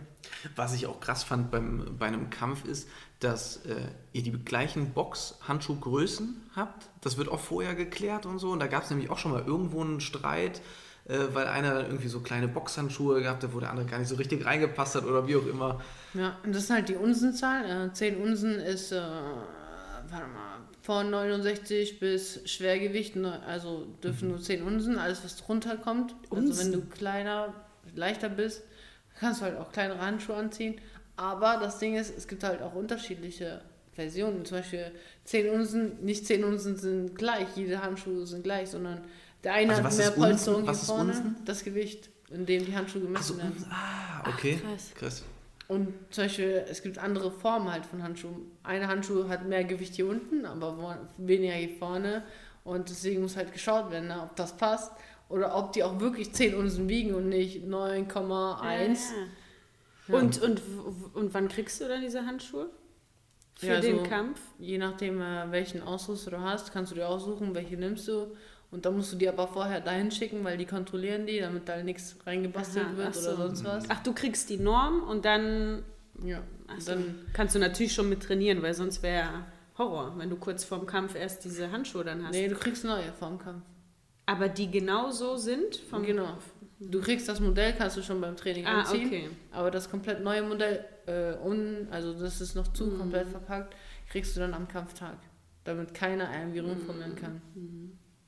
[0.56, 2.88] Was ich auch krass fand beim, bei einem Kampf ist,
[3.20, 3.76] dass äh,
[4.14, 6.88] ihr die gleichen Box-Handschuhgrößen habt.
[7.02, 8.52] Das wird auch vorher geklärt und so.
[8.52, 10.62] Und da gab es nämlich auch schon mal irgendwo einen Streit,
[11.08, 14.16] äh, weil einer irgendwie so kleine Boxhandschuhe gehabt hat, wo der andere gar nicht so
[14.16, 15.82] richtig reingepasst hat oder wie auch immer.
[16.14, 17.90] Ja, und das ist halt die Unsenzahl.
[17.90, 24.42] Äh, 10 Unsen ist, äh, warte mal, von 69 bis Schwergewicht, ne, also dürfen nur
[24.42, 26.16] 10 Unsen, alles was drunter kommt.
[26.32, 27.54] Also wenn du kleiner,
[27.94, 28.64] leichter bist,
[29.20, 30.80] kannst du halt auch kleinere Handschuhe anziehen.
[31.16, 33.62] Aber das Ding ist, es gibt halt auch unterschiedliche
[33.94, 34.46] Versionen.
[34.46, 34.92] Zum Beispiel
[35.26, 39.02] 10 Unsen, nicht 10 Unsen sind gleich, jede Handschuhe sind gleich, sondern
[39.44, 40.12] der eine Also hat mehr?
[40.12, 41.36] Polsterung hier vorne, Unsen?
[41.46, 43.66] das Gewicht, in dem die Handschuhe gemessen Also, werden.
[43.70, 44.60] ah, okay.
[44.64, 44.92] krass.
[44.96, 45.24] krass.
[45.68, 48.52] Und zum Beispiel, es gibt andere Formen halt von Handschuhen.
[48.64, 52.24] Eine Handschuh hat mehr Gewicht hier unten, aber weniger hier vorne.
[52.64, 54.92] Und deswegen muss halt geschaut werden, ne, ob das passt.
[55.30, 59.00] Oder ob die auch wirklich 10 Unsen wiegen und nicht 9,1.
[60.08, 60.16] Ja.
[60.18, 62.70] Und, und, w- und wann kriegst du dann diese Handschuhe?
[63.56, 64.40] Für Ja, den so- Kampf?
[64.58, 68.28] Je nachdem, äh, welchen Ausrüster du hast, kannst du dir aussuchen, welche nimmst du.
[68.72, 71.82] Und dann musst du die aber vorher dahin schicken, weil die kontrollieren die, damit da
[71.84, 73.36] nichts reingebastelt Aha, wird ach oder so.
[73.48, 73.84] sonst was.
[73.90, 75.84] Ach, du kriegst die Norm und dann
[76.24, 76.42] Ja,
[76.78, 79.28] so, dann kannst du natürlich schon mit trainieren, weil sonst wäre
[79.78, 82.32] Horror, wenn du kurz vorm Kampf erst diese Handschuhe dann hast.
[82.34, 83.64] Nee, du kriegst neue vom Kampf.
[84.30, 86.38] Aber die genauso sind vom Genau.
[86.80, 89.08] Du kriegst das Modell, kannst du schon beim Training Ah, anziehen.
[89.08, 89.30] okay.
[89.52, 92.98] Aber das komplett neue Modell, äh, un, also das ist noch zu Mhm.
[93.00, 93.76] komplett verpackt,
[94.10, 95.18] kriegst du dann am Kampftag.
[95.66, 97.42] Damit keiner irgendwie rumfummeln kann.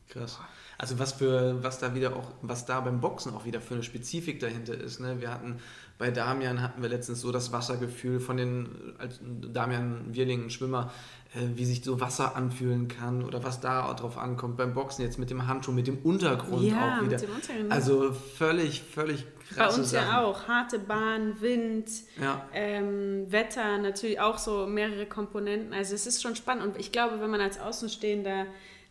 [0.09, 0.39] Krass.
[0.77, 3.83] Also was für, was da wieder auch, was da beim Boxen auch wieder für eine
[3.83, 4.99] Spezifik dahinter ist.
[4.99, 5.21] Ne?
[5.21, 5.59] Wir hatten,
[5.97, 10.91] bei Damian hatten wir letztens so das Wassergefühl von den, als Damian Wirling, ein Schwimmer,
[11.33, 14.57] wie sich so Wasser anfühlen kann oder was da auch drauf ankommt.
[14.57, 17.21] Beim Boxen jetzt mit dem Handschuh, mit dem Untergrund Ja, auch mit wieder.
[17.21, 17.71] dem Untergrund.
[17.71, 20.07] Also völlig, völlig Bei krasse uns Sachen.
[20.09, 20.47] ja auch.
[20.49, 21.87] Harte Bahn, Wind,
[22.21, 22.45] Ja.
[22.53, 25.73] ähm, Wetter, natürlich auch so mehrere Komponenten.
[25.73, 26.63] Also es ist schon spannend.
[26.65, 28.45] Und ich glaube, wenn man als Außenstehender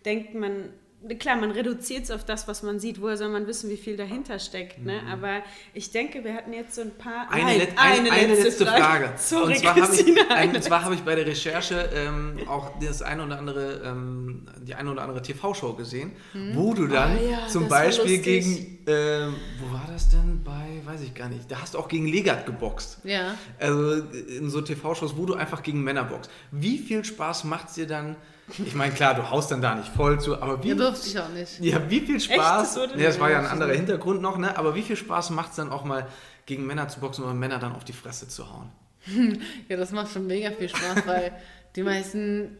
[0.06, 0.70] denkt, man,
[1.18, 3.00] klar, man reduziert es auf das, was man sieht.
[3.00, 4.84] Woher soll man wissen, wie viel dahinter steckt?
[4.84, 5.00] Ne?
[5.10, 7.26] Aber ich denke, wir hatten jetzt so ein paar...
[7.26, 7.32] Mhm.
[7.32, 9.12] Eine, Nein, let, eine, eine letzte, Frage.
[9.16, 13.02] Sorry, und zwar habe ich, ein, zwar habe ich bei der Recherche ähm, auch das
[13.02, 16.12] eine oder andere, ähm, die eine oder andere TV-Show gesehen,
[16.54, 20.42] wo du dann Oh ja, zum Beispiel gegen Ähm, wo war das denn?
[20.44, 21.50] Bei, weiß ich gar nicht.
[21.50, 22.98] Da hast du auch gegen Legat geboxt.
[23.04, 23.34] Ja.
[23.58, 23.92] Also
[24.38, 26.30] in so TV-Shows, wo du einfach gegen Männer boxst.
[26.50, 28.16] Wie viel Spaß macht es dir dann?
[28.64, 31.18] Ich meine, klar, du haust dann da nicht voll zu, aber wie, Ja, durfte ich
[31.20, 31.60] auch nicht.
[31.60, 32.74] ja, wie viel Spaß?
[32.74, 34.58] Das wurde ja, das war ja ein anderer Hintergrund noch, ne?
[34.58, 36.08] Aber wie viel Spaß macht es dann auch mal
[36.46, 38.70] gegen Männer zu boxen oder Männer dann auf die Fresse zu hauen?
[39.68, 41.32] Ja, das macht schon mega viel Spaß, weil
[41.76, 42.58] die meisten,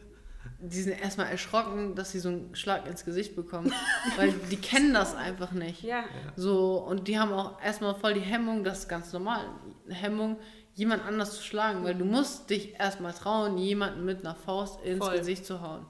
[0.62, 3.72] die sind erstmal erschrocken, dass sie so einen Schlag ins Gesicht bekommen.
[4.16, 5.82] weil die kennen das einfach nicht.
[5.82, 6.04] Ja.
[6.36, 9.44] So, und die haben auch erstmal voll die Hemmung, das ist ganz normal,
[9.86, 10.36] eine Hemmung,
[10.74, 15.04] jemand anders zu schlagen, weil du musst dich erstmal trauen, jemanden mit einer Faust ins
[15.04, 15.18] Voll.
[15.18, 15.84] Gesicht zu hauen.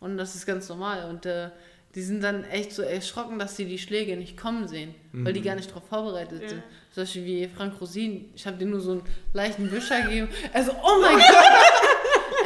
[0.00, 1.08] Und das ist ganz normal.
[1.08, 1.50] Und äh,
[1.94, 5.40] die sind dann echt so erschrocken, dass sie die Schläge nicht kommen sehen, weil die
[5.40, 6.48] gar nicht darauf vorbereitet Ja.
[6.50, 6.62] sind.
[6.92, 10.28] Zum Beispiel wie Frank Rosin, ich habe dir nur so einen leichten Wischer gegeben.
[10.52, 11.75] Also, oh mein Gott!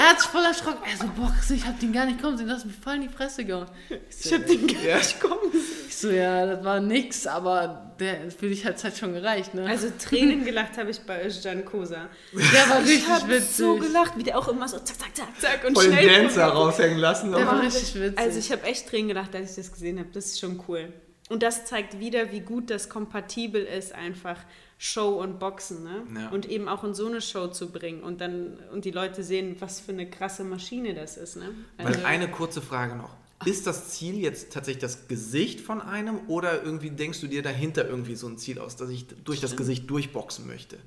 [0.01, 0.79] Er hat sich voll erschrocken.
[0.91, 3.03] Er so, boah, ich hab den gar nicht kommen sehen, du hast mir voll in
[3.03, 3.67] die Fresse gehauen.
[4.09, 5.63] Ich so, Ich hab den gar nicht kommen sehen.
[5.89, 9.53] ich so, ja, das war nix, aber der, für dich hat es halt schon gereicht,
[9.55, 9.67] ne?
[9.67, 12.09] Also Tränen gelacht habe ich bei Özcan Kosa.
[12.33, 13.57] der war richtig Ich habe witzig.
[13.57, 16.23] so gelacht, wie der auch immer so zack, zack, zack, zack und Voll den schnell.
[16.23, 17.33] Dancer raushängen lassen.
[17.33, 18.19] Der war richtig witzig.
[18.19, 20.09] Also ich habe echt Tränen gelacht, als ich das gesehen habe.
[20.15, 20.93] Das ist schon cool.
[21.29, 24.37] Und das zeigt wieder, wie gut das kompatibel ist, einfach
[24.83, 26.03] Show und Boxen, ne?
[26.19, 26.31] Ja.
[26.31, 29.57] Und eben auch in so eine Show zu bringen und dann und die Leute sehen,
[29.59, 31.51] was für eine krasse Maschine das ist, ne?
[31.77, 33.11] Weil eine kurze Frage noch.
[33.45, 37.87] Ist das Ziel jetzt tatsächlich das Gesicht von einem oder irgendwie denkst du dir dahinter
[37.87, 40.79] irgendwie so ein Ziel aus, dass ich durch das Gesicht durchboxen möchte?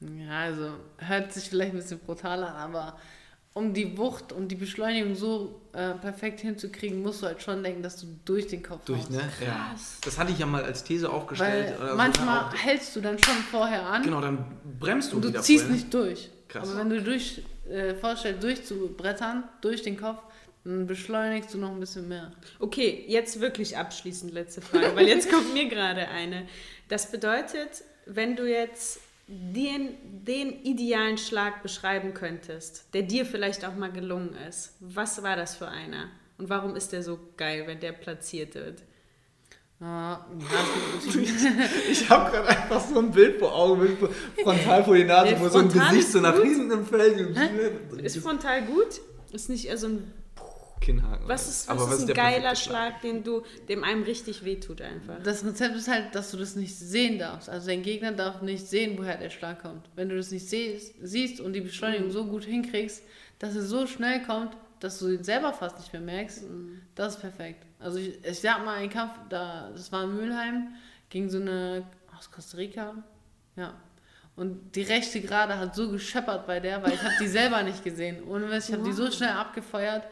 [0.00, 2.96] Ja, also hört sich vielleicht ein bisschen brutal an, aber
[3.54, 7.82] um die Wucht und die Beschleunigung so äh, perfekt hinzukriegen, musst du halt schon denken,
[7.82, 9.10] dass du durch den Kopf Durch, haust.
[9.10, 9.20] ne?
[9.44, 9.74] Ja.
[10.04, 11.74] Das hatte ich ja mal als These aufgestellt.
[11.74, 12.44] Weil oder so, manchmal?
[12.48, 14.44] Auch- hältst du dann schon vorher an Genau, dann
[14.80, 15.76] bremst du und du wieder ziehst vorher.
[15.76, 16.30] nicht durch.
[16.48, 16.68] Krass.
[16.70, 20.22] Aber wenn du durch, äh, vorstellst, durchzubrettern, durch den Kopf,
[20.64, 22.32] dann beschleunigst du noch ein bisschen mehr.
[22.58, 26.46] Okay, jetzt wirklich abschließend letzte Frage, weil jetzt kommt mir gerade eine.
[26.88, 29.00] Das bedeutet, wenn du jetzt
[29.32, 35.36] den, den idealen Schlag beschreiben könntest, der dir vielleicht auch mal gelungen ist, was war
[35.36, 36.10] das für einer?
[36.36, 38.82] Und warum ist der so geil, wenn der platziert wird?
[39.80, 41.16] Ja, ja,
[41.90, 43.96] Ich habe gerade einfach so ein Bild vor Augen,
[44.42, 47.36] frontal vor die Nase, wo so ein Gesicht so nach hinten im Feld.
[48.02, 49.00] Ist frontal gut?
[49.32, 50.12] Ist nicht eher so ein.
[50.82, 51.26] Kinnhaken.
[51.26, 55.22] Was ist, was Aber ist ein geiler Schlag, den du, dem einem richtig wehtut einfach?
[55.22, 57.48] Das Rezept ist halt, dass du das nicht sehen darfst.
[57.48, 59.88] Also dein Gegner darf nicht sehen, woher der Schlag kommt.
[59.94, 63.02] Wenn du das nicht siehst, siehst und die Beschleunigung so gut hinkriegst,
[63.38, 66.44] dass es so schnell kommt, dass du ihn selber fast nicht mehr merkst,
[66.94, 67.64] das ist perfekt.
[67.78, 70.68] Also ich, ich sag mal, ein Kampf, da, das war in Mülheim,
[71.08, 71.84] gegen so eine
[72.16, 72.94] aus Costa Rica.
[73.56, 73.74] Ja.
[74.34, 77.84] Und die rechte Gerade hat so gescheppert bei der, weil ich habe die selber nicht
[77.84, 78.24] gesehen.
[78.26, 80.04] Ohne Mist, ich habe die so schnell abgefeuert,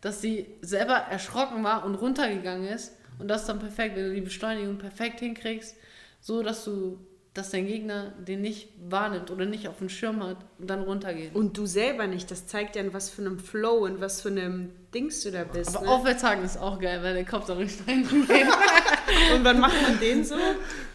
[0.00, 2.92] dass sie selber erschrocken war und runtergegangen ist.
[3.18, 5.76] Und das ist dann perfekt, wenn du die Beschleunigung perfekt hinkriegst,
[6.20, 6.98] so dass du,
[7.34, 11.34] dass dein Gegner den nicht wahrnimmt oder nicht auf dem Schirm hat und dann runtergeht.
[11.34, 12.30] Und du selber nicht.
[12.30, 15.44] Das zeigt ja, in was für einem Flow und was für einem Dings du da
[15.44, 15.76] bist.
[15.76, 15.92] Aber ne?
[15.92, 18.46] Aufwärtshaken ist auch geil, weil der Kopf da richtig reingeht.
[19.34, 20.34] Und wann macht man den so?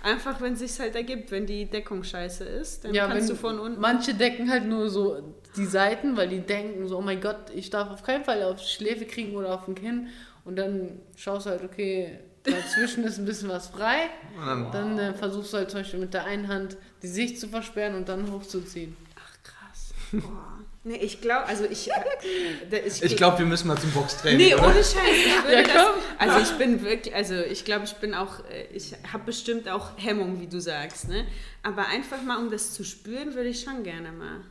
[0.03, 1.31] Einfach, wenn es sich halt ergibt.
[1.31, 3.79] Wenn die Deckung scheiße ist, dann Ja, kannst wenn du von unten.
[3.81, 7.69] Manche decken halt nur so die Seiten, weil die denken so, oh mein Gott, ich
[7.69, 10.07] darf auf keinen Fall auf die Schläfe kriegen oder auf den Kinn.
[10.45, 14.09] Und dann schaust du halt, okay, dazwischen ist ein bisschen was frei.
[14.37, 17.39] Und dann- Dann äh, versuchst du halt zum Beispiel mit der einen Hand die Sicht
[17.39, 18.95] zu versperren und dann hochzuziehen.
[19.15, 19.93] Ach krass.
[20.11, 20.52] Boah.
[20.85, 21.89] Nee, ich glaube, also ich.
[21.89, 21.93] Äh,
[22.69, 24.37] da- Ich glaube, wir müssen mal zum Boxtraining.
[24.47, 24.65] Nee, oder?
[24.65, 24.95] ohne Scheiß.
[25.25, 25.87] Ich würde Ja, das,
[26.17, 29.91] also ich bin wirklich, also ich glaube, ich bin auch, äh, ich habe bestimmt auch
[29.97, 31.25] Hemmung, wie du sagst, ne?
[31.63, 34.41] Aber einfach mal, um das zu spüren, würde ich schon gerne mal.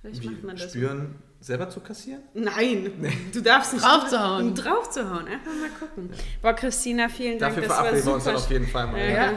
[0.00, 0.70] Vielleicht macht man Wie, das.
[0.70, 2.22] spüren, selber zu kassieren?
[2.32, 2.90] Nein,
[3.34, 4.48] du darfst nicht Draufzuhauen.
[4.48, 5.26] Um draufzuhauen.
[5.28, 6.10] Einfach mal gucken.
[6.40, 7.54] Boah, Christina, vielen Dank.
[7.56, 8.98] Dafür das verabreden wir uns super, dann auf jeden Fall mal.
[8.98, 9.32] Ja, Ja.
[9.32, 9.36] ja.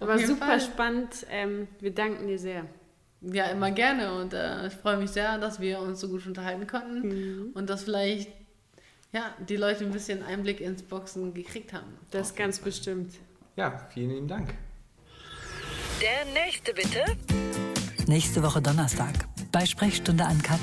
[0.08, 0.60] war super Fall.
[0.62, 1.26] spannend.
[1.30, 2.64] Ähm, wir danken dir sehr.
[3.32, 4.14] Ja, immer gerne.
[4.20, 7.50] Und äh, ich freue mich sehr, dass wir uns so gut unterhalten konnten Mhm.
[7.54, 8.28] und dass vielleicht
[9.12, 11.86] ja, die Leute ein bisschen Einblick ins Boxen gekriegt haben.
[12.10, 13.14] Das ganz bestimmt.
[13.56, 14.54] ja, vielen lieben Dank.
[16.02, 17.04] Der nächste bitte.
[18.06, 19.14] Nächste Woche Donnerstag
[19.50, 20.60] bei Sprechstunde Uncut.